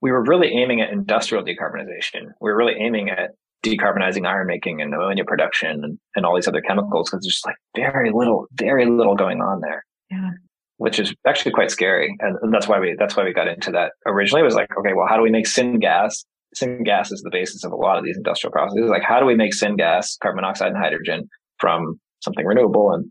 we 0.00 0.10
were 0.10 0.24
really 0.24 0.48
aiming 0.48 0.80
at 0.80 0.90
industrial 0.90 1.44
decarbonization. 1.44 2.30
We 2.40 2.50
were 2.50 2.56
really 2.56 2.74
aiming 2.80 3.10
at 3.10 3.30
decarbonizing 3.62 4.26
iron 4.26 4.46
making 4.46 4.80
and 4.80 4.92
ammonia 4.92 5.24
production 5.24 5.84
and, 5.84 5.98
and 6.16 6.26
all 6.26 6.34
these 6.34 6.48
other 6.48 6.60
chemicals 6.60 7.10
because 7.10 7.24
there's 7.24 7.34
just 7.34 7.46
like 7.46 7.56
very 7.76 8.10
little, 8.12 8.46
very 8.54 8.86
little 8.86 9.14
going 9.14 9.40
on 9.40 9.60
there. 9.60 9.84
Yeah. 10.10 10.30
Which 10.78 10.98
is 10.98 11.14
actually 11.26 11.52
quite 11.52 11.70
scary. 11.70 12.12
And, 12.20 12.36
and 12.42 12.52
that's 12.52 12.66
why 12.66 12.80
we, 12.80 12.96
that's 12.98 13.16
why 13.16 13.24
we 13.24 13.32
got 13.32 13.46
into 13.46 13.70
that 13.72 13.92
originally 14.06 14.40
it 14.40 14.44
was 14.44 14.56
like, 14.56 14.68
okay, 14.78 14.94
well, 14.94 15.06
how 15.08 15.16
do 15.16 15.22
we 15.22 15.30
make 15.30 15.46
syngas? 15.46 16.24
Syngas 16.56 17.12
is 17.12 17.22
the 17.22 17.30
basis 17.30 17.62
of 17.64 17.72
a 17.72 17.76
lot 17.76 17.98
of 17.98 18.04
these 18.04 18.16
industrial 18.16 18.52
processes. 18.52 18.90
Like, 18.90 19.02
how 19.02 19.20
do 19.20 19.26
we 19.26 19.36
make 19.36 19.52
syngas, 19.52 20.18
carbon 20.20 20.36
monoxide 20.36 20.68
and 20.68 20.76
hydrogen 20.76 21.28
from 21.58 22.00
something 22.20 22.44
renewable? 22.44 22.92
And 22.92 23.10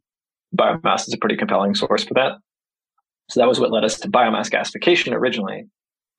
biomass 0.56 1.08
is 1.08 1.14
a 1.14 1.18
pretty 1.18 1.38
compelling 1.38 1.76
source 1.76 2.04
for 2.04 2.14
that. 2.16 2.34
So 3.30 3.40
that 3.40 3.48
was 3.48 3.60
what 3.60 3.72
led 3.72 3.86
us 3.86 3.98
to 4.02 4.12
biomass 4.12 4.52
gasification 4.52 5.14
originally. 5.14 5.64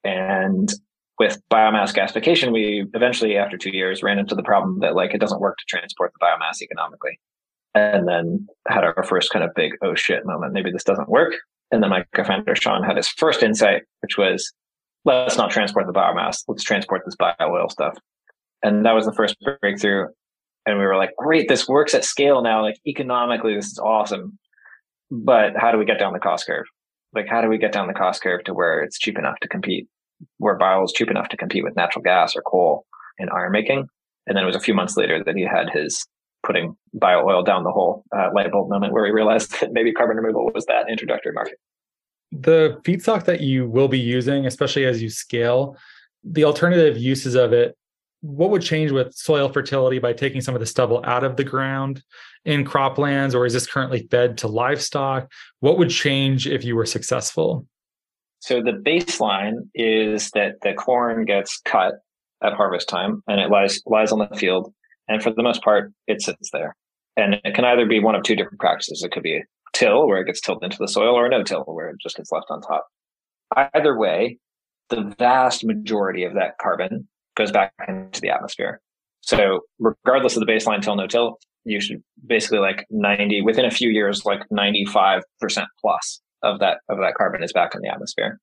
And 0.05 0.73
with 1.19 1.41
biomass 1.53 1.95
gasification, 1.95 2.53
we 2.53 2.87
eventually, 2.95 3.37
after 3.37 3.57
two 3.57 3.71
years, 3.71 4.03
ran 4.03 4.19
into 4.19 4.35
the 4.35 4.43
problem 4.43 4.81
that 4.81 4.97
like 4.97 5.15
it 5.15 5.21
doesn't 5.21 5.41
work 5.41 5.57
to 5.59 5.65
transport 5.69 6.13
the 6.13 6.25
biomass 6.25 6.61
economically. 6.61 7.21
And 7.75 8.07
then 8.07 8.47
had 8.69 8.85
our 8.85 9.03
first 9.05 9.31
kind 9.31 9.45
of 9.45 9.55
big, 9.55 9.73
oh 9.83 9.95
shit 9.95 10.27
moment. 10.27 10.53
Maybe 10.53 10.71
this 10.71 10.85
doesn't 10.85 11.09
work. 11.09 11.35
And 11.71 11.83
then 11.83 11.91
my 11.91 12.05
co-founder 12.15 12.55
Sean 12.55 12.83
had 12.83 12.97
his 12.97 13.09
first 13.09 13.43
insight, 13.43 13.83
which 14.01 14.19
was, 14.19 14.53
let's 15.05 15.39
not 15.39 15.51
transport 15.51 15.87
the 15.87 15.93
biomass. 15.93 16.43
Let's 16.49 16.65
transport 16.65 17.03
this 17.05 17.17
bio 17.17 17.35
oil 17.41 17.71
stuff. 17.71 17.97
And 18.63 18.85
that 18.85 18.93
was 18.93 19.07
the 19.07 19.15
first 19.15 19.37
breakthrough. 19.61 20.09
And 20.67 20.79
we 20.79 20.85
were 20.85 20.97
like, 20.97 21.11
great, 21.17 21.49
this 21.49 21.67
works 21.67 21.95
at 21.95 22.05
scale 22.05 22.43
now. 22.43 22.63
Like 22.63 22.77
economically, 22.87 23.55
this 23.55 23.67
is 23.67 23.79
awesome. 23.79 24.39
But 25.11 25.57
how 25.57 25.73
do 25.73 25.79
we 25.79 25.85
get 25.85 25.99
down 25.99 26.13
the 26.13 26.19
cost 26.19 26.47
curve? 26.47 26.67
Like, 27.15 27.27
how 27.29 27.43
do 27.43 27.49
we 27.49 27.59
get 27.59 27.73
down 27.73 27.89
the 27.89 27.95
cost 27.95 28.23
curve 28.23 28.45
to 28.45 28.55
where 28.55 28.83
it's 28.83 28.99
cheap 28.99 29.19
enough 29.19 29.39
to 29.43 29.49
compete, 29.49 29.89
where 30.39 30.57
bio 30.57 30.83
is 30.85 30.93
cheap 30.93 31.11
enough 31.11 31.29
to 31.31 31.37
compete 31.37 31.65
with 31.65 31.77
natural 31.77 32.03
gas 32.03 32.35
or 32.37 32.43
coal 32.43 32.85
in 33.19 33.29
iron 33.31 33.53
making? 33.53 33.87
And 34.27 34.37
then 34.37 34.45
it 34.45 34.47
was 34.47 34.57
a 34.57 34.61
few 34.61 34.75
months 34.75 34.97
later 34.97 35.23
that 35.25 35.37
he 35.37 35.43
had 35.43 35.71
his 35.71 36.07
putting 36.45 36.77
bio 36.95 37.25
oil 37.27 37.43
down 37.43 37.65
the 37.65 37.71
hole 37.71 38.05
uh, 38.17 38.29
light 38.35 38.51
bulb 38.51 38.69
moment 38.69 38.93
where 38.93 39.07
he 39.07 39.13
realized 39.13 39.53
that 39.61 39.73
maybe 39.73 39.93
carbon 39.93 40.17
removal 40.17 40.51
was 40.55 40.67
that 40.67 40.89
introductory 40.91 41.33
market. 41.33 41.59
The 42.31 42.81
feedstock 42.83 43.25
that 43.27 43.41
you 43.41 43.69
will 43.69 43.89
be 43.89 43.99
using, 43.99 44.47
especially 44.47 44.87
as 44.87 45.03
you 45.03 45.11
scale, 45.11 45.77
the 46.25 46.45
alternative 46.45 46.97
uses 46.97 47.35
of 47.35 47.53
it 47.53 47.77
what 48.23 48.51
would 48.51 48.63
change 48.63 48.93
with 48.93 49.13
soil 49.13 49.49
fertility 49.49 49.99
by 49.99 50.13
taking 50.13 50.41
some 50.41 50.55
of 50.55 50.61
the 50.61 50.67
stubble 50.67 51.03
out 51.05 51.25
of 51.25 51.37
the 51.37 51.45
ground 51.45 52.03
in 52.45 52.65
croplands 52.65 53.35
or 53.35 53.45
is 53.45 53.53
this 53.53 53.67
currently 53.67 54.07
fed 54.11 54.39
to 54.39 54.47
livestock 54.47 55.31
what 55.61 55.77
would 55.77 55.91
change 55.91 56.47
if 56.47 56.65
you 56.65 56.77
were 56.77 56.87
successful 56.87 57.67
so 58.43 58.61
the 58.61 58.73
baseline 58.73 59.69
is 59.73 60.33
that 60.33 60.57
the 60.63 60.75
corn 60.75 61.25
gets 61.25 61.61
cut 61.65 61.95
at 62.43 62.53
harvest 62.53 62.89
time 62.89 63.23
and 63.29 63.41
it 63.41 63.51
lies 63.51 63.81
lies 63.87 64.11
on 64.11 64.19
the 64.19 64.37
field. 64.37 64.73
And 65.07 65.23
for 65.23 65.31
the 65.31 65.45
most 65.45 65.63
part 65.63 65.93
it 66.09 66.21
sits 66.21 66.51
there. 66.53 66.75
And 67.17 67.37
it 67.45 67.55
can 67.55 67.65
either 67.65 67.87
be 67.87 68.01
one 68.01 68.17
of 68.17 68.25
two 68.25 68.35
different 68.35 68.59
practices. 68.59 69.05
It 69.05 69.13
could 69.13 69.23
be 69.23 69.43
till 69.75 70.09
where 70.09 70.21
it 70.21 70.27
gets 70.27 70.41
tilled 70.41 70.65
into 70.65 70.77
the 70.81 70.89
soil 70.89 71.15
or 71.15 71.29
no 71.29 71.45
till 71.45 71.63
where 71.63 71.91
it 71.91 71.97
just 72.03 72.17
gets 72.17 72.33
left 72.33 72.47
on 72.51 72.61
top. 72.63 72.89
Either 73.75 73.97
way 73.97 74.39
the 74.89 75.15
vast 75.21 75.65
majority 75.65 76.25
of 76.25 76.35
that 76.35 76.59
carbon 76.61 77.07
goes 77.37 77.53
back 77.53 77.73
into 77.87 78.21
the 78.21 78.31
atmosphere. 78.31 78.81
So 79.21 79.61
regardless 79.79 80.37
of 80.37 80.45
the 80.45 80.53
baseline 80.53 80.83
till 80.83 80.97
no 80.97 81.07
till, 81.07 81.39
you 81.63 81.81
should 81.81 82.03
basically 82.27 82.59
like 82.59 82.87
90 82.91 83.43
within 83.43 83.65
a 83.65 83.71
few 83.71 83.91
years, 83.91 84.25
like 84.25 84.41
95% 84.53 85.23
plus 85.81 86.21
of 86.43 86.61
that, 86.61 86.79
of 86.89 86.99
that 86.99 87.15
carbon 87.15 87.43
is 87.43 87.53
back 87.53 87.75
in 87.75 87.81
the 87.83 87.89
atmosphere. 87.89 88.41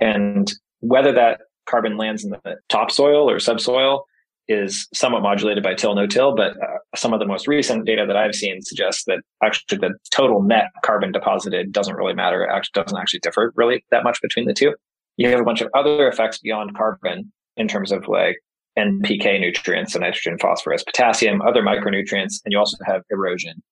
And 0.00 0.52
whether 0.80 1.12
that 1.12 1.40
carbon 1.66 1.96
lands 1.96 2.24
in 2.24 2.30
the 2.30 2.56
topsoil 2.68 3.28
or 3.28 3.38
subsoil 3.38 4.04
is 4.48 4.88
somewhat 4.94 5.22
modulated 5.22 5.62
by 5.62 5.74
till 5.74 5.94
no 5.94 6.06
till, 6.06 6.34
but 6.34 6.52
uh, 6.52 6.78
some 6.96 7.12
of 7.12 7.20
the 7.20 7.26
most 7.26 7.46
recent 7.46 7.84
data 7.84 8.06
that 8.06 8.16
I've 8.16 8.34
seen 8.34 8.62
suggests 8.62 9.04
that 9.04 9.20
actually 9.42 9.78
the 9.78 9.94
total 10.10 10.42
net 10.42 10.66
carbon 10.82 11.12
deposited 11.12 11.70
doesn't 11.70 11.94
really 11.94 12.14
matter. 12.14 12.42
It 12.42 12.50
actually 12.50 12.82
doesn't 12.82 12.98
actually 12.98 13.20
differ 13.20 13.52
really 13.56 13.84
that 13.90 14.04
much 14.04 14.20
between 14.22 14.46
the 14.46 14.54
two. 14.54 14.74
You 15.18 15.28
have 15.28 15.40
a 15.40 15.44
bunch 15.44 15.60
of 15.60 15.68
other 15.74 16.08
effects 16.08 16.38
beyond 16.38 16.74
carbon 16.76 17.30
in 17.56 17.68
terms 17.68 17.92
of 17.92 18.08
like 18.08 18.38
NPK 18.78 19.40
nutrients, 19.40 19.92
so 19.92 19.98
nitrogen, 19.98 20.38
phosphorus, 20.38 20.84
potassium, 20.84 21.42
other 21.42 21.62
micronutrients, 21.62 22.40
and 22.44 22.52
you 22.52 22.58
also 22.58 22.76
have 22.86 23.02
erosion. 23.10 23.62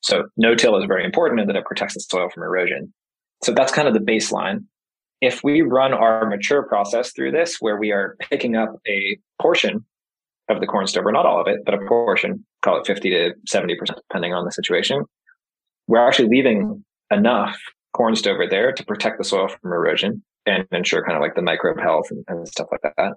So 0.00 0.24
no-till 0.36 0.76
is 0.76 0.84
very 0.84 1.04
important 1.04 1.40
in 1.40 1.46
that 1.46 1.56
it 1.56 1.64
protects 1.64 1.94
the 1.94 2.00
soil 2.00 2.28
from 2.28 2.42
erosion. 2.42 2.92
So 3.42 3.52
that's 3.52 3.72
kind 3.72 3.88
of 3.88 3.94
the 3.94 4.00
baseline. 4.00 4.64
If 5.20 5.42
we 5.42 5.62
run 5.62 5.94
our 5.94 6.26
mature 6.26 6.62
process 6.62 7.12
through 7.12 7.32
this, 7.32 7.56
where 7.60 7.78
we 7.78 7.92
are 7.92 8.16
picking 8.20 8.56
up 8.56 8.76
a 8.86 9.18
portion 9.40 9.84
of 10.48 10.60
the 10.60 10.66
corn 10.66 10.86
stover, 10.86 11.10
not 11.10 11.26
all 11.26 11.40
of 11.40 11.48
it, 11.48 11.60
but 11.64 11.74
a 11.74 11.78
portion, 11.86 12.44
call 12.62 12.78
it 12.80 12.86
50 12.86 13.10
to 13.10 13.32
70%, 13.50 13.76
depending 14.08 14.34
on 14.34 14.44
the 14.44 14.52
situation, 14.52 15.04
we're 15.86 16.06
actually 16.06 16.28
leaving 16.28 16.84
enough 17.10 17.56
corn 17.94 18.14
stover 18.14 18.46
there 18.48 18.72
to 18.72 18.84
protect 18.84 19.18
the 19.18 19.24
soil 19.24 19.48
from 19.48 19.72
erosion 19.72 20.22
and 20.44 20.66
ensure 20.70 21.04
kind 21.04 21.16
of 21.16 21.22
like 21.22 21.34
the 21.34 21.42
microbe 21.42 21.80
health 21.80 22.06
and, 22.10 22.24
and 22.28 22.46
stuff 22.48 22.68
like 22.70 22.94
that. 22.96 23.14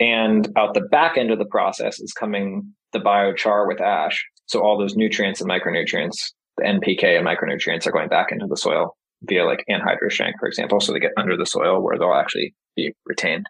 And 0.00 0.48
out 0.56 0.74
the 0.74 0.80
back 0.80 1.16
end 1.16 1.30
of 1.30 1.38
the 1.38 1.44
process 1.44 2.00
is 2.00 2.12
coming 2.12 2.74
the 2.92 2.98
biochar 2.98 3.68
with 3.68 3.80
ash. 3.80 4.24
So 4.46 4.60
all 4.60 4.78
those 4.78 4.96
nutrients 4.96 5.40
and 5.40 5.48
micronutrients, 5.48 6.32
the 6.56 6.64
NPK 6.64 7.18
and 7.18 7.26
micronutrients 7.26 7.86
are 7.86 7.92
going 7.92 8.08
back 8.08 8.32
into 8.32 8.46
the 8.46 8.56
soil 8.56 8.96
via 9.24 9.44
like 9.44 9.64
anhydrous 9.70 10.12
shank, 10.12 10.38
for 10.38 10.46
example. 10.46 10.80
So 10.80 10.92
they 10.92 11.00
get 11.00 11.12
under 11.16 11.36
the 11.36 11.46
soil 11.46 11.82
where 11.82 11.98
they'll 11.98 12.14
actually 12.14 12.54
be 12.76 12.92
retained. 13.06 13.46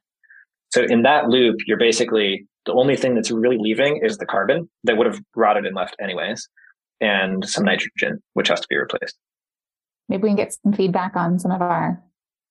So 0.71 0.83
in 0.83 1.03
that 1.03 1.29
loop, 1.29 1.57
you're 1.67 1.79
basically 1.79 2.47
the 2.67 2.73
only 2.73 2.97
thing 2.97 3.15
that's 3.15 3.31
really 3.31 3.59
leaving 3.59 4.01
is 4.03 4.19
the 4.19 4.27
carbon 4.27 4.69
that 4.85 4.97
would 4.97 5.07
have 5.07 5.21
rotted 5.37 5.67
and 5.67 5.77
left 5.77 5.97
anyways, 6.01 6.49
and 7.01 7.47
some 7.47 7.65
nitrogen, 7.65 8.23
which 8.35 8.49
has 8.49 8.61
to 8.61 8.67
be 8.69 8.77
replaced. 8.77 9.17
Maybe 10.09 10.23
we 10.25 10.29
can 10.31 10.37
get 10.37 10.55
some 10.63 10.73
feedback 10.73 11.17
on 11.17 11.39
some 11.39 11.51
of 11.51 11.61
our, 11.61 12.03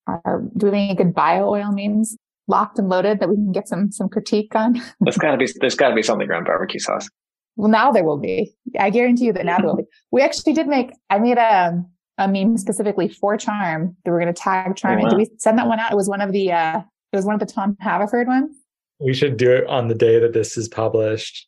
our 0.07 0.43
do 0.57 0.67
we 0.67 0.71
have 0.71 0.89
any 0.89 0.95
good 0.95 1.13
bio 1.13 1.49
oil 1.49 1.71
memes 1.71 2.17
locked 2.47 2.77
and 2.79 2.89
loaded 2.89 3.19
that 3.19 3.29
we 3.29 3.35
can 3.35 3.51
get 3.51 3.67
some 3.67 3.91
some 3.91 4.09
critique 4.09 4.55
on? 4.55 4.81
there's 4.99 5.17
gotta 5.17 5.37
be 5.37 5.47
there's 5.59 5.75
gotta 5.75 5.95
be 5.95 6.03
something 6.03 6.29
around 6.29 6.45
barbecue 6.45 6.79
sauce. 6.79 7.07
Well, 7.55 7.69
now 7.69 7.91
there 7.91 8.03
will 8.03 8.17
be. 8.17 8.53
I 8.79 8.89
guarantee 8.89 9.25
you 9.25 9.33
that 9.33 9.45
now 9.45 9.57
there 9.57 9.67
will 9.67 9.77
be. 9.77 9.83
We 10.11 10.21
actually 10.21 10.53
did 10.53 10.67
make. 10.67 10.91
I 11.09 11.19
made 11.19 11.37
a 11.37 11.83
a 12.23 12.27
meme 12.27 12.57
specifically 12.57 13.09
for 13.09 13.37
Charm 13.37 13.95
that 14.03 14.11
we're 14.11 14.19
going 14.19 14.33
to 14.33 14.39
tag 14.39 14.75
Charm. 14.75 14.99
Oh, 14.99 15.03
wow. 15.03 15.09
Did 15.09 15.17
we 15.17 15.29
send 15.37 15.57
that 15.57 15.67
one 15.67 15.79
out? 15.79 15.91
It 15.91 15.95
was 15.95 16.07
one 16.07 16.21
of 16.21 16.31
the. 16.31 16.51
uh 16.51 16.81
It 17.11 17.15
was 17.15 17.25
one 17.25 17.33
of 17.33 17.39
the 17.39 17.45
Tom 17.45 17.75
Haverford 17.79 18.27
ones. 18.27 18.55
We 18.99 19.13
should 19.13 19.37
do 19.37 19.51
it 19.51 19.67
on 19.67 19.87
the 19.87 19.95
day 19.95 20.19
that 20.19 20.33
this 20.33 20.57
is 20.57 20.67
published. 20.67 21.47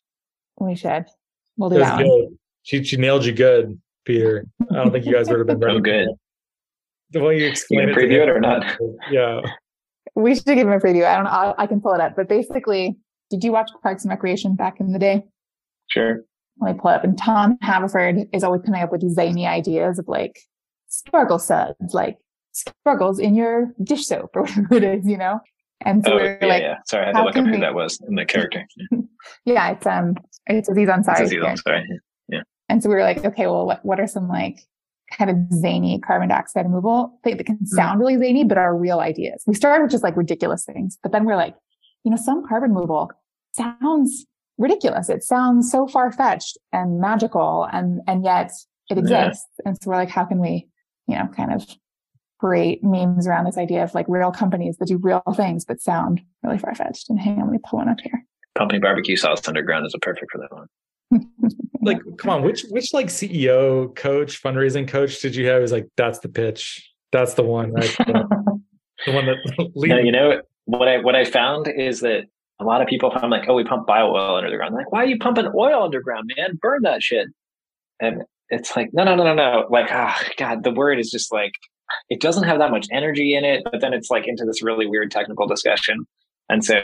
We 0.60 0.74
should. 0.74 1.06
We'll 1.56 1.70
do 1.70 1.78
that. 1.78 2.04
One. 2.04 2.38
She 2.62 2.82
she 2.82 2.96
nailed 2.96 3.24
you 3.24 3.32
good, 3.32 3.80
Peter. 4.04 4.46
I 4.70 4.74
don't 4.74 4.92
think 4.92 5.06
you 5.06 5.12
guys 5.12 5.28
would 5.28 5.38
have 5.38 5.46
been 5.46 5.58
ready. 5.58 5.76
oh, 5.76 5.80
good. 5.80 6.08
The 7.10 7.20
way 7.20 7.38
you 7.38 7.46
explain 7.46 7.88
you 7.88 7.94
it, 7.94 7.96
preview 7.96 8.22
it 8.22 8.28
or 8.28 8.40
not? 8.40 8.64
Yeah. 9.10 9.40
We 10.16 10.34
should 10.34 10.46
give 10.46 10.58
him 10.58 10.72
a 10.72 10.80
preview. 10.80 11.06
I 11.06 11.14
don't 11.14 11.24
know. 11.24 11.30
I, 11.30 11.54
I 11.62 11.66
can 11.66 11.80
pull 11.80 11.92
it 11.92 12.00
up, 12.00 12.16
but 12.16 12.28
basically, 12.28 12.96
did 13.30 13.44
you 13.44 13.52
watch 13.52 13.70
Parks 13.82 14.04
and 14.04 14.10
Recreation 14.10 14.54
back 14.56 14.80
in 14.80 14.92
the 14.92 14.98
day? 14.98 15.24
Sure. 15.90 16.22
Let 16.60 16.74
me 16.74 16.80
pull 16.80 16.90
it 16.90 16.94
up. 16.94 17.04
And 17.04 17.18
Tom 17.18 17.58
Haverford 17.62 18.28
is 18.32 18.42
always 18.44 18.62
coming 18.62 18.82
up 18.82 18.92
with 18.92 19.00
these 19.00 19.14
zany 19.14 19.46
ideas 19.46 19.98
of 19.98 20.08
like 20.08 20.40
sparkle 20.94 21.38
suds, 21.38 21.92
like 21.92 22.18
sparkles 22.52 23.18
in 23.18 23.34
your 23.34 23.74
dish 23.82 24.06
soap 24.06 24.30
or 24.34 24.46
whatever 24.68 24.74
it 24.76 24.84
is, 24.84 25.06
you 25.06 25.16
know? 25.16 25.40
And 25.84 26.04
so 26.04 26.12
oh, 26.12 26.16
we're 26.16 26.38
yeah, 26.40 26.46
like, 26.46 26.62
yeah. 26.62 26.74
Sorry, 26.86 27.04
I 27.04 27.06
had 27.08 27.12
to 27.14 27.24
look 27.24 27.36
up 27.36 27.46
who 27.46 27.58
that 27.58 27.74
was 27.74 28.00
in 28.08 28.14
the 28.14 28.24
character. 28.24 28.66
yeah, 29.44 29.70
it's 29.72 29.86
um, 29.86 30.14
it's 30.46 30.68
Aziz 30.68 30.88
Ansari. 30.88 31.20
It's 31.20 31.32
Aziz 31.32 31.42
Ansari. 31.42 31.84
Yeah. 32.28 32.42
And 32.68 32.82
so 32.82 32.88
we 32.88 32.94
were 32.94 33.02
like, 33.02 33.24
okay, 33.24 33.46
well, 33.46 33.66
what 33.66 33.84
what 33.84 34.00
are 34.00 34.06
some 34.06 34.28
like 34.28 34.60
kind 35.12 35.30
of 35.30 35.36
zany 35.58 35.98
carbon 36.00 36.28
dioxide 36.28 36.64
removal 36.64 37.18
things 37.22 37.36
that 37.36 37.44
can 37.44 37.56
mm-hmm. 37.56 37.76
sound 37.76 38.00
really 38.00 38.16
zany, 38.16 38.44
but 38.44 38.56
are 38.56 38.74
real 38.74 39.00
ideas? 39.00 39.42
We 39.46 39.54
started 39.54 39.82
with 39.82 39.90
just 39.90 40.04
like 40.04 40.16
ridiculous 40.16 40.64
things, 40.64 40.98
but 41.02 41.12
then 41.12 41.24
we're 41.24 41.36
like, 41.36 41.54
you 42.04 42.10
know, 42.10 42.16
some 42.16 42.46
carbon 42.48 42.72
removal 42.72 43.10
sounds 43.52 44.24
ridiculous. 44.56 45.10
It 45.10 45.22
sounds 45.22 45.70
so 45.70 45.86
far 45.86 46.12
fetched 46.12 46.56
and 46.72 46.98
magical, 46.98 47.68
and 47.72 48.00
and 48.06 48.24
yet 48.24 48.52
it 48.90 48.98
exists. 48.98 49.46
Yeah. 49.58 49.68
And 49.68 49.78
so 49.80 49.90
we're 49.90 49.96
like, 49.96 50.10
how 50.10 50.24
can 50.24 50.38
we, 50.38 50.68
you 51.06 51.16
know, 51.16 51.28
kind 51.36 51.52
of 51.52 51.66
create 52.38 52.82
memes 52.82 53.26
around 53.26 53.44
this 53.44 53.56
idea 53.56 53.82
of 53.82 53.94
like 53.94 54.06
real 54.08 54.30
companies 54.30 54.76
that 54.76 54.86
do 54.86 54.98
real 54.98 55.22
things 55.34 55.64
but 55.64 55.80
sound 55.80 56.20
really 56.42 56.58
far 56.58 56.74
fetched. 56.74 57.08
And 57.08 57.18
hang 57.18 57.38
on, 57.38 57.44
let 57.44 57.52
me 57.52 57.58
pull 57.68 57.78
one 57.78 57.88
up 57.88 58.00
here. 58.02 58.24
Pumping 58.54 58.80
barbecue 58.80 59.16
sauce 59.16 59.46
underground 59.48 59.86
is 59.86 59.94
a 59.94 59.98
perfect 59.98 60.30
for 60.30 60.38
that 60.38 60.52
one. 60.52 60.68
like, 61.82 61.98
come 62.18 62.30
on, 62.30 62.42
which 62.42 62.64
which 62.70 62.92
like 62.92 63.06
CEO 63.06 63.94
coach, 63.94 64.42
fundraising 64.42 64.86
coach 64.86 65.20
did 65.20 65.34
you 65.36 65.46
have? 65.46 65.62
Is 65.62 65.72
like 65.72 65.88
that's 65.96 66.20
the 66.20 66.28
pitch. 66.28 66.90
That's 67.12 67.34
the 67.34 67.42
one, 67.42 67.72
right? 67.72 67.96
the, 67.98 68.60
the 69.06 69.12
one 69.12 69.26
that 69.26 69.36
no, 69.74 69.96
you 69.98 70.12
know 70.12 70.40
what 70.64 70.88
I 70.88 70.98
what 70.98 71.14
I 71.14 71.24
found 71.24 71.68
is 71.68 72.00
that 72.00 72.24
a 72.60 72.64
lot 72.64 72.80
of 72.80 72.88
people 72.88 73.12
I'm 73.14 73.30
like, 73.30 73.48
oh, 73.48 73.54
we 73.54 73.64
pump 73.64 73.86
bio 73.86 74.14
oil 74.14 74.36
under 74.36 74.50
the 74.50 74.56
ground. 74.56 74.74
I'm 74.74 74.78
like, 74.78 74.92
why 74.92 75.02
are 75.02 75.06
you 75.06 75.18
pumping 75.18 75.46
oil 75.56 75.82
underground, 75.84 76.30
man? 76.36 76.58
Burn 76.60 76.82
that 76.82 77.02
shit. 77.02 77.28
And 78.00 78.22
it's 78.50 78.76
like, 78.76 78.90
no, 78.92 79.04
no, 79.04 79.14
no, 79.14 79.24
no, 79.24 79.34
no. 79.34 79.66
Like, 79.70 79.88
ah, 79.90 80.18
oh, 80.20 80.28
God, 80.36 80.64
the 80.64 80.72
word 80.72 80.98
is 80.98 81.10
just 81.10 81.32
like 81.32 81.52
it 82.10 82.20
doesn't 82.20 82.44
have 82.44 82.58
that 82.58 82.70
much 82.70 82.86
energy 82.92 83.34
in 83.34 83.44
it, 83.44 83.62
but 83.64 83.80
then 83.80 83.92
it's 83.92 84.10
like 84.10 84.26
into 84.26 84.44
this 84.44 84.62
really 84.62 84.86
weird 84.86 85.10
technical 85.10 85.46
discussion. 85.46 86.06
And 86.48 86.64
so 86.64 86.82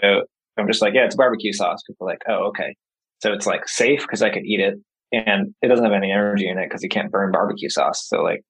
I'm 0.56 0.66
just 0.66 0.82
like, 0.82 0.94
yeah, 0.94 1.04
it's 1.04 1.16
barbecue 1.16 1.52
sauce. 1.52 1.82
People 1.86 2.06
are 2.06 2.10
like, 2.10 2.22
oh, 2.28 2.48
okay. 2.48 2.74
So 3.22 3.32
it's 3.32 3.46
like 3.46 3.68
safe 3.68 4.00
because 4.00 4.22
I 4.22 4.30
can 4.30 4.46
eat 4.46 4.60
it 4.60 4.74
and 5.12 5.54
it 5.62 5.68
doesn't 5.68 5.84
have 5.84 5.94
any 5.94 6.10
energy 6.10 6.48
in 6.48 6.58
it 6.58 6.68
because 6.68 6.82
you 6.82 6.88
can't 6.88 7.10
burn 7.10 7.32
barbecue 7.32 7.68
sauce. 7.68 8.06
So 8.08 8.22
like, 8.22 8.42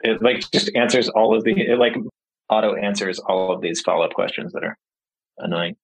it 0.00 0.22
like 0.22 0.50
just 0.52 0.70
answers 0.74 1.08
all 1.08 1.36
of 1.36 1.44
the, 1.44 1.52
it 1.52 1.78
like 1.78 1.94
auto 2.50 2.74
answers 2.74 3.18
all 3.18 3.52
of 3.52 3.60
these 3.60 3.80
follow 3.80 4.04
up 4.04 4.12
questions 4.12 4.52
that 4.52 4.64
are 4.64 4.76
annoying. 5.38 5.76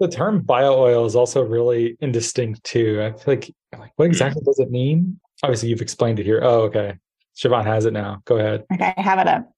The 0.00 0.08
term 0.08 0.40
bio 0.40 0.74
oil 0.74 1.04
is 1.04 1.14
also 1.14 1.42
really 1.42 1.96
indistinct 2.00 2.64
too. 2.64 3.02
I 3.02 3.12
feel 3.12 3.34
like, 3.34 3.54
like 3.78 3.92
what 3.96 4.06
mm-hmm. 4.06 4.10
exactly 4.10 4.42
does 4.44 4.58
it 4.58 4.70
mean? 4.70 5.20
Obviously, 5.42 5.68
you've 5.68 5.80
explained 5.80 6.18
it 6.18 6.26
here. 6.26 6.40
Oh, 6.42 6.62
okay. 6.62 6.94
Siobhan 7.36 7.64
has 7.64 7.84
it 7.86 7.92
now. 7.92 8.20
Go 8.24 8.38
ahead. 8.38 8.64
Okay, 8.72 8.92
I 8.96 9.00
have 9.00 9.18
it 9.18 9.28
up 9.28 9.50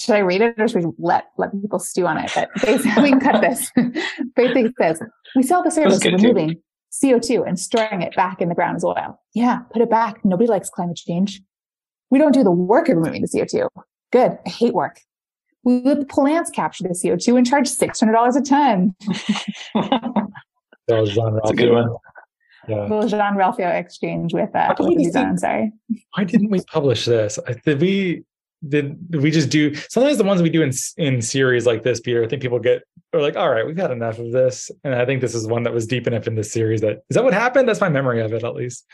should 0.00 0.14
I 0.14 0.20
read 0.20 0.40
it 0.40 0.54
or 0.58 0.66
should 0.66 0.84
we 0.84 0.92
let 0.98 1.26
let 1.36 1.52
people 1.60 1.78
stew 1.78 2.06
on 2.06 2.16
it? 2.16 2.30
But 2.34 2.48
basically, 2.62 3.02
we 3.02 3.10
can 3.10 3.20
cut 3.20 3.40
this. 3.40 3.70
basically 4.34 4.72
says 4.80 5.02
we 5.36 5.42
sell 5.42 5.62
the 5.62 5.70
service 5.70 6.04
of 6.04 6.12
removing 6.14 6.56
CO2 6.90 7.46
and 7.46 7.58
storing 7.58 8.02
it 8.02 8.16
back 8.16 8.40
in 8.40 8.48
the 8.48 8.54
ground 8.54 8.76
as 8.76 8.84
oil. 8.84 9.20
Yeah, 9.34 9.60
put 9.72 9.82
it 9.82 9.90
back. 9.90 10.24
Nobody 10.24 10.48
likes 10.48 10.70
climate 10.70 10.96
change. 10.96 11.42
We 12.10 12.18
don't 12.18 12.32
do 12.32 12.42
the 12.42 12.50
work 12.50 12.88
of 12.88 12.96
removing 12.96 13.22
the 13.22 13.28
CO2. 13.28 13.68
Good. 14.10 14.38
I 14.44 14.48
hate 14.48 14.74
work. 14.74 15.00
We 15.62 15.80
let 15.82 16.00
the 16.00 16.06
plants 16.06 16.50
capture 16.50 16.84
the 16.84 16.90
CO2 16.90 17.36
and 17.36 17.46
charge 17.46 17.68
six 17.68 18.00
hundred 18.00 18.12
dollars 18.12 18.36
a 18.36 18.42
ton. 18.42 18.94
that 19.74 20.32
was 20.88 21.14
That's 21.14 21.50
a 21.50 21.54
good 21.54 21.72
one. 21.72 21.94
Yeah. 22.68 22.82
Little 22.82 23.08
Jean 23.08 23.34
Ralphio 23.34 23.74
exchange 23.74 24.34
with 24.34 24.54
uh, 24.54 24.74
with 24.78 25.12
Did, 25.12 25.40
sorry. 25.40 25.72
Why 26.14 26.24
didn't 26.24 26.50
we 26.50 26.60
publish 26.70 27.04
this? 27.04 27.38
Did 27.64 27.80
we 27.80 28.24
did 28.68 28.98
we 29.14 29.30
just 29.30 29.48
do 29.48 29.74
sometimes 29.74 30.18
the 30.18 30.24
ones 30.24 30.42
we 30.42 30.50
do 30.50 30.62
in 30.62 30.70
in 30.98 31.22
series 31.22 31.66
like 31.66 31.82
this 31.82 31.98
peter 31.98 32.22
i 32.22 32.28
think 32.28 32.42
people 32.42 32.58
get 32.58 32.82
are 33.14 33.20
like 33.20 33.34
all 33.34 33.48
right 33.48 33.66
we've 33.66 33.76
had 33.76 33.90
enough 33.90 34.18
of 34.18 34.32
this 34.32 34.70
and 34.84 34.94
i 34.94 35.06
think 35.06 35.22
this 35.22 35.34
is 35.34 35.46
one 35.46 35.62
that 35.62 35.72
was 35.72 35.86
deep 35.86 36.06
enough 36.06 36.26
in 36.26 36.34
this 36.34 36.52
series 36.52 36.82
that 36.82 37.02
is 37.08 37.14
that 37.14 37.24
what 37.24 37.32
happened 37.32 37.66
that's 37.66 37.80
my 37.80 37.88
memory 37.88 38.20
of 38.20 38.32
it 38.32 38.44
at 38.44 38.54
least 38.54 38.84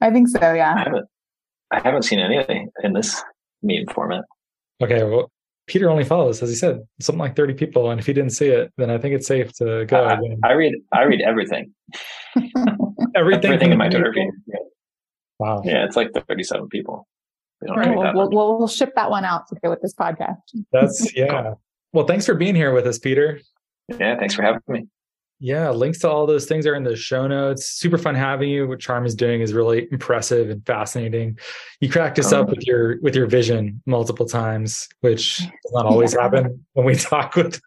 i 0.00 0.10
think 0.10 0.28
so 0.28 0.54
yeah 0.54 0.74
i 0.74 0.78
haven't 0.78 1.06
i 1.70 1.80
haven't 1.80 2.02
seen 2.02 2.18
anything 2.18 2.70
in 2.82 2.94
this 2.94 3.22
meme 3.62 3.84
format 3.92 4.24
okay 4.82 5.02
well 5.04 5.30
peter 5.66 5.90
only 5.90 6.04
follows 6.04 6.42
as 6.42 6.48
he 6.50 6.54
said 6.54 6.80
something 7.00 7.20
like 7.20 7.36
30 7.36 7.54
people 7.54 7.90
and 7.90 8.00
if 8.00 8.06
he 8.06 8.12
didn't 8.12 8.30
see 8.30 8.48
it 8.48 8.72
then 8.76 8.90
i 8.90 8.98
think 8.98 9.14
it's 9.14 9.26
safe 9.26 9.52
to 9.54 9.84
go 9.86 10.04
i, 10.04 10.18
I 10.48 10.52
read 10.52 10.74
i 10.92 11.02
read 11.02 11.20
everything 11.22 11.72
everything, 13.16 13.44
everything 13.44 13.72
in 13.72 13.78
my 13.78 13.88
twitter 13.88 14.12
feed 14.12 14.30
yeah. 14.46 14.56
wow 15.38 15.62
yeah 15.64 15.84
it's 15.84 15.96
like 15.96 16.10
37 16.12 16.68
people 16.68 17.06
Right, 17.68 17.96
we'll, 17.96 18.30
we'll, 18.30 18.58
we'll, 18.58 18.68
ship 18.68 18.92
that 18.96 19.10
one 19.10 19.24
out 19.24 19.48
to 19.48 19.56
go 19.62 19.70
with 19.70 19.80
this 19.80 19.94
podcast. 19.94 20.36
That's 20.72 21.12
yeah. 21.16 21.54
Well, 21.92 22.06
thanks 22.06 22.26
for 22.26 22.34
being 22.34 22.54
here 22.54 22.72
with 22.72 22.86
us, 22.86 22.98
Peter. 22.98 23.40
Yeah, 23.88 24.18
thanks 24.18 24.34
for 24.34 24.42
having 24.42 24.60
me. 24.68 24.86
Yeah, 25.44 25.68
links 25.72 25.98
to 25.98 26.08
all 26.08 26.24
those 26.24 26.46
things 26.46 26.66
are 26.66 26.74
in 26.74 26.84
the 26.84 26.96
show 26.96 27.26
notes. 27.26 27.66
Super 27.66 27.98
fun 27.98 28.14
having 28.14 28.48
you. 28.48 28.66
What 28.66 28.80
Charm 28.80 29.04
is 29.04 29.14
doing 29.14 29.42
is 29.42 29.52
really 29.52 29.86
impressive 29.92 30.48
and 30.48 30.64
fascinating. 30.64 31.38
You 31.80 31.90
cracked 31.90 32.18
us 32.18 32.32
oh. 32.32 32.40
up 32.40 32.48
with 32.48 32.66
your 32.66 32.98
with 33.02 33.14
your 33.14 33.26
vision 33.26 33.82
multiple 33.84 34.24
times, 34.24 34.88
which 35.02 35.36
does 35.36 35.72
not 35.72 35.84
always 35.84 36.14
yeah. 36.14 36.22
happen 36.22 36.64
when 36.72 36.86
we 36.86 36.94
talk 36.94 37.36
with 37.36 37.60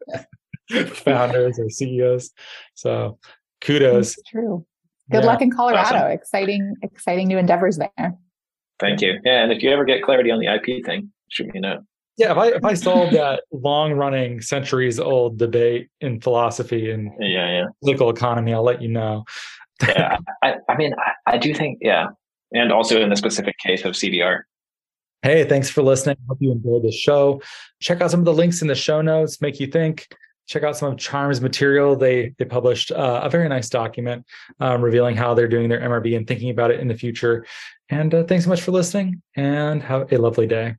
founders 0.96 1.60
or 1.60 1.70
CEOs. 1.70 2.32
So 2.74 3.20
kudos. 3.62 4.16
That's 4.16 4.28
true. 4.28 4.66
Good 5.12 5.22
yeah. 5.22 5.28
luck 5.28 5.44
in 5.44 5.52
Colorado. 5.52 5.98
Awesome. 5.98 6.12
Exciting, 6.14 6.74
exciting 6.82 7.28
new 7.28 7.38
endeavors 7.38 7.78
there. 7.78 8.18
Thank 8.80 9.02
you. 9.02 9.20
Yeah, 9.24 9.44
and 9.44 9.52
if 9.52 9.62
you 9.62 9.70
ever 9.70 9.86
get 9.86 10.02
clarity 10.02 10.32
on 10.32 10.40
the 10.40 10.48
IP 10.48 10.84
thing, 10.84 11.12
shoot 11.30 11.54
me 11.54 11.60
a 11.60 11.62
note. 11.62 11.84
Yeah, 12.18 12.32
if 12.32 12.38
I 12.38 12.48
if 12.48 12.66
I 12.66 12.74
solve 12.74 13.12
that 13.12 13.44
long 13.52 13.94
running, 13.94 14.42
centuries 14.42 15.00
old 15.00 15.38
debate 15.38 15.90
in 16.02 16.20
philosophy 16.20 16.90
and 16.90 17.12
yeah, 17.20 17.50
yeah. 17.50 17.66
political 17.82 18.10
economy, 18.10 18.54
I'll 18.54 18.64
let 18.64 18.82
you 18.82 18.88
know. 18.88 19.24
yeah, 19.88 20.18
I, 20.44 20.56
I 20.68 20.76
mean, 20.76 20.94
I, 20.98 21.34
I 21.34 21.38
do 21.38 21.54
think, 21.54 21.78
yeah, 21.82 22.08
and 22.52 22.72
also 22.72 23.00
in 23.02 23.10
the 23.10 23.16
specific 23.16 23.56
case 23.60 23.86
of 23.86 23.94
CDR. 23.94 24.42
Hey, 25.22 25.44
thanks 25.44 25.70
for 25.70 25.84
listening. 25.84 26.18
Hope 26.28 26.38
you 26.42 26.52
enjoyed 26.52 26.84
the 26.84 26.92
show. 26.92 27.42
Check 27.82 28.02
out 28.02 28.10
some 28.10 28.22
of 28.22 28.26
the 28.26 28.34
links 28.34 28.62
in 28.62 28.68
the 28.68 28.76
show 28.76 29.02
notes. 29.02 29.40
Make 29.40 29.60
you 29.60 29.68
think 29.68 30.08
check 30.48 30.64
out 30.64 30.78
some 30.78 30.94
of 30.94 30.98
Charm's 30.98 31.42
material. 31.42 31.96
They 31.96 32.34
they 32.40 32.46
published 32.46 32.92
uh, 32.92 33.22
a 33.24 33.30
very 33.30 33.48
nice 33.48 33.70
document 33.70 34.26
um, 34.60 34.82
revealing 34.82 35.16
how 35.16 35.34
they're 35.34 35.48
doing 35.48 35.70
their 35.70 35.82
MRV 35.82 36.18
and 36.18 36.28
thinking 36.28 36.50
about 36.50 36.72
it 36.72 36.80
in 36.80 36.88
the 36.88 36.96
future. 36.96 37.46
And 37.90 38.14
uh, 38.14 38.24
thanks 38.24 38.46
so 38.46 38.50
much 38.50 38.62
for 38.62 38.72
listening, 38.72 39.22
and 39.36 39.84
have 39.84 40.12
a 40.12 40.18
lovely 40.18 40.48
day. 40.48 40.76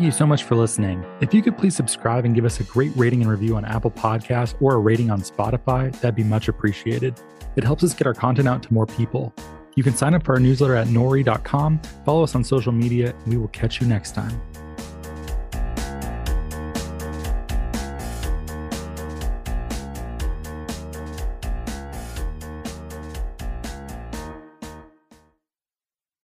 Thank 0.00 0.06
you 0.14 0.18
so 0.18 0.26
much 0.26 0.44
for 0.44 0.54
listening. 0.54 1.04
If 1.20 1.34
you 1.34 1.42
could 1.42 1.58
please 1.58 1.76
subscribe 1.76 2.24
and 2.24 2.34
give 2.34 2.46
us 2.46 2.58
a 2.58 2.64
great 2.64 2.90
rating 2.96 3.20
and 3.20 3.30
review 3.30 3.54
on 3.56 3.66
Apple 3.66 3.90
Podcasts 3.90 4.54
or 4.58 4.76
a 4.76 4.78
rating 4.78 5.10
on 5.10 5.20
Spotify, 5.20 5.92
that'd 6.00 6.14
be 6.14 6.24
much 6.24 6.48
appreciated. 6.48 7.20
It 7.56 7.64
helps 7.64 7.84
us 7.84 7.92
get 7.92 8.06
our 8.06 8.14
content 8.14 8.48
out 8.48 8.62
to 8.62 8.72
more 8.72 8.86
people. 8.86 9.34
You 9.74 9.82
can 9.82 9.94
sign 9.94 10.14
up 10.14 10.24
for 10.24 10.32
our 10.32 10.40
newsletter 10.40 10.74
at 10.74 10.86
nori.com, 10.86 11.82
follow 12.06 12.22
us 12.22 12.34
on 12.34 12.42
social 12.42 12.72
media, 12.72 13.14
and 13.14 13.26
we 13.26 13.36
will 13.36 13.48
catch 13.48 13.78
you 13.82 13.86
next 13.86 14.14
time. 14.14 14.40